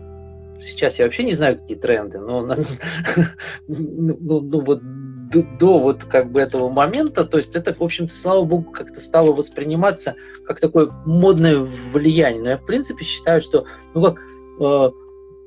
сейчас 0.62 0.98
я 0.98 1.04
вообще 1.04 1.24
не 1.24 1.34
знаю, 1.34 1.58
какие 1.58 1.76
тренды, 1.76 2.18
но 2.18 2.42
ну, 3.68 4.40
ну, 4.40 4.60
вот 4.60 4.80
до, 4.82 5.42
до 5.58 5.78
вот 5.78 6.04
как 6.04 6.30
бы 6.30 6.40
этого 6.40 6.68
момента, 6.68 7.24
то 7.24 7.38
есть 7.38 7.56
это, 7.56 7.72
в 7.74 7.82
общем-то, 7.82 8.14
слава 8.14 8.44
богу, 8.44 8.70
как-то 8.70 9.00
стало 9.00 9.32
восприниматься 9.32 10.14
как 10.46 10.60
такое 10.60 10.90
модное 11.06 11.66
влияние. 11.92 12.42
Но 12.42 12.50
я, 12.50 12.56
в 12.56 12.66
принципе, 12.66 13.04
считаю, 13.04 13.40
что, 13.40 13.66
ну 13.94 14.02
как, 14.02 14.18
э, 14.60 14.90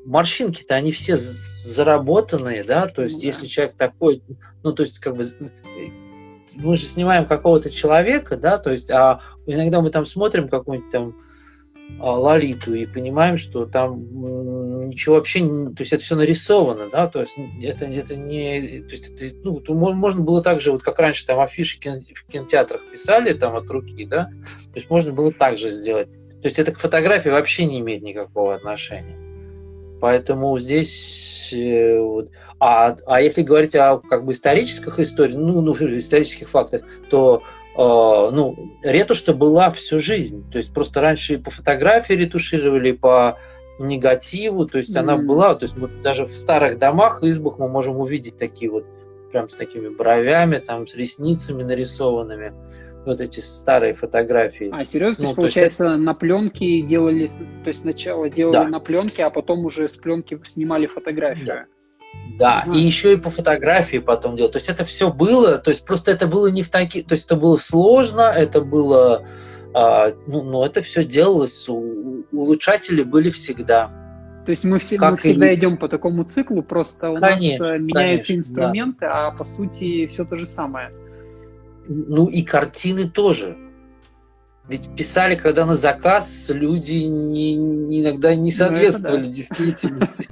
морщинки-то, 0.06 0.76
они 0.76 0.92
все 0.92 1.18
заработанные, 1.18 2.64
да, 2.64 2.88
то 2.88 3.04
есть 3.04 3.18
ну, 3.18 3.24
если 3.24 3.48
человек 3.48 3.76
такой, 3.76 4.22
ну, 4.64 4.72
то 4.72 4.84
есть 4.84 5.00
как 5.00 5.16
бы 5.16 5.24
мы 6.56 6.78
же 6.78 6.84
снимаем 6.84 7.26
какого-то 7.26 7.70
человека, 7.70 8.38
да, 8.38 8.58
то 8.58 8.72
есть, 8.72 8.92
а 8.92 9.22
иногда 9.46 9.82
мы 9.82 9.90
там 9.90 10.06
смотрим 10.06 10.48
какой-нибудь 10.48 10.92
там 10.92 11.16
Лолиту 12.00 12.74
и 12.74 12.86
понимаем, 12.86 13.38
что 13.38 13.66
там 13.66 14.90
ничего 14.90 15.16
вообще, 15.16 15.40
то 15.40 15.80
есть 15.80 15.94
это 15.94 16.04
все 16.04 16.16
нарисовано, 16.16 16.90
да, 16.90 17.08
то 17.08 17.22
есть 17.22 17.38
это, 17.64 17.86
это 17.86 18.16
не, 18.16 18.82
то 18.82 18.92
есть 18.92 19.12
это, 19.12 19.36
ну, 19.44 19.60
то 19.60 19.74
можно 19.74 20.22
было 20.22 20.42
так 20.42 20.62
же, 20.62 20.72
вот 20.72 20.84
как 20.84 21.00
раньше 21.00 21.26
там 21.26 21.40
афиши 21.40 21.78
в 21.80 22.32
кинотеатрах 22.32 22.82
писали 22.92 23.34
там 23.34 23.56
от 23.56 23.70
руки, 23.70 24.06
да, 24.06 24.26
то 24.26 24.76
есть 24.76 24.90
можно 24.90 25.14
было 25.14 25.32
так 25.32 25.58
же 25.58 25.70
сделать. 25.70 26.12
То 26.42 26.48
есть 26.48 26.60
это 26.60 26.72
к 26.72 26.80
фотографии 26.80 27.30
вообще 27.30 27.66
не 27.66 27.80
имеет 27.80 28.04
никакого 28.04 28.54
отношения. 28.54 29.18
Поэтому 30.00 30.60
здесь, 30.60 31.52
э, 31.54 32.00
вот, 32.00 32.30
а, 32.60 32.96
а 33.08 33.22
если 33.22 33.42
говорить 33.42 33.76
о 33.76 33.98
как 33.98 34.26
бы 34.26 34.34
исторических 34.34 35.00
историях, 35.00 35.38
ну, 35.38 35.62
ну 35.62 35.74
исторических 35.98 36.50
фактах, 36.50 36.84
то 37.10 37.42
а, 37.42 37.65
ну, 37.78 38.56
ретушь-то 38.84 39.34
была 39.34 39.70
всю 39.70 40.00
жизнь. 40.00 40.50
То 40.52 40.58
есть 40.58 40.74
просто 40.74 41.02
раньше 41.02 41.34
и 41.34 41.38
по 41.38 41.52
фотографии 41.52 42.14
ретушировали, 42.14 42.90
и 42.90 42.94
по 42.94 43.38
негативу, 43.80 44.66
то 44.66 44.78
есть 44.78 44.96
mm-hmm. 44.96 45.00
она 45.00 45.18
была, 45.18 45.56
то 45.56 45.66
есть 45.66 45.76
вот 45.78 46.02
даже 46.02 46.26
в 46.26 46.38
старых 46.38 46.78
домах, 46.78 47.22
избах 47.24 47.60
мы 47.60 47.68
можем 47.68 48.00
увидеть 48.00 48.38
такие 48.38 48.72
вот, 48.72 48.86
прям 49.32 49.50
с 49.50 49.56
такими 49.56 49.90
бровями, 49.90 50.60
там, 50.60 50.88
с 50.88 50.96
ресницами 50.96 51.64
нарисованными, 51.64 52.54
вот 53.06 53.20
эти 53.20 53.40
старые 53.42 53.94
фотографии. 53.94 54.70
А, 54.72 54.86
серьезно? 54.86 55.16
Ну, 55.18 55.18
то 55.18 55.24
есть, 55.24 55.36
получается, 55.36 55.86
это... 55.86 55.98
на 55.98 56.14
пленке 56.14 56.82
делали, 56.82 57.28
то 57.28 57.68
есть 57.68 57.82
сначала 57.82 58.30
делали 58.30 58.54
да. 58.54 58.68
на 58.68 58.80
пленке, 58.80 59.26
а 59.26 59.30
потом 59.30 59.66
уже 59.66 59.88
с 59.88 59.98
пленки 59.98 60.40
снимали 60.46 60.88
фотографию? 60.88 61.46
Да. 61.46 61.66
Да, 62.38 62.66
и 62.74 62.80
еще 62.80 63.14
и 63.14 63.18
по 63.18 63.30
фотографии 63.30 63.98
потом 63.98 64.36
делать. 64.36 64.52
То 64.52 64.58
есть 64.58 64.70
это 64.70 64.84
все 64.84 65.12
было, 65.12 65.58
то 65.58 65.70
есть 65.70 65.86
просто 65.86 66.12
это 66.12 66.28
было 66.28 66.48
не 66.48 66.64
в 66.64 66.70
такие, 66.70 67.04
то 67.04 67.14
есть 67.14 67.26
это 67.26 67.38
было 67.38 67.56
сложно, 67.56 68.22
это 68.24 68.62
было, 68.62 69.26
а, 69.74 70.10
ну, 70.28 70.44
ну 70.44 70.64
это 70.64 70.82
все 70.82 71.06
делалось, 71.06 71.70
улучшатели 71.70 73.04
были 73.04 73.30
всегда. 73.30 73.90
То 74.46 74.52
есть 74.52 74.66
мы, 74.66 74.80
все, 74.80 75.00
мы 75.00 75.18
всегда 75.18 75.50
и... 75.50 75.56
идем 75.56 75.78
по 75.78 75.88
такому 75.88 76.24
циклу, 76.24 76.62
просто 76.62 77.10
у 77.10 77.20
конечно, 77.20 77.70
нас 77.70 77.80
меняются 77.80 78.28
конечно, 78.28 78.34
инструменты, 78.34 79.00
да. 79.02 79.28
а 79.28 79.32
по 79.32 79.46
сути 79.46 80.06
все 80.08 80.26
то 80.26 80.38
же 80.38 80.46
самое. 80.46 80.92
Ну 81.88 82.28
и 82.28 82.42
картины 82.42 83.10
тоже. 83.10 83.58
Ведь 84.68 84.96
писали, 84.96 85.36
когда 85.36 85.66
на 85.66 85.76
заказ, 85.76 86.50
люди 86.50 86.94
не, 86.94 87.56
не, 87.56 88.02
иногда 88.02 88.34
не 88.34 88.46
ну, 88.46 88.52
соответствовали 88.52 89.20
ну, 89.20 89.26
да. 89.26 89.32
действительности. 89.32 90.30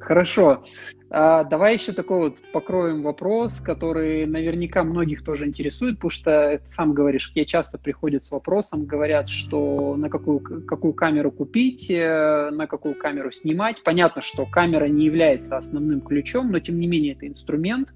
Хорошо. 0.00 0.64
А, 1.12 1.42
давай 1.42 1.74
еще 1.74 1.92
такой 1.92 2.18
вот 2.18 2.38
покроем 2.52 3.02
вопрос, 3.02 3.58
который 3.60 4.26
наверняка 4.26 4.84
многих 4.84 5.24
тоже 5.24 5.46
интересует, 5.46 5.96
потому 5.96 6.10
что 6.10 6.60
сам 6.66 6.92
говоришь, 6.92 7.32
тебе 7.32 7.44
часто 7.44 7.78
приходят 7.78 8.24
с 8.24 8.30
вопросом, 8.30 8.84
говорят, 8.84 9.28
что 9.28 9.96
на 9.96 10.08
какую, 10.08 10.38
какую 10.38 10.92
камеру 10.94 11.32
купить, 11.32 11.90
э, 11.90 12.50
на 12.52 12.68
какую 12.68 12.94
камеру 12.94 13.32
снимать. 13.32 13.82
Понятно, 13.82 14.22
что 14.22 14.46
камера 14.46 14.84
не 14.84 15.04
является 15.04 15.56
основным 15.56 16.00
ключом, 16.00 16.52
но 16.52 16.60
тем 16.60 16.78
не 16.78 16.86
менее 16.86 17.14
это 17.14 17.26
инструмент. 17.26 17.92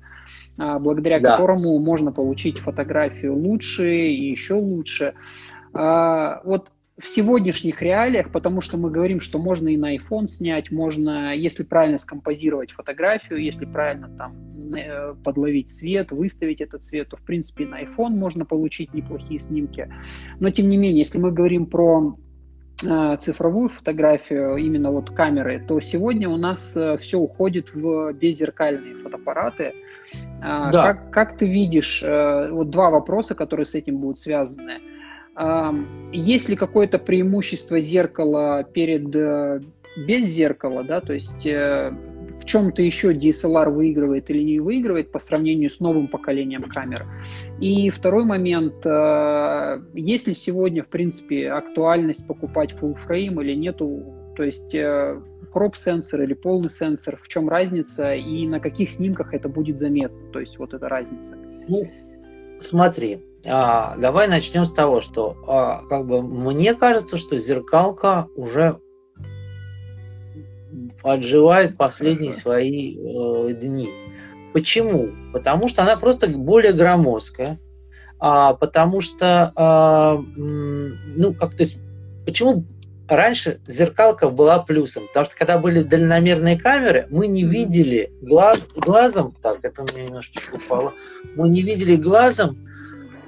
А, 0.57 0.79
благодаря 0.79 1.21
да. 1.21 1.33
которому 1.33 1.79
можно 1.79 2.13
получить 2.13 2.59
фотографию 2.59 3.37
лучше 3.37 4.09
и 4.09 4.31
еще 4.31 4.55
лучше. 4.55 5.15
А, 5.73 6.41
вот 6.45 6.71
в 6.97 7.07
сегодняшних 7.07 7.83
реалиях, 7.83 8.31
потому 8.31 8.61
что 8.61 8.77
мы 8.77 8.89
говорим, 8.91 9.21
что 9.21 9.39
можно 9.39 9.69
и 9.69 9.77
на 9.77 9.97
iPhone 9.97 10.29
снять, 10.29 10.71
можно, 10.71 11.35
если 11.35 11.65
правильно 11.65 11.99
скомпозировать 11.99 12.71
фотографию, 12.71 13.43
если 13.43 13.65
правильно 13.65 14.09
там 14.17 14.75
э, 14.75 15.15
подловить 15.25 15.71
цвет, 15.71 16.13
выставить 16.13 16.61
этот 16.61 16.85
цвет, 16.85 17.09
то 17.09 17.17
в 17.17 17.23
принципе 17.23 17.67
на 17.67 17.83
iPhone 17.83 18.11
можно 18.11 18.45
получить 18.45 18.95
неплохие 18.95 19.41
снимки. 19.41 19.93
Но 20.39 20.51
тем 20.51 20.69
не 20.69 20.77
менее, 20.77 20.99
если 20.99 21.19
мы 21.19 21.33
говорим 21.33 21.67
про 21.67 22.17
э, 22.85 23.17
цифровую 23.21 23.71
фотографию, 23.71 24.57
именно 24.57 24.93
вот 24.93 25.11
камеры, 25.11 25.65
то 25.67 25.81
сегодня 25.81 26.29
у 26.29 26.37
нас 26.37 26.77
э, 26.77 26.97
все 26.99 27.19
уходит 27.19 27.75
в 27.75 28.13
беззеркальные 28.13 28.95
фотоаппараты. 29.03 29.73
А, 30.43 30.71
да. 30.71 30.93
Как, 30.93 31.11
как 31.11 31.39
ты 31.39 31.47
видишь, 31.47 32.03
э, 32.03 32.51
вот 32.51 32.71
два 32.71 32.91
вопроса, 32.91 33.35
которые 33.35 33.65
с 33.65 33.75
этим 33.75 33.99
будут 33.99 34.21
связаны. 34.21 34.81
Есть 36.13 36.49
ли 36.49 36.55
какое-то 36.55 37.01
преимущество 37.01 37.81
зеркала 37.81 38.63
перед 38.63 39.13
э, 39.17 39.63
без 40.07 40.27
зеркала, 40.27 40.85
да, 40.85 41.01
то 41.01 41.13
есть 41.13 41.45
э, 41.45 41.91
в 42.41 42.45
чем-то 42.45 42.83
еще 42.83 43.13
DSLR 43.13 43.69
выигрывает 43.69 44.31
или 44.31 44.45
не 44.45 44.61
выигрывает 44.61 45.11
по 45.11 45.19
сравнению 45.19 45.71
с 45.71 45.81
новым 45.81 46.07
поколением 46.07 46.63
камер. 46.63 47.05
И 47.61 47.91
второй 47.91 48.25
момент, 48.25 48.87
есть 49.95 50.29
ли 50.29 50.35
сегодня, 50.35 50.85
в 50.85 50.89
принципе, 50.89 51.51
актуальность 51.51 52.29
покупать 52.29 52.73
full 52.73 52.97
frame 52.97 53.43
или 53.43 53.55
нету, 53.55 54.24
то 54.37 54.43
есть 54.43 54.75
э, 54.75 55.21
кроп-сенсор 55.53 56.23
или 56.23 56.35
полный 56.35 56.71
сенсор, 56.71 57.19
в 57.21 57.29
чем 57.29 57.49
разница 57.49 58.15
и 58.15 58.47
на 58.47 58.61
каких 58.61 58.91
снимках 58.91 59.35
это 59.35 59.49
будет 59.49 59.79
заметно, 59.79 60.33
то 60.33 60.41
есть 60.41 60.59
вот 60.59 60.75
эта 60.75 60.89
разница. 60.89 61.35
Ну, 61.69 61.91
смотри, 62.59 63.21
а, 63.47 63.97
давай 63.97 64.29
начнем 64.29 64.65
с 64.65 64.73
того, 64.73 65.01
что 65.01 65.37
а, 65.47 65.83
как 65.89 66.07
бы 66.07 66.23
мне 66.23 66.75
кажется, 66.75 67.19
что 67.19 67.39
зеркалка 67.39 68.29
уже 68.37 68.79
отживает 71.03 71.77
последние 71.77 72.31
Хорошо. 72.31 72.43
свои 72.43 72.97
э, 72.97 73.53
дни. 73.55 73.91
Почему? 74.53 75.11
Потому 75.33 75.69
что 75.69 75.83
она 75.83 75.97
просто 75.97 76.29
более 76.29 76.73
громоздкая, 76.73 77.59
а, 78.19 78.55
потому 78.55 79.01
что, 79.01 79.53
а, 79.55 80.23
ну, 80.37 81.35
как 81.35 81.55
то 81.55 81.63
есть, 81.63 81.79
почему 82.25 82.65
раньше 83.09 83.61
зеркалка 83.67 84.29
была 84.29 84.59
плюсом? 84.61 85.07
Потому 85.09 85.27
что 85.27 85.37
когда 85.37 85.59
были 85.59 85.83
дальномерные 85.83 86.59
камеры, 86.59 87.07
мы 87.11 87.27
не 87.27 87.45
видели 87.45 88.13
глаз, 88.21 88.67
глазом, 88.75 89.35
так, 89.43 89.59
это 89.63 89.83
у 89.83 89.87
меня 89.95 90.07
немножечко 90.07 90.55
упало, 90.55 90.95
мы 91.35 91.49
не 91.49 91.63
видели 91.63 91.97
глазом, 91.97 92.59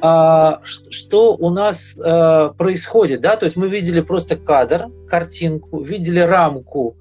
а, 0.01 0.61
что 0.64 1.37
у 1.37 1.51
нас 1.51 1.99
а, 1.99 2.51
происходит, 2.51 3.20
да, 3.20 3.37
то 3.37 3.45
есть 3.45 3.57
мы 3.57 3.68
видели 3.68 4.01
просто 4.01 4.37
кадр, 4.37 4.87
картинку, 5.09 5.81
видели 5.83 6.20
рамку, 6.20 6.97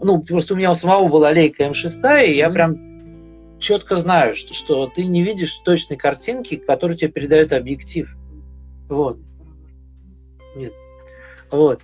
ну, 0.00 0.22
просто 0.22 0.54
у 0.54 0.56
меня 0.56 0.70
у 0.70 0.74
самого 0.74 1.08
была 1.08 1.30
лейка 1.30 1.64
М6, 1.64 2.26
и 2.26 2.36
я 2.36 2.50
прям 2.50 2.86
четко 3.58 3.96
знаю, 3.96 4.34
что, 4.34 4.54
что 4.54 4.86
ты 4.88 5.06
не 5.06 5.22
видишь 5.22 5.54
точной 5.64 5.96
картинки, 5.96 6.56
которую 6.56 6.96
тебе 6.96 7.10
передает 7.10 7.52
объектив. 7.52 8.14
Вот. 8.88 9.18
Нет. 10.54 10.72
Вот. 11.50 11.80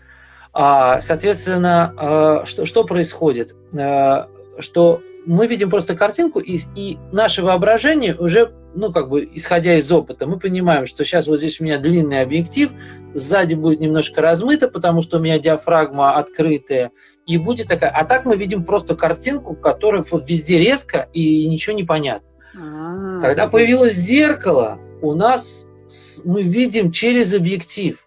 А, 0.52 1.00
соответственно, 1.00 1.94
а, 1.96 2.44
что, 2.44 2.66
что 2.66 2.84
происходит? 2.84 3.54
А, 3.78 4.28
что 4.58 5.00
мы 5.24 5.46
видим 5.46 5.70
просто 5.70 5.94
картинку, 5.94 6.40
и, 6.40 6.58
и 6.74 6.98
наше 7.12 7.42
воображение 7.42 8.14
уже, 8.16 8.52
ну, 8.74 8.92
как 8.92 9.08
бы, 9.08 9.28
исходя 9.32 9.78
из 9.78 9.90
опыта, 9.90 10.26
мы 10.26 10.38
понимаем, 10.38 10.86
что 10.86 11.04
сейчас 11.04 11.26
вот 11.26 11.38
здесь 11.38 11.60
у 11.60 11.64
меня 11.64 11.78
длинный 11.78 12.22
объектив, 12.22 12.72
сзади 13.14 13.54
будет 13.54 13.80
немножко 13.80 14.20
размыто, 14.20 14.68
потому 14.68 15.02
что 15.02 15.18
у 15.18 15.20
меня 15.20 15.38
диафрагма 15.38 16.16
открытая, 16.16 16.90
и 17.26 17.38
будет 17.38 17.68
такая... 17.68 17.90
А 17.90 18.04
так 18.04 18.24
мы 18.24 18.36
видим 18.36 18.64
просто 18.64 18.96
картинку, 18.96 19.54
которая 19.54 20.04
везде 20.26 20.58
резко, 20.58 21.08
и 21.12 21.48
ничего 21.48 21.76
не 21.76 21.84
понятно. 21.84 22.28
А-а-а. 22.54 23.20
Когда 23.20 23.46
появилось 23.46 23.94
зеркало, 23.94 24.78
у 25.00 25.14
нас 25.14 25.68
мы 26.24 26.42
видим 26.42 26.90
через 26.90 27.34
объектив. 27.34 28.04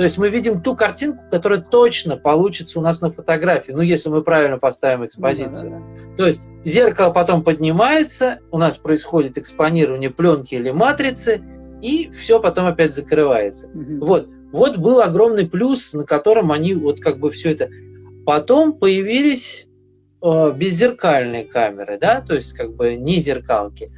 То 0.00 0.04
есть 0.04 0.16
мы 0.16 0.30
видим 0.30 0.62
ту 0.62 0.74
картинку, 0.74 1.22
которая 1.30 1.60
точно 1.60 2.16
получится 2.16 2.78
у 2.78 2.82
нас 2.82 3.02
на 3.02 3.12
фотографии, 3.12 3.72
ну, 3.72 3.82
если 3.82 4.08
мы 4.08 4.22
правильно 4.22 4.56
поставим 4.56 5.04
экспозицию. 5.04 5.72
Да. 5.72 6.16
То 6.16 6.26
есть 6.26 6.40
зеркало 6.64 7.12
потом 7.12 7.44
поднимается, 7.44 8.38
у 8.50 8.56
нас 8.56 8.78
происходит 8.78 9.36
экспонирование 9.36 10.08
пленки 10.08 10.54
или 10.54 10.70
матрицы, 10.70 11.42
и 11.82 12.08
все 12.18 12.40
потом 12.40 12.64
опять 12.64 12.94
закрывается. 12.94 13.66
Угу. 13.74 14.06
Вот. 14.06 14.28
Вот 14.52 14.78
был 14.78 15.02
огромный 15.02 15.46
плюс, 15.46 15.92
на 15.92 16.06
котором 16.06 16.50
они 16.50 16.72
вот 16.72 17.00
как 17.00 17.18
бы 17.18 17.30
все 17.30 17.50
это... 17.50 17.68
Потом 18.24 18.78
появились 18.78 19.68
э, 20.22 20.52
беззеркальные 20.56 21.44
камеры, 21.44 21.98
да, 22.00 22.22
то 22.22 22.36
есть 22.36 22.54
как 22.54 22.74
бы 22.74 22.96
не 22.96 23.20
зеркалки 23.20 23.92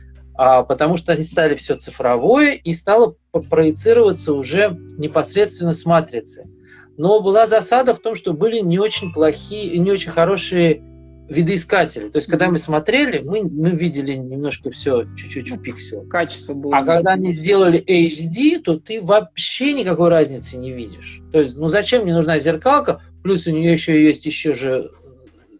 потому 0.64 0.96
что 0.96 1.12
они 1.12 1.22
стали 1.22 1.54
все 1.54 1.76
цифровое 1.76 2.54
и 2.54 2.72
стало 2.72 3.14
проецироваться 3.48 4.32
уже 4.32 4.76
непосредственно 4.98 5.72
с 5.72 5.84
матрицы. 5.84 6.48
Но 6.96 7.20
была 7.20 7.46
засада 7.46 7.94
в 7.94 8.00
том, 8.00 8.16
что 8.16 8.32
были 8.32 8.58
не 8.58 8.78
очень 8.78 9.12
плохие, 9.12 9.78
не 9.78 9.90
очень 9.90 10.10
хорошие 10.10 10.82
видоискатели. 11.28 12.08
То 12.08 12.18
есть, 12.18 12.28
когда 12.28 12.48
мы 12.50 12.58
смотрели, 12.58 13.20
мы, 13.24 13.44
мы 13.44 13.70
видели 13.70 14.14
немножко 14.14 14.70
все 14.70 15.04
чуть-чуть 15.16 15.50
в 15.50 15.62
пиксель. 15.62 16.08
Качество 16.08 16.54
было. 16.54 16.76
А 16.76 16.84
когда 16.84 17.12
они 17.12 17.30
сделали 17.30 17.80
HD, 17.80 18.60
то 18.60 18.80
ты 18.80 19.00
вообще 19.00 19.72
никакой 19.72 20.08
разницы 20.08 20.58
не 20.58 20.72
видишь. 20.72 21.22
То 21.30 21.40
есть, 21.40 21.56
ну 21.56 21.68
зачем 21.68 22.02
мне 22.02 22.14
нужна 22.14 22.40
зеркалка? 22.40 23.00
Плюс 23.22 23.46
у 23.46 23.52
нее 23.52 23.72
еще 23.72 24.04
есть 24.04 24.26
еще 24.26 24.54
же 24.54 24.90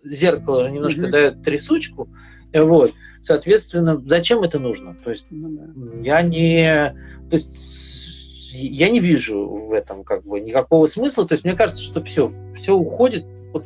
зеркало 0.03 0.64
же 0.64 0.72
немножко 0.72 1.03
mm-hmm. 1.03 1.11
дает 1.11 1.43
трясучку. 1.45 2.09
Вот. 2.53 2.93
Соответственно, 3.23 4.03
зачем 4.05 4.43
это 4.43 4.59
нужно? 4.59 4.97
То 5.05 5.11
есть 5.11 5.27
ну, 5.31 5.49
да. 5.51 6.01
я 6.03 6.23
не, 6.23 6.95
то 7.31 7.37
есть 7.37 8.53
я 8.53 8.91
не 8.91 9.01
вижу 9.01 9.47
в 9.47 9.73
этом 9.73 10.05
как 10.05 10.25
бы 10.25 10.41
никакого 10.41 10.87
смысла. 10.87 11.27
То 11.27 11.35
есть 11.35 11.45
мне 11.45 11.55
кажется, 11.55 11.83
что 11.83 12.03
все, 12.03 12.33
все 12.55 12.75
уходит. 12.75 13.25
Вот 13.53 13.64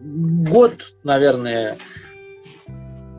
год, 0.00 0.94
наверное, 1.02 1.76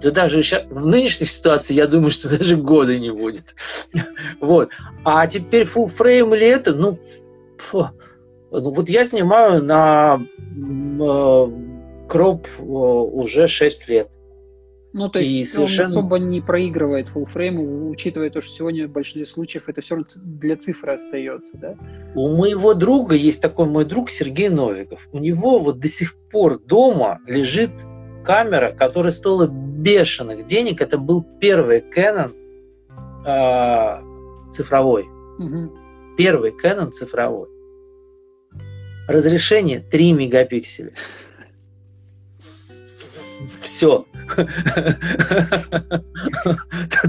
да 0.02 0.12
даже 0.12 0.42
сейчас, 0.44 0.66
в 0.70 0.86
нынешней 0.86 1.28
ситуации, 1.28 1.74
я 1.74 1.88
думаю, 1.88 2.12
что 2.12 2.30
даже 2.38 2.56
года 2.56 2.98
не 2.98 3.12
будет. 3.12 3.56
вот. 4.40 4.70
А 5.04 5.28
теперь 5.28 5.64
full 5.64 5.88
frame 5.88 6.36
или 6.36 6.48
это, 6.48 6.74
ну, 6.74 6.98
фу, 7.58 7.90
ну 8.50 8.72
вот 8.72 8.88
я 8.88 9.04
снимаю 9.04 9.62
на 9.64 10.22
э, 10.22 12.08
кроп 12.08 12.48
э, 12.60 12.64
уже 12.64 13.48
6 13.48 13.90
лет. 13.90 14.10
Ну, 14.92 15.08
то 15.08 15.20
есть 15.20 15.32
и 15.32 15.46
совершенно... 15.46 15.90
он 15.90 15.92
особо 15.92 16.18
не 16.18 16.42
проигрывает 16.42 17.10
фуллфрейм, 17.10 17.90
учитывая 17.90 18.32
то, 18.32 18.42
что 18.42 18.52
сегодня 18.52 18.88
в 18.88 18.92
большинстве 18.92 19.26
случаев 19.26 19.70
это 19.70 19.82
все 19.82 19.96
равно 19.96 20.08
для 20.24 20.58
цифры 20.58 20.94
остается, 20.94 21.58
да? 21.58 21.76
У 22.16 22.36
моего 22.36 22.74
друга 22.74 23.14
есть 23.14 23.42
такой 23.42 23.68
мой 23.68 23.86
друг 23.86 24.10
Сергей 24.10 24.50
Новиков. 24.50 25.08
У 25.12 25.20
него 25.20 25.60
вот 25.60 25.80
до 25.80 25.88
сих 25.88 26.16
пор 26.32 26.60
дома 26.60 27.20
лежит 27.28 27.72
камера, 28.26 28.72
которая 28.72 29.12
стоила 29.12 29.48
бешеных 29.48 30.48
денег. 30.48 30.82
Это 30.82 30.98
был 30.98 31.24
первый 31.40 31.84
Canon 31.96 32.34
э, 33.26 34.52
цифровой. 34.52 35.06
Угу. 35.38 36.16
Первый 36.18 36.52
Canon 36.52 36.90
цифровой. 36.92 37.48
Разрешение 39.08 39.80
3 39.80 40.14
мегапикселя. 40.14 40.94
Все. 43.62 44.06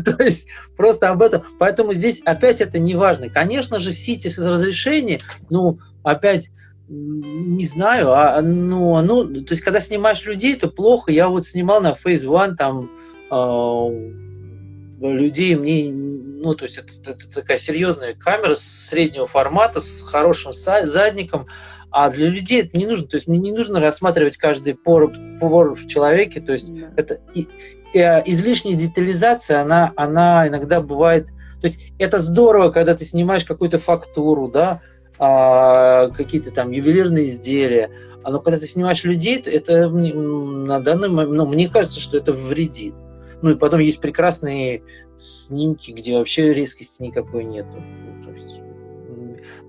То 0.04 0.22
есть 0.22 0.48
просто 0.76 1.10
об 1.10 1.22
этом. 1.22 1.42
Поэтому 1.58 1.94
здесь 1.94 2.22
опять 2.24 2.60
это 2.60 2.78
не 2.78 2.94
важно. 2.94 3.28
Конечно 3.28 3.80
же, 3.80 3.92
все 3.92 4.14
эти 4.14 4.28
разрешения, 4.40 5.20
ну, 5.48 5.78
опять 6.02 6.50
не 6.90 7.64
знаю, 7.64 8.10
а, 8.12 8.42
ну, 8.42 9.00
ну, 9.00 9.44
то 9.44 9.52
есть, 9.52 9.62
когда 9.62 9.78
снимаешь 9.78 10.24
людей, 10.24 10.56
то 10.56 10.68
плохо. 10.68 11.12
Я 11.12 11.28
вот 11.28 11.46
снимал 11.46 11.80
на 11.80 11.92
Phase 11.92 12.24
One 12.24 12.56
там 12.56 12.90
э, 13.30 15.06
людей, 15.06 15.54
мне, 15.54 15.92
ну, 15.92 16.56
то 16.56 16.64
есть, 16.64 16.78
это, 16.78 17.12
это 17.12 17.30
такая 17.32 17.58
серьезная 17.58 18.14
камера 18.14 18.56
среднего 18.56 19.28
формата 19.28 19.80
с 19.80 20.02
хорошим 20.02 20.52
задником, 20.52 21.46
а 21.90 22.10
для 22.10 22.28
людей 22.28 22.62
это 22.62 22.78
не 22.78 22.86
нужно. 22.86 23.08
То 23.08 23.16
есть 23.16 23.26
мне 23.26 23.38
не 23.38 23.52
нужно 23.52 23.80
рассматривать 23.80 24.36
каждый 24.36 24.74
пор, 24.74 25.12
пор 25.40 25.74
в 25.74 25.86
человеке. 25.86 26.40
То 26.40 26.52
есть 26.52 26.72
это 26.96 27.20
и, 27.34 27.48
и, 27.92 27.98
э, 27.98 28.22
излишняя 28.26 28.76
детализация, 28.76 29.62
она, 29.62 29.92
она 29.96 30.46
иногда 30.48 30.80
бывает. 30.80 31.26
То 31.26 31.66
есть 31.66 31.92
это 31.98 32.18
здорово, 32.18 32.70
когда 32.70 32.94
ты 32.94 33.04
снимаешь 33.04 33.44
какую-то 33.44 33.78
фактуру, 33.78 34.48
да, 34.48 34.80
а, 35.18 36.08
какие-то 36.08 36.50
там 36.50 36.70
ювелирные 36.70 37.26
изделия. 37.26 37.90
А 38.22 38.30
но 38.30 38.40
когда 38.40 38.58
ты 38.58 38.66
снимаешь 38.66 39.04
людей, 39.04 39.42
то 39.42 39.50
это 39.50 39.88
на 39.88 40.80
данный 40.80 41.08
момент, 41.08 41.36
ну, 41.36 41.46
мне 41.46 41.68
кажется, 41.68 42.00
что 42.00 42.16
это 42.16 42.32
вредит. 42.32 42.94
Ну 43.42 43.50
и 43.50 43.54
потом 43.54 43.80
есть 43.80 44.00
прекрасные 44.00 44.82
снимки, 45.16 45.92
где 45.92 46.16
вообще 46.18 46.52
резкости 46.52 47.02
никакой 47.02 47.44
нету. 47.44 47.76
Ну, 47.76 48.22
то 48.22 48.30
есть, 48.30 48.59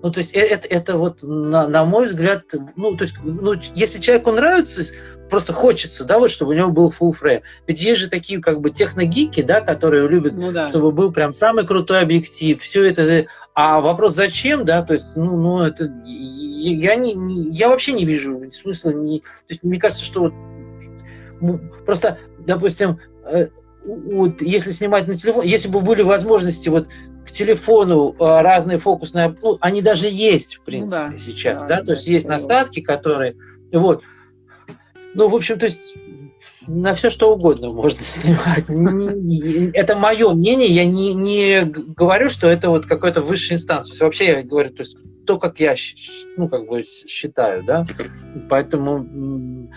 ну, 0.02 0.10
то 0.10 0.18
есть 0.18 0.34
э, 0.34 0.40
это, 0.40 0.66
это 0.68 0.96
вот, 0.96 1.22
на, 1.22 1.68
на 1.68 1.84
мой 1.84 2.06
взгляд, 2.06 2.44
ну, 2.76 2.96
то 2.96 3.04
есть, 3.04 3.14
ну, 3.22 3.54
если 3.74 4.00
человеку 4.00 4.32
нравится, 4.32 4.82
просто 5.30 5.52
хочется, 5.52 6.04
да, 6.04 6.18
вот, 6.18 6.30
чтобы 6.30 6.52
у 6.52 6.56
него 6.56 6.70
был 6.70 6.90
full 6.90 7.12
frame. 7.12 7.42
Ведь 7.66 7.82
есть 7.82 8.00
же 8.00 8.10
такие, 8.10 8.40
как 8.40 8.60
бы, 8.60 8.70
техногики, 8.70 9.42
да, 9.42 9.60
которые 9.60 10.08
любят, 10.08 10.34
ну, 10.34 10.50
да. 10.50 10.68
чтобы 10.68 10.90
был 10.90 11.12
прям 11.12 11.32
самый 11.32 11.66
крутой 11.66 12.00
объектив, 12.00 12.60
все 12.60 12.84
это. 12.84 13.26
А 13.54 13.80
вопрос 13.80 14.14
зачем, 14.14 14.64
да, 14.64 14.82
то 14.82 14.94
есть, 14.94 15.14
ну, 15.14 15.36
ну 15.36 15.62
это, 15.62 15.84
я, 16.04 16.96
не, 16.96 17.14
не, 17.14 17.56
я 17.56 17.68
вообще 17.68 17.92
не 17.92 18.04
вижу 18.04 18.42
смысла, 18.52 18.90
не, 18.90 19.20
то 19.20 19.26
есть, 19.50 19.62
мне 19.62 19.78
кажется, 19.78 20.04
что 20.04 20.32
вот, 21.40 21.60
просто, 21.84 22.18
допустим, 22.38 22.98
э, 23.24 23.48
вот, 23.84 24.40
если 24.42 24.70
снимать 24.70 25.06
на 25.06 25.14
телефон, 25.14 25.44
если 25.44 25.68
бы 25.68 25.80
были 25.80 26.02
возможности 26.02 26.68
вот 26.68 26.88
к 27.32 27.34
телефону 27.34 28.14
а, 28.18 28.42
разные 28.42 28.78
фокусные, 28.78 29.34
ну, 29.40 29.56
они 29.60 29.80
даже 29.80 30.06
есть, 30.08 30.56
в 30.56 30.64
принципе, 30.64 31.04
ну, 31.04 31.12
да, 31.12 31.18
сейчас, 31.18 31.62
да, 31.62 31.78
да, 31.78 31.84
то 31.84 31.92
есть 31.92 32.06
есть 32.06 32.28
насадки, 32.28 32.80
которые, 32.80 33.36
вот, 33.72 34.02
ну, 35.14 35.28
в 35.28 35.34
общем, 35.34 35.58
то 35.58 35.64
есть 35.64 35.96
на 36.66 36.92
все 36.92 37.08
что 37.08 37.32
угодно 37.32 37.70
можно 37.70 38.00
снимать. 38.02 38.64
Это 39.74 39.96
мое 39.96 40.32
мнение, 40.32 40.68
я 40.68 40.84
не, 40.84 41.14
не 41.14 41.64
говорю, 41.64 42.28
что 42.28 42.48
это 42.48 42.68
вот 42.68 42.84
какая-то 42.84 43.22
высшая 43.22 43.54
инстанция. 43.54 44.04
Вообще 44.04 44.26
я 44.26 44.42
говорю, 44.42 44.70
то 44.70 44.82
есть 44.82 44.96
то, 45.26 45.38
как 45.38 45.60
я 45.60 45.74
ну, 46.36 46.48
как 46.48 46.66
бы 46.66 46.82
считаю, 46.82 47.62
да. 47.62 47.86
Поэтому 48.50 49.70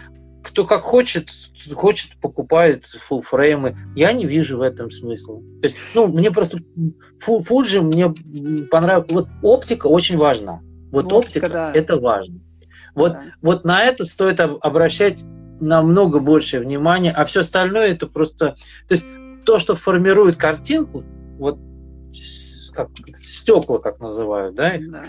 кто 0.45 0.65
как 0.65 0.81
хочет, 0.81 1.29
хочет, 1.73 2.17
покупает 2.21 2.85
full 2.85 3.21
фреймы. 3.21 3.75
Я 3.95 4.13
не 4.13 4.25
вижу 4.25 4.57
в 4.57 4.61
этом 4.61 4.91
смысла. 4.91 5.39
То 5.61 5.67
есть, 5.67 5.77
ну, 5.93 6.07
мне 6.07 6.31
просто 6.31 6.59
Fuji 7.25 7.81
мне 7.81 8.67
понравилось. 8.67 9.11
Вот 9.11 9.27
оптика 9.41 9.87
очень 9.87 10.17
важна. 10.17 10.61
Вот 10.91 11.11
оптика, 11.11 11.45
оптика 11.45 11.49
да. 11.49 11.73
это 11.73 11.97
важно. 11.99 12.39
Вот, 12.93 13.13
да. 13.13 13.23
вот 13.41 13.65
на 13.65 13.83
это 13.83 14.05
стоит 14.05 14.39
обращать 14.39 15.25
намного 15.59 16.19
больше 16.19 16.59
внимания, 16.59 17.11
а 17.11 17.25
все 17.25 17.41
остальное 17.41 17.89
это 17.89 18.07
просто... 18.07 18.55
То 18.87 18.95
есть 18.95 19.05
то, 19.45 19.57
что 19.57 19.75
формирует 19.75 20.35
картинку, 20.35 21.03
вот 21.37 21.57
как, 22.73 22.89
стекла, 23.23 23.79
как 23.79 23.99
называют, 23.99 24.55
да, 24.55 24.75
их, 24.75 24.91
да. 24.91 25.03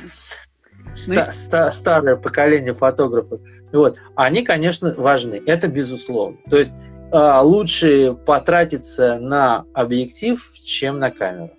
Ста- 0.95 1.33
ста- 1.33 1.71
старое 1.73 2.17
поколение 2.17 2.75
фотографов, 2.75 3.41
вот, 3.73 3.99
они, 4.15 4.43
конечно, 4.43 4.95
важны, 4.97 5.43
это 5.47 5.69
безусловно. 5.69 6.39
То 6.49 6.59
есть 6.59 6.73
э, 7.13 7.41
лучше 7.43 8.17
потратиться 8.27 9.19
на 9.19 9.65
объектив, 9.73 10.51
чем 10.63 10.99
на 10.99 11.11
камеру. 11.11 11.51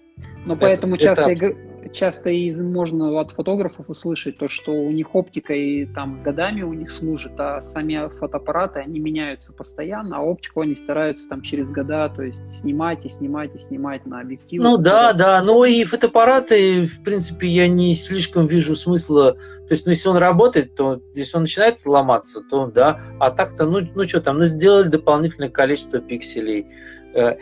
Но 0.46 0.54
это, 0.54 0.62
поэтому 0.62 0.98
часто 0.98 1.30
это 1.30 1.54
часто 1.94 2.30
из, 2.30 2.60
можно 2.60 3.20
от 3.20 3.32
фотографов 3.32 3.90
услышать 3.90 4.38
то, 4.38 4.48
что 4.48 4.72
у 4.72 4.92
них 4.92 5.16
оптика 5.16 5.54
и 5.54 5.86
там 5.86 6.22
годами 6.24 6.62
у 6.62 6.74
них 6.74 6.92
служит, 6.92 7.34
а 7.38 7.62
сами 7.62 8.10
фотоаппараты, 8.10 8.80
они 8.80 9.00
меняются 9.00 9.54
постоянно, 9.54 10.18
а 10.18 10.22
оптику 10.22 10.62
они 10.62 10.76
стараются 10.76 11.28
там 11.28 11.42
через 11.42 11.70
года, 11.70 12.10
то 12.10 12.24
есть 12.24 12.42
снимать 12.52 13.06
и 13.06 13.10
снимать 13.10 13.56
и 13.56 13.58
снимать 13.58 14.06
на 14.06 14.22
объектив. 14.22 14.62
Ну 14.62 14.78
да, 14.78 15.14
да, 15.14 15.42
ну 15.42 15.64
и 15.64 15.84
фотоаппараты, 15.84 16.86
в 16.86 17.04
принципе, 17.04 17.48
я 17.48 17.68
не 17.68 17.94
слишком 17.94 18.46
вижу 18.46 18.76
смысла, 18.76 19.34
то 19.34 19.74
есть, 19.74 19.86
ну, 19.86 19.92
если 19.92 20.08
он 20.08 20.18
работает, 20.18 20.76
то 20.76 21.02
если 21.14 21.36
он 21.36 21.44
начинает 21.44 21.86
ломаться, 21.86 22.42
то 22.42 22.68
да, 22.68 23.02
а 23.20 23.32
так-то, 23.32 23.66
ну, 23.66 23.82
ну 23.96 24.08
что 24.08 24.22
там, 24.22 24.38
ну 24.38 24.46
сделали 24.46 24.88
дополнительное 24.88 25.50
количество 25.50 26.00
пикселей, 26.00 26.68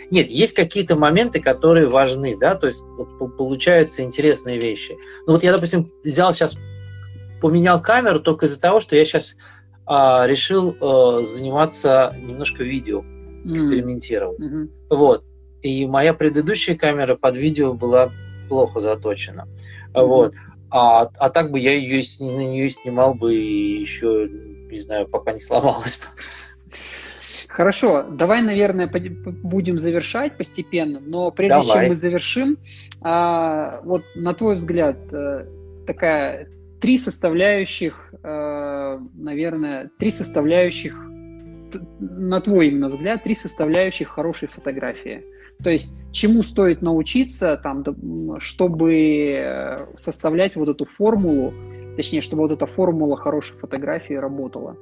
нет, 0.10 0.28
есть 0.30 0.56
какие-то 0.56 0.96
моменты, 0.96 1.42
которые 1.42 1.88
важны, 1.88 2.38
да, 2.38 2.56
то 2.56 2.68
есть 2.68 2.82
вот, 2.98 3.38
получаются 3.38 4.02
интересные 4.04 4.58
вещи. 4.58 4.98
Ну 5.28 5.34
вот 5.34 5.44
я, 5.44 5.52
допустим, 5.52 5.92
взял 6.04 6.34
сейчас, 6.34 6.58
поменял 7.42 7.82
камеру 7.82 8.20
только 8.20 8.46
из-за 8.46 8.60
того, 8.60 8.80
что 8.80 8.96
я 8.96 9.04
сейчас 9.06 9.36
а, 9.86 10.26
решил 10.28 10.76
а, 10.80 11.24
заниматься 11.24 12.16
немножко 12.18 12.64
видео, 12.64 13.04
экспериментировать. 13.46 14.40
Mm-hmm. 14.40 14.70
Вот. 14.90 15.24
И 15.62 15.86
моя 15.86 16.14
предыдущая 16.14 16.76
камера 16.76 17.16
под 17.16 17.36
видео 17.36 17.74
была 17.74 18.12
плохо 18.48 18.80
заточена. 18.80 19.48
Mm-hmm. 19.94 20.06
Вот. 20.06 20.34
А, 20.72 21.10
а 21.20 21.30
так 21.30 21.52
бы 21.52 21.60
я 21.60 21.74
ее 21.74 22.04
на 22.20 22.44
нее 22.44 22.70
снимал 22.70 23.14
бы 23.14 23.34
еще, 23.34 24.28
не 24.30 24.80
знаю, 24.80 25.08
пока 25.08 25.32
не 25.32 25.40
сломалась. 25.40 26.02
Хорошо, 27.56 28.04
давай, 28.04 28.42
наверное, 28.42 28.92
будем 28.92 29.80
завершать 29.80 30.36
постепенно, 30.36 31.00
но 31.00 31.32
прежде 31.32 31.56
давай. 31.56 31.84
чем 31.84 31.88
мы 31.88 31.96
завершим, 31.96 32.58
а, 33.00 33.80
вот 33.84 34.04
на 34.14 34.34
твой 34.34 34.56
взгляд, 34.56 34.98
э, 35.14 35.46
такая 35.88 36.50
три 36.82 36.98
составляющих, 36.98 38.14
э, 38.22 39.00
наверное, 39.14 39.90
три 39.98 40.12
составляющих, 40.12 41.02
на 42.02 42.42
твой 42.42 42.68
именно 42.68 42.90
взгляд, 42.90 43.24
три 43.24 43.36
составляющих 43.36 44.10
хорошей 44.10 44.50
фотографии. 44.50 45.24
То 45.64 45.70
есть, 45.70 45.96
чему 46.12 46.44
стоит 46.44 46.82
научиться, 46.82 47.56
там, 47.64 47.86
чтобы 48.40 49.34
э, 49.38 49.78
составлять 49.96 50.58
вот 50.58 50.68
эту 50.68 50.84
формулу, 50.84 51.54
точнее, 51.96 52.20
чтобы 52.20 52.42
вот 52.42 52.52
эта 52.52 52.66
формула 52.66 53.16
хорошей 53.16 53.56
фотографии 53.58 54.16
работала. 54.16 54.76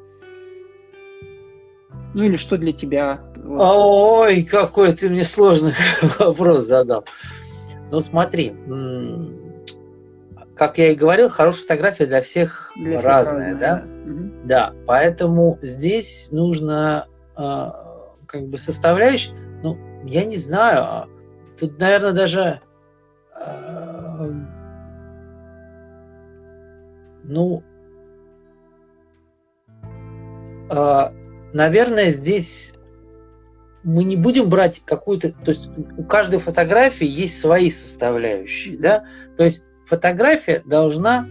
Ну 2.14 2.24
или 2.24 2.36
что 2.36 2.57
для 2.57 2.74
тебя? 2.74 3.22
Ой, 3.45 4.43
какой 4.43 4.93
ты 4.93 5.09
мне 5.09 5.24
сложный 5.24 5.74
вопрос 6.20 6.66
задал. 6.66 7.05
Ну 7.91 7.99
смотри, 8.01 8.55
как 10.55 10.78
я 10.78 10.91
и 10.91 10.95
говорил, 10.95 11.30
хорошая 11.30 11.64
фотография 11.64 12.05
для 12.05 12.22
всех 12.22 12.72
для 12.76 13.01
разная, 13.01 13.49
всех 13.49 13.59
да? 13.59 13.76
Да. 13.76 14.11
Угу. 14.11 14.32
да, 14.45 14.74
поэтому 14.86 15.59
здесь 15.61 16.30
нужно 16.32 17.07
э, 17.38 17.70
как 18.28 18.47
бы 18.47 18.57
составляющий, 18.57 19.32
ну, 19.64 19.78
я 20.05 20.26
не 20.26 20.36
знаю, 20.36 20.84
а 20.84 21.07
тут, 21.59 21.80
наверное, 21.80 22.11
даже 22.11 22.61
э, 23.36 24.32
ну, 27.24 27.64
э, 30.70 31.22
наверное, 31.53 32.11
здесь 32.11 32.73
мы 33.83 34.03
не 34.03 34.15
будем 34.15 34.49
брать 34.49 34.81
какую-то... 34.85 35.31
То 35.31 35.49
есть 35.49 35.69
у 35.97 36.03
каждой 36.03 36.39
фотографии 36.39 37.07
есть 37.07 37.39
свои 37.39 37.69
составляющие, 37.69 38.77
да? 38.77 39.05
То 39.37 39.43
есть 39.43 39.65
фотография 39.85 40.63
должна, 40.65 41.27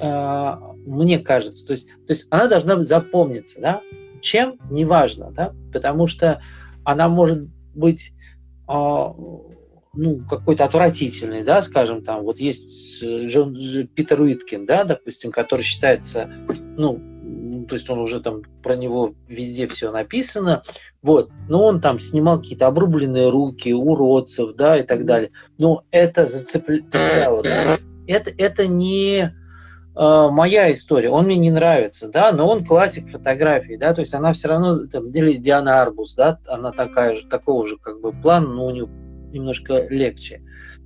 э, 0.00 0.54
мне 0.86 1.18
кажется, 1.18 1.66
то 1.66 1.72
есть, 1.72 1.88
то 1.88 2.10
есть 2.10 2.26
она 2.30 2.46
должна 2.46 2.82
запомниться, 2.82 3.60
да? 3.60 3.82
Чем? 4.20 4.58
Неважно, 4.70 5.30
да? 5.32 5.54
Потому 5.72 6.06
что 6.06 6.42
она 6.84 7.08
может 7.08 7.48
быть 7.74 8.12
э, 8.68 8.72
ну, 8.72 10.24
какой-то 10.28 10.64
отвратительный, 10.64 11.42
да, 11.42 11.62
скажем, 11.62 12.02
там, 12.04 12.22
вот 12.22 12.38
есть 12.38 13.02
Джон 13.02 13.56
Питер 13.94 14.20
Уиткин, 14.20 14.66
да, 14.66 14.84
допустим, 14.84 15.32
который 15.32 15.62
считается, 15.62 16.30
ну, 16.76 17.00
то 17.68 17.74
есть 17.74 17.88
он 17.90 17.98
уже 18.00 18.20
там 18.20 18.42
про 18.62 18.76
него 18.76 19.14
везде 19.28 19.66
все 19.66 19.90
написано, 19.92 20.62
вот, 21.02 21.30
но 21.48 21.64
он 21.64 21.80
там 21.80 21.98
снимал 21.98 22.40
какие-то 22.40 22.66
обрубленные 22.66 23.30
руки, 23.30 23.72
уродцев, 23.72 24.54
да, 24.54 24.78
и 24.78 24.82
так 24.82 25.06
далее. 25.06 25.30
Но 25.58 25.82
это 25.90 26.26
зацепляло, 26.26 27.42
да? 27.42 27.76
это, 28.08 28.32
это 28.36 28.66
не 28.66 29.20
э, 29.20 29.30
моя 29.94 30.72
история, 30.72 31.10
он 31.10 31.26
мне 31.26 31.36
не 31.36 31.50
нравится, 31.50 32.08
да, 32.08 32.32
но 32.32 32.48
он 32.48 32.64
классик 32.64 33.08
фотографии, 33.10 33.76
да, 33.76 33.94
то 33.94 34.00
есть 34.00 34.14
она 34.14 34.32
все 34.32 34.48
равно, 34.48 34.74
там, 34.86 35.10
или 35.10 35.34
Диана 35.34 35.82
Арбус, 35.82 36.14
да, 36.14 36.38
она 36.48 36.72
такая 36.72 37.14
же, 37.14 37.26
такого 37.26 37.66
же 37.66 37.76
как 37.76 38.00
бы 38.00 38.12
плана, 38.12 38.48
но 38.48 38.66
у 38.66 38.70
нее 38.70 38.88
немножко 39.32 39.86
легче, 39.88 40.42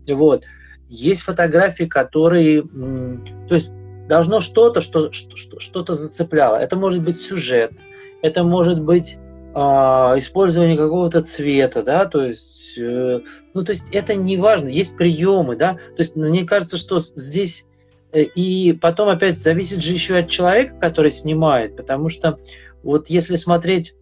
вот. 0.07 0.45
Есть 0.89 1.23
фотографии, 1.23 1.85
которые, 1.85 2.63
то 2.63 3.55
есть 3.55 3.71
должно 4.13 4.41
что-то, 4.41 4.83
что, 4.83 5.11
что, 5.11 5.59
что-то 5.59 5.95
зацепляло. 5.95 6.57
Это 6.57 6.77
может 6.77 7.03
быть 7.03 7.17
сюжет, 7.17 7.73
это 8.21 8.45
может 8.45 8.79
быть 8.79 9.17
э, 9.55 9.59
использование 9.59 10.77
какого-то 10.77 11.23
цвета, 11.23 11.83
да, 11.83 12.05
то 12.05 12.23
есть, 12.23 12.77
э, 12.77 13.21
ну, 13.55 13.65
то 13.65 13.71
есть 13.73 13.89
это 13.91 14.15
не 14.15 14.37
важно, 14.37 14.69
есть 14.69 14.99
приемы, 14.99 15.57
да, 15.57 15.77
то 15.77 16.03
есть 16.03 16.15
мне 16.15 16.45
кажется, 16.45 16.77
что 16.77 17.01
здесь 17.01 17.67
э, 18.13 18.25
и 18.25 18.75
потом 18.75 19.09
опять 19.09 19.39
зависит 19.39 19.83
же 19.83 19.95
еще 19.95 20.19
от 20.19 20.29
человека, 20.29 20.75
который 20.79 21.11
снимает, 21.11 21.75
потому 21.75 22.11
что 22.11 22.39
вот 22.83 23.09
если 23.09 23.37
смотреть, 23.37 23.95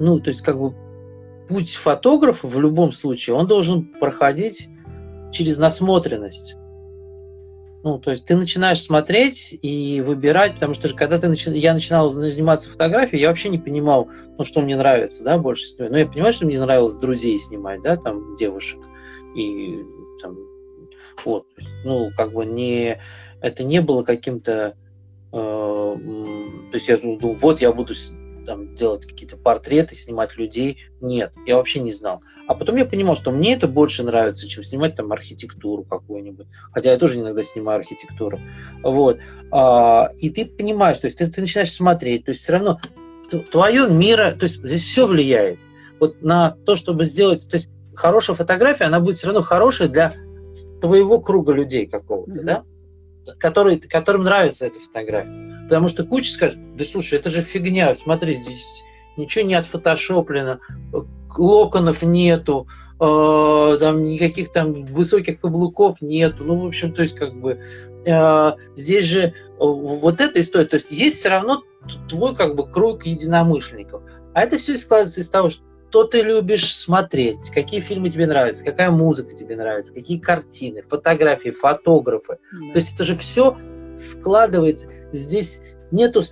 ну, 0.00 0.18
то 0.18 0.30
есть 0.30 0.40
как 0.40 0.58
бы 0.58 0.72
путь 1.46 1.74
фотографа 1.74 2.46
в 2.46 2.58
любом 2.58 2.90
случае, 2.92 3.36
он 3.36 3.46
должен 3.46 3.84
проходить 3.84 4.70
через 5.30 5.58
насмотренность. 5.58 6.56
Ну, 7.84 7.98
то 7.98 8.12
есть 8.12 8.24
ты 8.24 8.34
начинаешь 8.34 8.80
смотреть 8.80 9.58
и 9.60 10.00
выбирать, 10.00 10.54
потому 10.54 10.72
что 10.72 10.88
когда 10.94 11.18
ты 11.18 11.28
начи... 11.28 11.50
я 11.50 11.74
начинал 11.74 12.08
заниматься 12.08 12.70
фотографией, 12.70 13.20
я 13.20 13.28
вообще 13.28 13.50
не 13.50 13.58
понимал, 13.58 14.08
ну, 14.38 14.44
что 14.44 14.62
мне 14.62 14.74
нравится, 14.74 15.22
да, 15.22 15.36
больше 15.36 15.66
всего. 15.66 15.90
Но 15.90 15.98
я 15.98 16.06
понимаю, 16.06 16.32
что 16.32 16.46
мне 16.46 16.58
нравилось 16.58 16.96
друзей 16.96 17.38
снимать, 17.38 17.82
да, 17.82 17.98
там, 17.98 18.36
девушек. 18.36 18.80
И 19.36 19.80
там, 20.22 20.38
вот, 21.26 21.46
ну, 21.84 22.10
как 22.16 22.32
бы 22.32 22.46
не, 22.46 23.02
это 23.42 23.64
не 23.64 23.82
было 23.82 24.02
каким-то, 24.02 24.76
э, 25.30 25.36
то 25.36 25.98
есть 26.72 26.88
я 26.88 26.96
думал, 26.96 27.18
вот 27.34 27.60
я 27.60 27.70
буду 27.70 27.92
там, 28.46 28.74
делать 28.76 29.04
какие-то 29.04 29.36
портреты, 29.36 29.94
снимать 29.94 30.38
людей. 30.38 30.78
Нет, 31.02 31.34
я 31.44 31.56
вообще 31.56 31.80
не 31.80 31.92
знал. 31.92 32.22
А 32.46 32.54
потом 32.54 32.76
я 32.76 32.84
понимал, 32.84 33.16
что 33.16 33.30
мне 33.30 33.54
это 33.54 33.66
больше 33.66 34.02
нравится, 34.02 34.48
чем 34.48 34.62
снимать 34.62 34.96
там 34.96 35.12
архитектуру 35.12 35.84
какую-нибудь. 35.84 36.46
Хотя 36.72 36.92
я 36.92 36.98
тоже 36.98 37.20
иногда 37.20 37.42
снимаю 37.42 37.78
архитектуру. 37.78 38.38
Вот. 38.82 39.18
А, 39.50 40.10
и 40.18 40.30
ты 40.30 40.44
понимаешь, 40.44 40.98
то 40.98 41.06
есть 41.06 41.18
ты, 41.18 41.26
ты 41.26 41.40
начинаешь 41.40 41.72
смотреть, 41.72 42.26
то 42.26 42.30
есть 42.30 42.42
все 42.42 42.52
равно 42.52 42.80
твое 43.50 43.88
мира, 43.88 44.30
то 44.32 44.44
есть 44.44 44.62
здесь 44.62 44.84
все 44.84 45.06
влияет. 45.06 45.58
Вот 46.00 46.22
на 46.22 46.56
то, 46.66 46.76
чтобы 46.76 47.04
сделать, 47.04 47.48
то 47.48 47.56
есть 47.56 47.70
хорошая 47.94 48.36
фотография, 48.36 48.84
она 48.84 49.00
будет 49.00 49.16
все 49.16 49.28
равно 49.28 49.42
хорошая 49.42 49.88
для 49.88 50.12
твоего 50.80 51.20
круга 51.20 51.52
людей 51.52 51.86
какого-то, 51.86 52.32
mm-hmm. 52.32 52.44
да? 52.44 52.64
Который, 53.38 53.78
которым 53.78 54.24
нравится 54.24 54.66
эта 54.66 54.78
фотография. 54.80 55.64
Потому 55.64 55.88
что 55.88 56.04
куча 56.04 56.30
скажет, 56.30 56.58
да 56.76 56.84
слушай, 56.84 57.18
это 57.18 57.30
же 57.30 57.40
фигня, 57.40 57.94
смотри, 57.94 58.34
здесь 58.34 58.82
ничего 59.16 59.46
не 59.46 59.54
отфотошоплено, 59.54 60.60
локонов 61.38 62.02
нету, 62.02 62.66
э, 63.00 63.76
там 63.80 64.04
никаких 64.04 64.50
там 64.52 64.84
высоких 64.84 65.40
каблуков 65.40 66.00
нету. 66.00 66.44
Ну, 66.44 66.60
в 66.60 66.66
общем, 66.66 66.92
то 66.92 67.02
есть 67.02 67.16
как 67.16 67.34
бы 67.34 67.60
э, 68.06 68.52
здесь 68.76 69.04
же 69.04 69.34
вот 69.58 70.20
эта 70.20 70.40
история, 70.40 70.66
то 70.66 70.76
есть 70.76 70.90
есть 70.90 71.18
все 71.18 71.28
равно 71.28 71.62
твой 72.08 72.34
как 72.34 72.56
бы 72.56 72.68
круг 72.68 73.06
единомышленников. 73.06 74.02
А 74.34 74.42
это 74.42 74.58
все 74.58 74.76
складывается 74.76 75.20
из 75.20 75.28
того, 75.28 75.50
что 75.50 76.04
ты 76.04 76.22
любишь 76.22 76.74
смотреть, 76.74 77.50
какие 77.50 77.80
фильмы 77.80 78.08
тебе 78.08 78.26
нравятся, 78.26 78.64
какая 78.64 78.90
музыка 78.90 79.34
тебе 79.34 79.56
нравится, 79.56 79.94
какие 79.94 80.18
картины, 80.18 80.82
фотографии, 80.82 81.50
фотографы. 81.50 82.38
Да. 82.52 82.72
То 82.72 82.78
есть 82.78 82.94
это 82.94 83.04
же 83.04 83.16
все 83.16 83.56
складывается. 83.96 84.88
Здесь 85.12 85.60
нету 85.92 86.22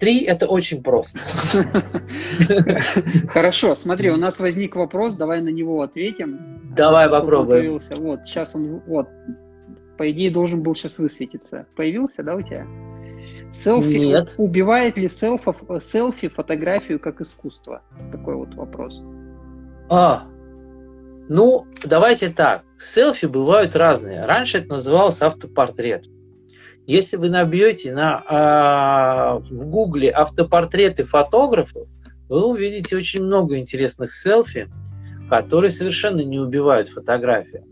Три– 0.00 0.24
это 0.24 0.46
очень 0.46 0.82
просто. 0.82 1.18
Хорошо, 3.28 3.74
смотри, 3.74 4.10
у 4.10 4.16
нас 4.16 4.40
возник 4.40 4.74
вопрос, 4.74 5.14
давай 5.14 5.42
на 5.42 5.50
него 5.50 5.82
ответим. 5.82 6.72
Давай 6.74 7.10
попробуем. 7.10 7.78
Вот, 7.98 8.20
сейчас 8.24 8.54
он, 8.54 8.80
вот, 8.86 9.08
по 9.98 10.10
идее, 10.10 10.30
должен 10.30 10.62
был 10.62 10.74
сейчас 10.74 10.98
высветиться. 10.98 11.66
Появился, 11.76 12.22
да, 12.22 12.34
у 12.34 12.40
тебя? 12.40 12.66
Селфи, 13.52 13.98
Нет. 13.98 14.34
Убивает 14.38 14.96
ли 14.96 15.06
селфи, 15.06 15.52
селфи 15.78 16.28
фотографию 16.28 16.98
как 16.98 17.20
искусство? 17.20 17.82
Такой 18.10 18.36
вот 18.36 18.54
вопрос. 18.54 19.04
А, 19.90 20.26
ну, 21.28 21.66
давайте 21.84 22.30
так. 22.30 22.62
Селфи 22.78 23.26
бывают 23.26 23.76
разные. 23.76 24.24
Раньше 24.24 24.58
это 24.58 24.68
называлось 24.68 25.20
автопортрет. 25.20 26.06
Если 26.90 27.16
вы 27.16 27.28
набьете 27.28 27.92
на, 27.92 28.20
а, 28.26 29.38
в 29.48 29.68
гугле 29.68 30.10
автопортреты 30.10 31.04
фотографов, 31.04 31.86
вы 32.28 32.44
увидите 32.44 32.96
очень 32.96 33.22
много 33.22 33.58
интересных 33.60 34.10
селфи, 34.10 34.68
которые 35.28 35.70
совершенно 35.70 36.20
не 36.22 36.40
убивают 36.40 36.88
фотографию. 36.88 37.64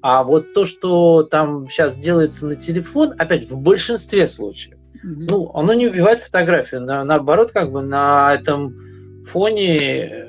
А 0.00 0.22
вот 0.22 0.54
то, 0.54 0.64
что 0.64 1.24
там 1.24 1.68
сейчас 1.68 1.98
делается 1.98 2.46
на 2.46 2.56
телефон, 2.56 3.12
опять 3.18 3.50
в 3.50 3.58
большинстве 3.58 4.26
случаев, 4.26 4.78
mm-hmm. 4.78 5.26
ну, 5.28 5.50
оно 5.52 5.74
не 5.74 5.86
убивает 5.86 6.20
фотографию. 6.20 6.80
На, 6.80 7.04
наоборот, 7.04 7.52
как 7.52 7.70
бы 7.70 7.82
на 7.82 8.34
этом 8.34 8.78
фоне 9.26 10.28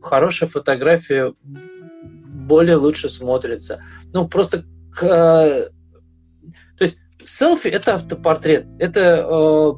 хорошая 0.00 0.48
фотография 0.48 1.34
более 1.42 2.76
лучше 2.76 3.08
смотрится. 3.08 3.82
Ну, 4.12 4.28
просто 4.28 4.62
к, 4.92 5.02
есть 5.02 5.73
селфи 7.28 7.68
это 7.68 7.94
автопортрет. 7.94 8.66
Это 8.78 9.26
э, 9.28 9.72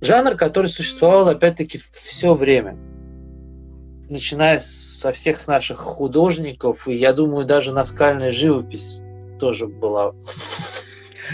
жанр, 0.00 0.36
который 0.36 0.66
существовал, 0.66 1.28
опять-таки, 1.28 1.80
все 1.92 2.34
время 2.34 2.76
начиная 4.08 4.58
со 4.58 5.12
всех 5.12 5.46
наших 5.46 5.78
художников, 5.78 6.86
и 6.88 6.94
я 6.94 7.12
думаю, 7.12 7.44
даже 7.44 7.72
наскальная 7.72 8.30
живопись 8.30 9.02
тоже 9.38 9.66
была 9.66 10.14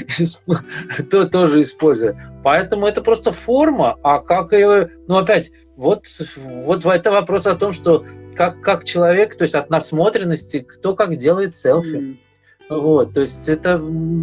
то 1.10 1.28
тоже 1.28 1.62
использует. 1.62 2.16
Поэтому 2.42 2.86
это 2.86 3.02
просто 3.02 3.32
форма, 3.32 3.98
а 4.02 4.20
как 4.20 4.52
ее, 4.52 4.90
ну 5.06 5.16
опять, 5.16 5.52
вот, 5.76 6.06
вот 6.36 6.84
это 6.84 7.10
вопрос 7.10 7.46
о 7.46 7.54
том, 7.54 7.72
что 7.72 8.04
как, 8.34 8.60
как 8.62 8.84
человек, 8.84 9.36
то 9.36 9.42
есть 9.42 9.54
от 9.54 9.70
насмотренности, 9.70 10.60
кто 10.60 10.94
как 10.96 11.16
делает 11.16 11.52
селфи. 11.52 11.96
Mm. 11.96 12.16
Вот, 12.80 13.14
то 13.14 13.20
есть 13.20 13.48
это 13.48 13.78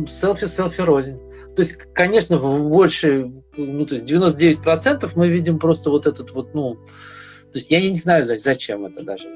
селфи, 0.08 0.48
селфи 0.48 0.82
рознь. 0.82 1.20
То 1.56 1.62
есть, 1.62 1.76
конечно, 1.94 2.38
в 2.38 2.70
больше, 2.70 3.32
ну, 3.58 3.86
то 3.86 3.96
есть 3.96 4.10
99% 4.12 5.12
мы 5.16 5.30
видим 5.30 5.60
просто 5.60 5.90
вот 5.90 6.08
этот 6.08 6.32
вот, 6.32 6.54
ну, 6.54 6.78
то 7.52 7.58
есть 7.58 7.72
я 7.72 7.82
не 7.82 7.96
знаю, 7.96 8.26
зачем 8.26 8.86
это 8.86 9.04
даже. 9.04 9.28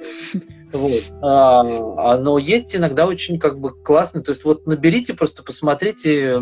Вот. 0.72 1.04
А, 1.22 1.62
а, 1.62 2.18
но 2.18 2.38
есть 2.38 2.76
иногда 2.76 3.08
очень 3.08 3.40
как 3.40 3.60
бы 3.60 3.74
классно. 3.76 4.22
То 4.22 4.32
есть 4.32 4.44
вот 4.44 4.66
наберите, 4.68 5.14
просто 5.14 5.44
посмотрите. 5.44 6.40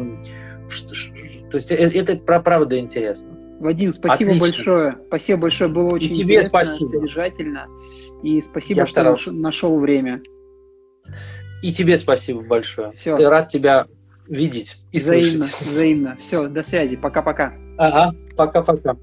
То 1.49 1.55
есть 1.55 1.72
э, 1.72 1.76
это 1.76 2.17
про 2.17 2.41
правда 2.41 2.78
интересно. 2.78 3.38
Вадим, 3.59 3.91
спасибо 3.91 4.32
Отлично. 4.32 4.39
большое. 4.39 4.97
Спасибо 5.07 5.41
большое, 5.41 5.69
было 5.69 5.89
очень 5.89 6.11
И 6.11 6.13
тебе 6.13 6.36
интересно, 6.36 6.49
спасибо. 6.49 6.89
содержательно. 6.89 7.67
И 8.24 8.41
спасибо, 8.41 8.80
Я 8.80 8.86
что 8.86 8.93
старался. 8.93 9.34
нашел 9.34 9.78
время. 9.80 10.22
И 11.62 11.72
тебе 11.72 11.97
спасибо 11.97 12.41
большое. 12.41 12.91
Все. 12.91 13.18
Ты 13.18 13.30
рад 13.30 13.49
тебя 13.49 13.86
видеть 14.28 14.78
и 14.91 14.97
взаимно, 14.97 15.43
слышать. 15.43 15.68
Взаимно. 15.68 16.18
Все, 16.22 16.47
до 16.47 16.64
связи. 16.64 16.95
Пока-пока. 16.95 17.53
Ага, 17.78 18.16
пока-пока. 18.36 18.95